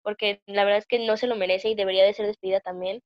Porque 0.03 0.41
la 0.45 0.65
verdad 0.65 0.79
es 0.79 0.87
que 0.87 0.99
no 1.05 1.15
se 1.15 1.27
lo 1.27 1.35
merece 1.35 1.69
y 1.69 1.75
debería 1.75 2.03
de 2.03 2.13
ser 2.13 2.25
despedida 2.27 2.59
también. 2.59 3.01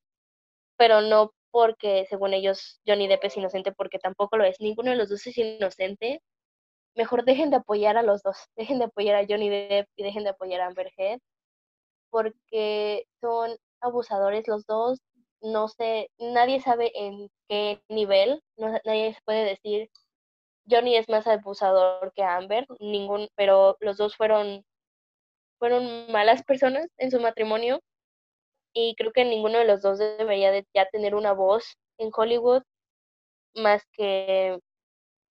Pero 0.78 1.02
no 1.02 1.34
porque 1.56 2.06
según 2.10 2.34
ellos 2.34 2.82
Johnny 2.86 3.08
Depp 3.08 3.24
es 3.24 3.38
inocente 3.38 3.72
porque 3.72 3.98
tampoco 3.98 4.36
lo 4.36 4.44
es. 4.44 4.60
Ninguno 4.60 4.92
de 4.92 4.98
los 4.98 5.08
dos 5.08 5.26
es 5.26 5.38
inocente. 5.38 6.22
Mejor 6.96 7.24
dejen 7.24 7.50
de 7.50 7.58
apoyar 7.58 7.96
a 7.98 8.04
los 8.04 8.24
dos. 8.24 8.36
Dejen 8.58 8.80
de 8.80 8.86
apoyar 8.86 9.16
a 9.16 9.26
Johnny 9.26 9.50
Depp 9.50 9.88
y 9.96 10.04
dejen 10.04 10.26
de 10.26 10.32
apoyar 10.32 10.60
a 10.62 10.68
Amber 10.68 10.92
Heard 10.98 11.22
porque 12.10 13.06
son 13.22 13.56
abusadores 13.82 14.48
los 14.50 14.66
dos. 14.66 15.00
no 15.42 15.70
sé, 15.70 16.10
nadie 16.20 16.60
sabe 16.62 16.92
en 16.96 17.30
qué 17.50 17.82
nivel, 17.90 18.42
no, 18.58 18.70
nadie 18.86 19.18
puede 19.26 19.46
decir 19.46 19.90
Johnny 20.70 20.98
es 20.98 21.10
más 21.10 21.28
abusador 21.28 22.12
que 22.16 22.24
Amber, 22.24 22.68
ningún, 22.80 23.30
pero 23.36 23.78
los 23.82 23.98
dos 23.98 24.18
fueron 24.18 24.66
fueron 25.60 26.12
malas 26.12 26.44
personas 26.44 26.88
en 26.98 27.12
su 27.12 27.20
matrimonio 27.22 27.82
y 28.76 28.94
creo 28.96 29.14
que 29.14 29.24
ninguno 29.24 29.58
de 29.58 29.66
los 29.66 29.82
dos 29.82 29.98
debería 29.98 30.52
de 30.52 30.68
ya 30.74 30.86
tener 30.90 31.16
una 31.16 31.32
voz 31.32 31.78
en 31.98 32.12
Hollywood 32.14 32.62
más 33.56 33.82
que 33.94 34.60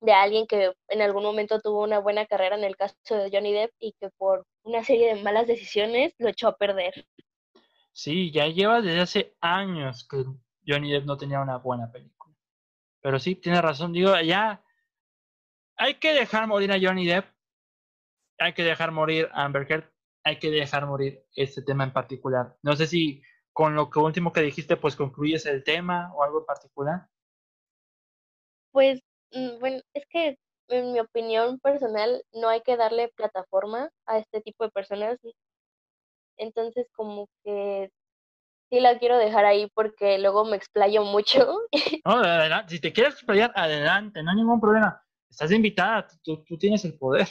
de 0.01 0.13
alguien 0.13 0.47
que 0.47 0.73
en 0.89 1.03
algún 1.03 1.23
momento 1.23 1.61
tuvo 1.61 1.83
una 1.83 1.99
buena 1.99 2.27
carrera 2.27 2.57
en 2.57 2.65
el 2.65 2.77
caso 2.77 2.95
de 3.11 3.31
Johnny 3.31 3.53
Depp 3.53 3.73
y 3.79 3.93
que 4.01 4.09
por 4.17 4.47
una 4.63 4.83
serie 4.83 5.15
de 5.15 5.23
malas 5.23 5.47
decisiones 5.47 6.15
lo 6.19 6.31
echó 6.31 6.49
a 6.49 6.57
perder. 6.57 7.07
Sí, 7.93 8.33
ya 8.33 8.49
lleva 8.49 8.81
desde 8.81 9.01
hace 9.01 9.37
años 9.41 10.09
que 10.09 10.25
Johnny 10.67 10.91
Depp 10.91 11.05
no 11.05 11.19
tenía 11.19 11.41
una 11.41 11.59
buena 11.59 11.93
película. 11.93 12.35
Pero 13.03 13.19
sí, 13.19 13.35
tiene 13.37 13.61
razón, 13.61 13.93
digo, 13.93 14.19
ya 14.21 14.65
hay 15.77 15.95
que 15.95 16.15
dejar 16.15 16.47
morir 16.47 16.73
a 16.73 16.81
Johnny 16.81 17.07
Depp, 17.07 17.27
hay 18.39 18.55
que 18.55 18.65
dejar 18.65 18.91
morir 18.91 19.29
a 19.33 19.45
Amber 19.45 19.71
Heard, 19.71 19.93
hay 20.25 20.39
que 20.39 20.51
dejar 20.51 20.87
morir 20.87 21.23
este 21.37 21.61
tema 21.61 21.85
en 21.85 21.93
particular. 21.93 22.57
No 22.63 22.75
sé 22.75 22.87
si 22.87 23.23
con 23.55 23.77
lo 23.77 23.89
que 23.89 24.01
último 24.01 24.33
que 24.33 24.43
dijiste, 24.43 24.77
pues 24.77 24.97
concluyes 24.97 25.47
el 25.47 25.63
tema 25.63 26.13
o 26.15 26.25
algo 26.25 26.41
en 26.41 26.45
particular. 26.45 27.07
Pues, 28.73 29.01
mm, 29.31 29.61
bueno, 29.61 29.81
es 29.95 30.05
que 30.11 30.37
en 30.69 30.93
mi 30.93 30.99
opinión 30.99 31.61
personal 31.61 32.25
no 32.33 32.49
hay 32.49 32.63
que 32.63 32.77
darle 32.77 33.13
plataforma 33.17 33.91
a 34.07 34.19
este 34.19 34.41
tipo 34.41 34.65
de 34.65 34.71
personas. 34.71 35.19
Entonces, 36.37 36.89
como 36.97 37.29
que 37.45 37.91
sí 38.71 38.81
la 38.81 38.99
quiero 38.99 39.19
dejar 39.19 39.45
ahí 39.45 39.71
porque 39.73 40.19
luego 40.19 40.45
me 40.45 40.57
explayo 40.57 41.05
mucho. 41.05 41.61
No, 42.05 42.13
adelante. 42.17 42.75
Si 42.75 42.81
te 42.81 42.93
quieres 42.93 43.15
explayar, 43.15 43.53
adelante, 43.55 44.21
no 44.23 44.33
hay 44.33 44.37
ningún 44.37 44.61
problema. 44.61 45.01
Estás 45.31 45.53
invitada, 45.53 46.09
tú, 46.25 46.43
tú 46.45 46.59
tienes 46.59 46.85
el 46.85 46.99
poder 46.99 47.29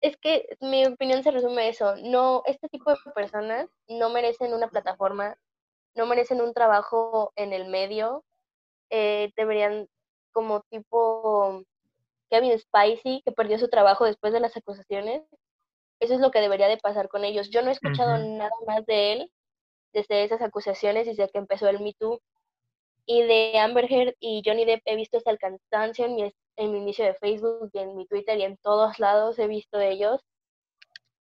es 0.00 0.16
que 0.16 0.56
mi 0.60 0.86
opinión 0.86 1.22
se 1.22 1.30
resume 1.30 1.62
a 1.62 1.68
eso. 1.68 1.96
No, 1.96 2.42
este 2.46 2.68
tipo 2.68 2.90
de 2.90 2.98
personas 3.14 3.68
no 3.88 4.10
merecen 4.10 4.54
una 4.54 4.68
plataforma, 4.68 5.36
no 5.94 6.06
merecen 6.06 6.40
un 6.40 6.54
trabajo 6.54 7.32
en 7.36 7.52
el 7.52 7.66
medio. 7.68 8.24
Eh, 8.90 9.32
deberían, 9.36 9.88
como 10.32 10.62
tipo 10.70 11.62
Kevin 12.30 12.58
Spacey, 12.58 13.22
que 13.24 13.32
perdió 13.32 13.58
su 13.58 13.68
trabajo 13.68 14.04
después 14.04 14.32
de 14.32 14.40
las 14.40 14.56
acusaciones. 14.56 15.22
Eso 16.00 16.14
es 16.14 16.20
lo 16.20 16.30
que 16.30 16.40
debería 16.40 16.68
de 16.68 16.76
pasar 16.78 17.08
con 17.08 17.24
ellos. 17.24 17.50
Yo 17.50 17.62
no 17.62 17.70
he 17.70 17.72
escuchado 17.72 18.18
nada 18.18 18.50
más 18.66 18.86
de 18.86 19.12
él 19.12 19.32
desde 19.92 20.22
esas 20.24 20.42
acusaciones, 20.42 21.06
desde 21.06 21.28
que 21.28 21.38
empezó 21.38 21.68
el 21.68 21.80
Me 21.80 21.92
Too. 21.94 22.20
Y 23.04 23.22
de 23.22 23.58
Amber 23.58 23.90
Heard 23.90 24.14
y 24.20 24.42
Johnny 24.44 24.64
Depp 24.64 24.82
he 24.84 24.94
visto 24.94 25.16
hasta 25.16 25.30
el 25.30 25.38
cansancio 25.38 26.04
en 26.04 26.14
mi, 26.14 26.32
en 26.58 26.72
mi 26.72 26.78
inicio 26.78 27.04
de 27.04 27.14
Facebook 27.14 27.70
y 27.72 27.78
en 27.78 27.96
mi 27.96 28.06
Twitter 28.06 28.38
y 28.38 28.42
en 28.44 28.56
todos 28.58 28.98
lados 28.98 29.38
he 29.38 29.46
visto 29.46 29.78
de 29.78 29.90
ellos. 29.92 30.22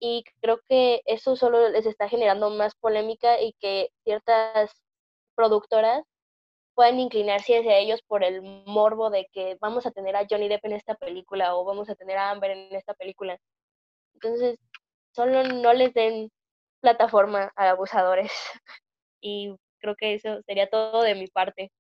Y 0.01 0.25
creo 0.41 0.61
que 0.69 1.03
eso 1.07 1.37
solo 1.37 1.69
les 1.71 1.87
está 1.87 2.09
generando 2.09 2.51
más 2.51 2.75
polémica 2.77 3.41
y 3.41 3.55
que 3.61 3.91
ciertas 4.05 4.73
productoras 5.35 6.05
puedan 6.75 6.99
inclinarse 7.01 7.59
hacia 7.59 7.79
ellos 7.79 8.01
por 8.07 8.25
el 8.25 8.43
morbo 8.67 9.11
de 9.11 9.27
que 9.33 9.57
vamos 9.61 9.87
a 9.87 9.91
tener 9.91 10.17
a 10.17 10.27
Johnny 10.29 10.49
Depp 10.49 10.65
en 10.67 10.73
esta 10.73 10.95
película 10.95 11.57
o 11.57 11.65
vamos 11.65 11.91
a 11.91 11.95
tener 11.95 12.17
a 12.19 12.31
Amber 12.31 12.53
en 12.53 12.75
esta 12.75 12.95
película. 12.95 13.39
Entonces, 14.15 14.59
solo 15.15 15.43
no 15.45 15.73
les 15.75 15.95
den 15.95 16.31
plataforma 16.81 17.53
a 17.57 17.71
abusadores. 17.71 18.33
Y 19.23 19.55
creo 19.81 19.97
que 19.97 20.15
eso 20.15 20.41
sería 20.47 20.71
todo 20.71 21.03
de 21.03 21.15
mi 21.15 21.27
parte. 21.27 21.71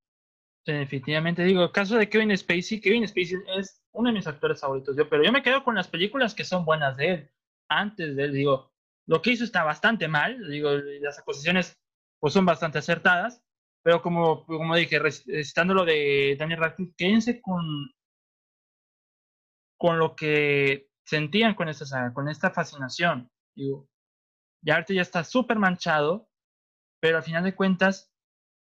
Definitivamente 0.67 1.43
digo, 1.43 1.65
el 1.65 1.73
caso 1.73 1.97
de 1.97 2.09
Kevin 2.09 2.37
Spacey, 2.37 2.81
Kevin 2.81 3.09
Spacey 3.09 3.39
es 3.57 3.83
uno 3.93 4.11
de 4.11 4.15
mis 4.15 4.27
actores 4.27 4.61
favoritos, 4.61 4.95
yo, 4.97 5.09
pero 5.09 5.25
yo 5.25 5.33
me 5.33 5.43
quedo 5.43 5.65
con 5.65 5.75
las 5.75 5.89
películas 5.89 6.35
que 6.35 6.45
son 6.45 6.65
buenas 6.65 6.97
de 6.97 7.09
él. 7.09 7.31
Antes 7.69 8.15
de 8.15 8.25
él, 8.25 8.33
digo, 8.33 8.73
lo 9.07 9.23
que 9.23 9.33
hizo 9.33 9.45
está 9.45 9.65
bastante 9.65 10.07
mal, 10.07 10.49
digo, 10.49 10.71
las 11.01 11.19
acusaciones 11.19 11.79
pues 12.21 12.35
son 12.35 12.45
bastante 12.45 12.79
acertadas, 12.79 13.43
pero 13.83 14.03
como, 14.03 14.45
como 14.45 14.77
dije, 14.77 15.01
estando 15.29 15.73
lo 15.73 15.85
de 15.87 16.37
Daniel 16.39 16.61
Radcliffe, 16.61 16.95
quédense 16.97 17.41
con, 17.41 17.65
con 19.79 19.99
lo 19.99 20.15
que 20.15 20.91
sentían 21.07 21.55
con 21.55 21.71
esta 21.71 21.87
saga, 21.87 22.13
con 22.13 22.29
esta 22.29 22.51
fascinación. 22.51 23.31
Digo, 23.57 23.89
ya 24.63 24.75
ahorita 24.75 24.93
ya 24.93 25.03
está 25.03 25.25
súper 25.25 25.59
manchado, 25.59 26.29
pero 27.01 27.17
al 27.17 27.23
final 27.23 27.45
de 27.45 27.55
cuentas, 27.55 28.13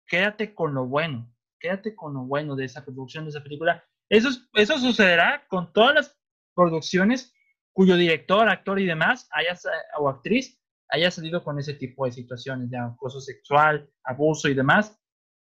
quédate 0.06 0.54
con 0.54 0.76
lo 0.76 0.86
bueno 0.86 1.34
quédate 1.60 1.96
con 1.96 2.14
lo 2.14 2.22
bueno 2.22 2.56
de 2.56 2.66
esa 2.66 2.84
producción, 2.84 3.26
de 3.26 3.32
esa 3.32 3.44
película. 3.44 3.84
Eso, 4.10 4.30
eso 4.54 4.78
sucederá 4.80 5.46
con 5.48 5.72
todas 5.74 5.96
las 5.96 6.20
producciones 6.56 7.34
cuyo 7.78 7.96
director, 7.96 8.50
actor 8.50 8.80
y 8.80 8.86
demás, 8.86 9.30
haya, 9.32 9.56
o 10.00 10.10
actriz, 10.10 10.60
haya 10.90 11.12
salido 11.12 11.44
con 11.44 11.60
ese 11.60 11.76
tipo 11.76 12.06
de 12.06 12.12
situaciones 12.12 12.72
de 12.72 12.78
acoso 12.78 13.22
sexual, 13.22 13.88
abuso 14.04 14.50
y 14.50 14.56
demás. 14.56 15.00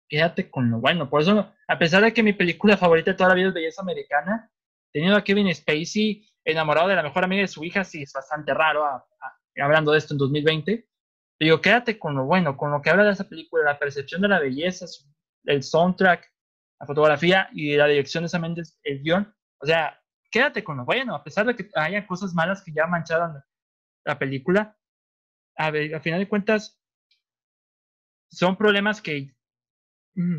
Quédate 0.08 0.50
con 0.50 0.70
lo 0.70 0.78
bueno. 0.78 1.08
Por 1.08 1.22
eso, 1.22 1.50
a 1.66 1.78
pesar 1.78 2.02
de 2.02 2.12
que 2.12 2.22
mi 2.22 2.34
película 2.34 2.76
favorita 2.76 3.12
de 3.12 3.16
toda 3.16 3.30
la 3.30 3.34
vida 3.36 3.48
es 3.48 3.54
Belleza 3.54 3.82
Americana, 3.82 4.50
teniendo 4.92 5.16
a 5.16 5.24
Kevin 5.24 5.52
Spacey 5.54 6.28
enamorado 6.44 6.88
de 6.88 6.96
la 6.96 7.02
mejor 7.02 7.24
amiga 7.24 7.40
de 7.40 7.48
su 7.48 7.64
hija, 7.64 7.84
sí 7.84 8.02
es 8.02 8.12
bastante 8.12 8.52
raro, 8.52 8.84
hablando 9.58 9.92
de 9.92 9.98
esto 9.98 10.14
en 10.14 10.18
2020. 10.18 10.86
Digo, 11.40 11.60
quédate 11.60 11.98
con 11.98 12.14
lo 12.14 12.24
bueno, 12.24 12.56
con 12.56 12.70
lo 12.70 12.82
que 12.82 12.90
habla 12.90 13.04
de 13.04 13.12
esa 13.12 13.28
película, 13.28 13.64
la 13.64 13.78
percepción 13.78 14.20
de 14.20 14.28
la 14.28 14.40
belleza, 14.40 14.86
el 15.46 15.62
soundtrack, 15.62 16.32
la 16.80 16.86
fotografía 16.86 17.48
y 17.52 17.76
la 17.76 17.86
dirección 17.86 18.22
de 18.22 18.26
esa 18.26 18.38
Mendes, 18.38 18.78
el 18.82 19.02
guion. 19.02 19.34
O 19.58 19.66
sea, 19.66 20.00
quédate 20.30 20.62
con 20.62 20.76
lo 20.76 20.84
bueno, 20.84 21.14
a 21.14 21.24
pesar 21.24 21.46
de 21.46 21.56
que 21.56 21.68
haya 21.74 22.06
cosas 22.06 22.34
malas 22.34 22.62
que 22.62 22.72
ya 22.72 22.86
mancharon 22.86 23.42
la 24.04 24.18
película. 24.18 24.76
A 25.56 25.70
ver, 25.70 25.94
al 25.94 26.02
final 26.02 26.20
de 26.20 26.28
cuentas, 26.28 26.80
son 28.30 28.56
problemas 28.56 29.00
que 29.00 29.34
mm, 30.14 30.36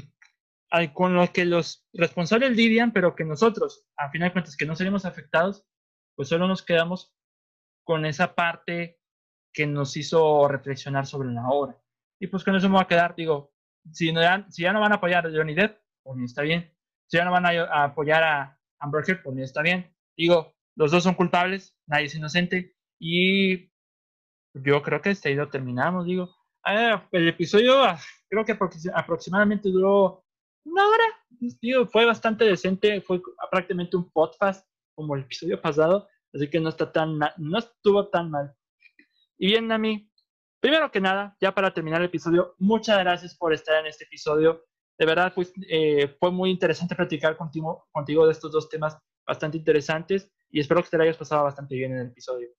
con 0.94 1.16
los 1.16 1.30
que 1.32 1.46
los 1.46 1.88
responsables 1.94 2.56
lidian, 2.56 2.92
pero 2.92 3.16
que 3.16 3.24
nosotros, 3.24 3.86
a 3.96 4.10
final 4.10 4.30
de 4.30 4.34
cuentas, 4.34 4.58
que 4.58 4.66
no 4.66 4.76
seremos 4.76 5.06
afectados, 5.06 5.66
pues 6.16 6.30
solo 6.30 6.48
nos 6.48 6.64
quedamos 6.64 7.14
con 7.84 8.06
esa 8.06 8.36
parte 8.36 9.00
que 9.54 9.66
nos 9.66 9.96
hizo 9.96 10.48
reflexionar 10.48 11.08
sobre 11.08 11.30
la 11.30 11.48
obra. 11.48 11.82
Y 12.20 12.28
pues 12.28 12.44
con 12.44 12.56
eso 12.56 12.68
me 12.68 12.76
voy 12.76 12.84
a 12.84 12.88
quedar, 12.88 13.16
digo, 13.16 13.54
si, 13.92 14.14
ya 14.14 14.74
no 14.74 14.80
van 14.80 14.92
a 14.92 14.96
apoyar 14.96 15.26
a 15.26 15.32
Johnny 15.32 15.56
Depp, 15.56 15.80
pues 16.04 16.18
ni 16.18 16.26
está 16.26 16.42
bien. 16.42 16.74
Si 17.08 17.18
ya 17.18 17.26
no 17.26 17.32
van 17.32 17.46
a, 17.46 17.84
apoyar 17.84 18.24
a 18.24 18.60
Amber 18.80 19.04
Heard, 19.08 19.24
pues 19.24 19.36
ni 19.36 19.44
está 19.44 19.62
bien. 19.62 19.94
Digo, 20.16 20.56
los 20.76 20.92
dos 20.92 21.04
son 21.04 21.16
culpables, 21.16 21.76
nadie 21.86 22.06
es 22.06 22.16
inocente. 22.16 22.76
Y 23.00 23.72
yo 24.54 24.82
creo 24.82 25.02
que 25.02 25.12
este 25.12 25.30
video 25.30 25.50
terminamos, 25.50 26.06
digo. 26.06 26.36
el 27.12 27.28
episodio 27.28 27.84
ah, 27.84 28.00
creo 28.30 28.46
que 28.46 28.58
aproximadamente 28.94 29.70
duró 29.70 30.24
una 30.66 30.88
hora. 30.88 31.06
Digo, 31.62 31.86
fue 31.88 32.06
bastante 32.06 32.46
decente, 32.46 33.02
fue 33.02 33.22
prácticamente 33.52 33.98
un 33.98 34.10
podcast 34.12 34.68
como 34.96 35.16
el 35.16 35.22
episodio 35.22 35.62
pasado, 35.62 36.08
así 36.34 36.50
que 36.50 36.60
no 36.60 36.70
está 36.70 36.92
tan 36.92 37.20
no 37.20 37.58
estuvo 37.58 38.08
tan 38.10 38.32
mal. 38.32 38.56
Y 39.38 39.48
bien, 39.48 39.68
Nami, 39.68 40.10
Primero 40.60 40.92
que 40.92 41.00
nada, 41.00 41.36
ya 41.40 41.54
para 41.54 41.74
terminar 41.74 42.02
el 42.02 42.08
episodio, 42.08 42.56
muchas 42.58 42.98
gracias 43.00 43.36
por 43.36 43.54
estar 43.54 43.80
en 43.80 43.88
este 43.88 44.06
episodio. 44.06 44.66
De 44.98 45.06
verdad, 45.06 45.32
pues, 45.36 45.54
eh, 45.70 46.08
fue 46.20 46.32
muy 46.32 46.50
interesante 46.50 46.96
platicar 46.96 47.38
contigo, 47.38 47.88
contigo 47.92 48.26
de 48.26 48.32
estos 48.32 48.52
dos 48.52 48.68
temas 48.68 48.98
bastante 49.26 49.58
interesantes 49.58 50.32
y 50.50 50.60
espero 50.60 50.82
que 50.82 50.90
te 50.90 50.98
lo 50.98 51.04
hayas 51.04 51.18
pasado 51.18 51.44
bastante 51.44 51.76
bien 51.76 51.92
en 51.92 52.00
el 52.00 52.08
episodio. 52.08 52.50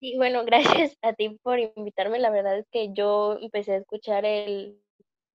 Sí, 0.00 0.16
bueno, 0.16 0.44
gracias 0.90 0.96
a 1.02 1.12
ti 1.14 1.38
por 1.42 1.58
invitarme. 1.58 2.18
La 2.18 2.30
verdad 2.30 2.58
es 2.58 2.66
que 2.70 2.92
yo 2.92 3.38
empecé 3.40 3.72
a 3.72 3.76
escuchar 3.78 4.24
el, 4.24 4.82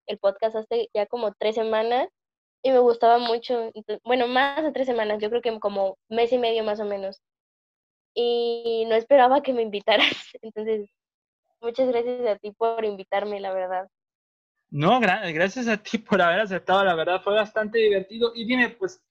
el 0.06 0.18
podcast 0.18 0.56
hace 0.56 0.88
ya 0.94 1.06
como 1.06 1.32
tres 1.34 1.54
semanas 1.54 2.08
y 2.62 2.70
me 2.70 2.78
gustaba 2.78 3.18
mucho. 3.18 3.70
Bueno, 4.04 4.26
más 4.26 4.62
de 4.62 4.72
tres 4.72 4.86
semanas, 4.86 5.18
yo 5.20 5.30
creo 5.30 5.42
que 5.42 5.58
como 5.60 5.98
mes 6.08 6.32
y 6.32 6.38
medio 6.38 6.64
más 6.64 6.80
o 6.80 6.84
menos. 6.84 7.20
Y 8.14 8.84
no 8.88 8.96
esperaba 8.96 9.42
que 9.42 9.52
me 9.52 9.62
invitaras. 9.62 10.10
Entonces, 10.42 10.90
Muchas 11.60 11.88
gracias 11.88 12.26
a 12.26 12.36
ti 12.36 12.52
por 12.52 12.84
invitarme, 12.84 13.40
la 13.40 13.52
verdad. 13.52 13.88
No, 14.70 15.00
gracias 15.00 15.66
a 15.66 15.76
ti 15.76 15.98
por 15.98 16.22
haber 16.22 16.40
aceptado, 16.40 16.84
la 16.84 16.94
verdad 16.94 17.20
fue 17.22 17.34
bastante 17.34 17.78
divertido. 17.78 18.32
Y 18.34 18.46
dime, 18.46 18.70
pues, 18.70 19.02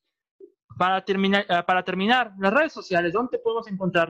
para 0.77 1.03
terminar, 1.03 1.45
eh, 1.49 1.63
para 1.67 1.83
terminar 1.83 2.31
las 2.39 2.53
redes 2.53 2.71
sociales, 2.71 3.11
¿dónde 3.11 3.37
te 3.37 3.39
podemos 3.39 3.67
encontrar, 3.67 4.09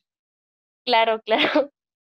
Claro, 0.85 1.21
claro. 1.23 1.71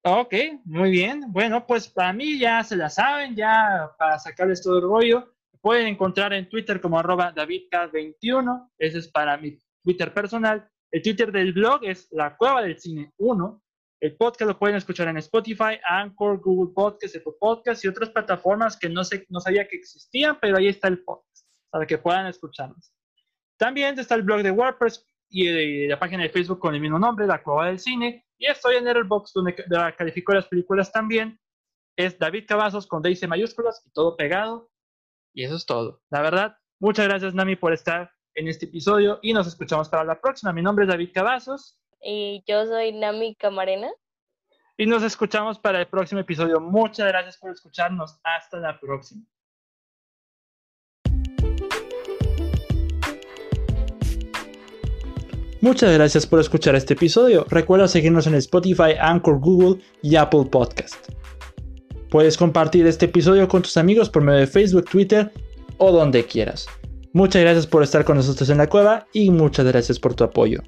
Ok, 0.03 0.33
muy 0.65 0.91
bien. 0.91 1.25
Bueno, 1.29 1.65
pues 1.65 1.87
para 1.87 2.13
mí 2.13 2.39
ya 2.39 2.63
se 2.63 2.75
la 2.75 2.89
saben, 2.89 3.35
ya 3.35 3.91
para 3.97 4.17
sacarles 4.19 4.61
todo 4.61 4.77
el 4.77 4.83
rollo. 4.83 5.33
Pueden 5.61 5.87
encontrar 5.87 6.33
en 6.33 6.47
Twitter 6.47 6.79
como 6.79 6.97
arroba 6.99 7.33
DavidK21. 7.33 8.71
Ese 8.77 8.99
es 8.99 9.07
para 9.09 9.37
mi 9.37 9.57
Twitter 9.83 10.13
personal. 10.13 10.69
El 10.91 11.01
Twitter 11.01 11.31
del 11.31 11.53
blog 11.53 11.83
es 11.83 12.07
La 12.11 12.37
Cueva 12.37 12.61
del 12.61 12.79
Cine 12.79 13.11
1. 13.17 13.63
El 13.99 14.15
podcast 14.15 14.47
lo 14.47 14.59
pueden 14.59 14.75
escuchar 14.75 15.07
en 15.07 15.17
Spotify, 15.17 15.79
Anchor, 15.83 16.39
Google 16.39 16.71
Podcast, 16.73 17.15
Apple 17.15 17.33
Podcast 17.39 17.83
y 17.83 17.87
otras 17.87 18.11
plataformas 18.11 18.77
que 18.77 18.89
no, 18.89 19.03
sabía 19.03 19.67
que 19.67 19.75
existían, 19.75 20.39
pero 20.39 20.57
ahí 20.57 20.67
está 20.67 20.87
el 20.87 21.03
podcast 21.03 21.47
para 21.71 21.87
que 21.87 21.97
puedan 21.97 22.27
escucharnos. 22.27 22.93
También 23.57 23.97
está 23.97 24.13
el 24.13 24.21
blog 24.21 24.43
de 24.43 24.51
WordPress 24.51 25.03
y 25.29 25.47
eh, 25.47 25.87
la 25.87 25.97
página 25.97 26.23
de 26.23 26.29
Facebook 26.29 26.59
con 26.59 26.75
el 26.75 26.81
mismo 26.81 26.99
nombre, 26.99 27.25
La 27.25 27.41
Cueva 27.41 27.67
del 27.67 27.79
Cine. 27.79 28.23
Y 28.37 28.45
estoy 28.45 28.75
en 28.75 28.85
Letterboxd 28.85 29.33
donde 29.33 29.55
califico 29.97 30.31
las 30.31 30.47
películas 30.47 30.91
también. 30.91 31.39
Es 31.97 32.19
David 32.19 32.45
Cavazos 32.47 32.85
con 32.85 33.01
D 33.01 33.17
mayúsculas 33.27 33.81
y 33.83 33.89
todo 33.89 34.15
pegado. 34.15 34.69
Y 35.33 35.43
eso 35.43 35.55
es 35.55 35.65
todo. 35.65 36.03
La 36.11 36.21
verdad, 36.21 36.55
muchas 36.79 37.07
gracias 37.07 37.33
Nami 37.33 37.55
por 37.55 37.73
estar 37.73 38.11
en 38.35 38.47
este 38.47 38.67
episodio 38.67 39.17
y 39.23 39.33
nos 39.33 39.47
escuchamos 39.47 39.89
para 39.89 40.03
la 40.03 40.21
próxima. 40.21 40.53
Mi 40.53 40.61
nombre 40.61 40.85
es 40.85 40.89
David 40.89 41.09
Cavazos. 41.11 41.79
Y 42.01 42.43
yo 42.47 42.65
soy 42.65 42.93
Nami 42.93 43.35
Camarena. 43.35 43.89
Y 44.77 44.85
nos 44.85 45.03
escuchamos 45.03 45.57
para 45.57 45.79
el 45.79 45.87
próximo 45.87 46.21
episodio. 46.21 46.59
Muchas 46.59 47.07
gracias 47.07 47.37
por 47.37 47.51
escucharnos. 47.51 48.19
Hasta 48.23 48.57
la 48.59 48.79
próxima. 48.79 49.23
Muchas 55.59 55.91
gracias 55.91 56.27
por 56.27 56.39
escuchar 56.39 56.75
este 56.75 56.93
episodio. 56.93 57.45
Recuerda 57.49 57.87
seguirnos 57.87 58.27
en 58.27 58.35
Spotify, 58.35 58.93
Anchor, 58.99 59.39
Google 59.39 59.81
y 60.03 60.15
Apple 60.15 60.45
Podcast. 60.51 61.09
Puedes 62.11 62.37
compartir 62.37 62.85
este 62.85 63.05
episodio 63.05 63.47
con 63.47 63.63
tus 63.63 63.75
amigos 63.75 64.09
por 64.09 64.21
medio 64.21 64.39
de 64.41 64.47
Facebook, 64.47 64.85
Twitter 64.85 65.31
o 65.79 65.91
donde 65.91 66.23
quieras. 66.25 66.67
Muchas 67.11 67.41
gracias 67.41 67.65
por 67.65 67.81
estar 67.81 68.05
con 68.05 68.17
nosotros 68.17 68.49
en 68.51 68.59
la 68.59 68.67
cueva 68.67 69.07
y 69.11 69.31
muchas 69.31 69.65
gracias 69.65 69.99
por 69.99 70.13
tu 70.13 70.23
apoyo. 70.23 70.61